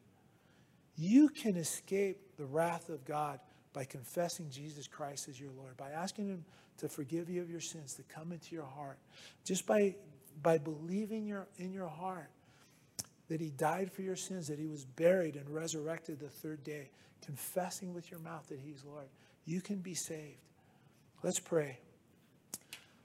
You 0.95 1.29
can 1.29 1.57
escape 1.57 2.37
the 2.37 2.45
wrath 2.45 2.89
of 2.89 3.03
God 3.05 3.39
by 3.73 3.85
confessing 3.85 4.51
Jesus 4.51 4.85
Christ 4.85 5.27
as 5.29 5.39
your 5.39 5.49
Lord, 5.57 5.75
by 5.75 5.89
asking 5.89 6.27
Him 6.27 6.45
to 6.77 6.87
forgive 6.87 7.27
you 7.27 7.41
of 7.41 7.49
your 7.49 7.59
sins, 7.59 7.95
to 7.95 8.03
come 8.03 8.31
into 8.31 8.53
your 8.53 8.65
heart, 8.65 8.99
just 9.45 9.65
by, 9.65 9.95
by 10.43 10.59
believing 10.59 11.25
your, 11.25 11.47
in 11.57 11.73
your 11.73 11.87
heart 11.87 12.29
that 13.29 13.39
He 13.39 13.51
died 13.51 13.91
for 13.91 14.01
your 14.01 14.15
sins, 14.15 14.47
that 14.47 14.59
He 14.59 14.67
was 14.67 14.83
buried 14.83 15.35
and 15.35 15.49
resurrected 15.49 16.19
the 16.19 16.29
third 16.29 16.63
day, 16.63 16.89
confessing 17.23 17.93
with 17.93 18.11
your 18.11 18.19
mouth 18.19 18.47
that 18.49 18.59
He's 18.59 18.83
Lord. 18.83 19.07
You 19.45 19.61
can 19.61 19.77
be 19.77 19.93
saved. 19.93 20.41
Let's 21.23 21.39
pray. 21.39 21.79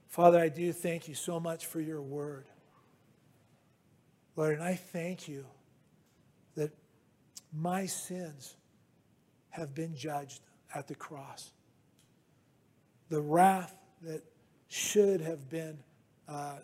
Father, 0.09 0.39
I 0.39 0.49
do 0.49 0.71
thank 0.73 1.07
you 1.07 1.15
so 1.15 1.39
much 1.39 1.65
for 1.65 1.79
your 1.79 2.01
word. 2.01 2.45
Lord, 4.35 4.55
and 4.55 4.63
I 4.63 4.75
thank 4.75 5.27
you 5.27 5.45
that 6.55 6.71
my 7.53 7.85
sins 7.85 8.55
have 9.49 9.73
been 9.73 9.95
judged 9.95 10.41
at 10.73 10.87
the 10.87 10.95
cross. 10.95 11.51
The 13.09 13.21
wrath 13.21 13.75
that 14.01 14.23
should 14.67 15.21
have 15.21 15.49
been 15.49 15.77
uh, 16.27 16.57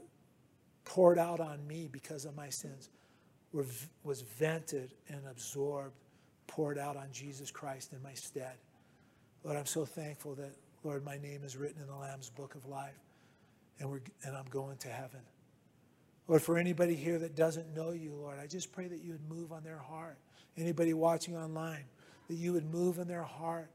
poured 0.84 1.20
out 1.20 1.40
on 1.40 1.66
me 1.68 1.88
because 1.92 2.26
of 2.26 2.36
my 2.36 2.50
sins 2.50 2.90
were, 3.54 3.66
was 4.04 4.22
vented 4.22 4.94
and 5.10 5.22
absorbed, 5.30 5.96
poured 6.48 6.78
out 6.78 6.98
on 6.98 7.08
Jesus 7.12 7.52
Christ 7.52 7.94
in 7.94 8.02
my 8.02 8.14
stead. 8.14 8.58
Lord, 9.44 9.58
I'm 9.58 9.66
so 9.66 9.86
thankful 9.86 10.36
that, 10.36 10.52
Lord, 10.84 11.04
my 11.04 11.18
name 11.18 11.42
is 11.44 11.58
written 11.58 11.82
in 11.82 11.88
the 11.88 11.96
Lamb's 11.96 12.30
book 12.30 12.56
of 12.56 12.66
life 12.66 13.00
and, 13.80 13.90
we're, 13.90 14.02
and 14.24 14.36
I'm 14.36 14.46
going 14.50 14.78
to 14.78 14.90
heaven. 14.90 15.22
Lord, 16.28 16.42
for 16.42 16.58
anybody 16.58 16.96
here 16.96 17.20
that 17.20 17.36
doesn't 17.36 17.76
know 17.76 17.92
you, 17.92 18.14
Lord, 18.14 18.40
I 18.40 18.48
just 18.48 18.72
pray 18.72 18.88
that 18.88 19.04
you 19.04 19.12
would 19.12 19.30
move 19.30 19.52
on 19.52 19.64
their 19.64 19.80
heart. 19.80 20.18
Anybody 20.56 20.94
watching 20.94 21.36
online, 21.36 21.84
that 22.28 22.36
you 22.36 22.54
would 22.54 22.72
move 22.72 23.00
in 23.00 23.08
their 23.08 23.24
heart. 23.24 23.72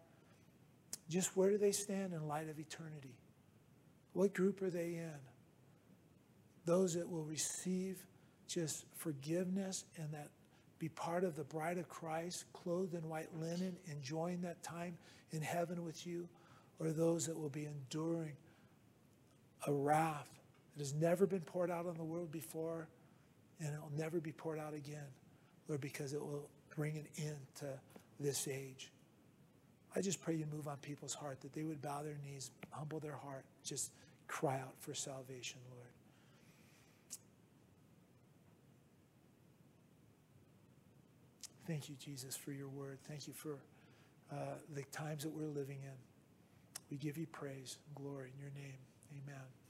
Just 1.09 1.37
where 1.37 1.51
do 1.51 1.59
they 1.59 1.73
stand 1.73 2.13
in 2.13 2.27
light 2.27 2.49
of 2.49 2.59
eternity? 2.59 3.15
What 4.13 4.33
group 4.33 4.63
are 4.63 4.71
they 4.71 4.95
in? 4.95 5.19
Those 6.65 6.95
that 6.95 7.11
will 7.11 7.25
receive 7.25 8.05
just 8.47 8.85
forgiveness 8.97 9.85
and 9.97 10.13
that 10.13 10.29
be 10.79 10.89
part 10.89 11.25
of 11.25 11.37
the 11.37 11.45
bride 11.45 11.79
of 11.79 11.89
Christ, 11.89 12.45
clothed 12.53 12.95
in 12.95 13.09
white 13.09 13.35
linen, 13.41 13.77
enjoying 13.91 14.43
that 14.43 14.63
time 14.63 14.99
in 15.31 15.41
heaven 15.41 15.83
with 15.85 16.07
you, 16.07 16.29
or 16.79 16.91
those 16.91 17.27
that 17.27 17.39
will 17.39 17.49
be 17.49 17.65
enduring 17.65 18.33
a 19.67 19.73
wrath 19.73 20.29
that 20.75 20.83
has 20.83 20.93
never 20.93 21.27
been 21.27 21.41
poured 21.41 21.71
out 21.71 21.87
on 21.87 21.97
the 21.97 22.05
world 22.05 22.31
before, 22.31 22.89
and 23.59 23.69
it 23.69 23.81
will 23.81 23.97
never 23.97 24.21
be 24.21 24.33
poured 24.33 24.59
out 24.59 24.75
again, 24.75 25.07
Lord, 25.67 25.81
because 25.81 26.13
it 26.13 26.21
will 26.21 26.49
bring 26.77 26.99
an 26.99 27.07
end 27.19 27.39
to 27.61 27.67
this 28.21 28.47
age. 28.47 28.93
I 29.95 30.03
just 30.03 30.21
pray 30.21 30.35
you 30.35 30.45
move 30.53 30.69
on 30.69 30.77
people's 30.77 31.15
heart, 31.15 31.41
that 31.41 31.55
they 31.55 31.63
would 31.63 31.81
bow 31.81 32.03
their 32.03 32.19
knees, 32.23 32.51
humble 32.71 33.01
their 33.01 33.17
heart, 33.17 33.47
just 33.65 33.93
cry 34.29 34.57
out 34.57 34.75
for 34.79 34.93
salvation, 34.93 35.59
Lord. 35.71 35.89
Thank 41.67 41.89
you, 41.89 41.97
Jesus, 41.97 42.37
for 42.37 42.53
your 42.53 42.69
word. 42.69 42.99
Thank 43.09 43.27
you 43.27 43.33
for 43.33 43.59
uh, 44.33 44.37
the 44.75 44.83
times 44.85 45.25
that 45.25 45.31
we're 45.31 45.49
living 45.49 45.79
in. 45.83 45.99
We 46.91 46.97
give 46.97 47.19
you 47.19 47.27
praise 47.27 47.79
and 47.87 47.95
glory 48.05 48.31
in 48.35 48.41
your 48.41 48.53
name. 48.55 48.79
Amen. 49.13 49.66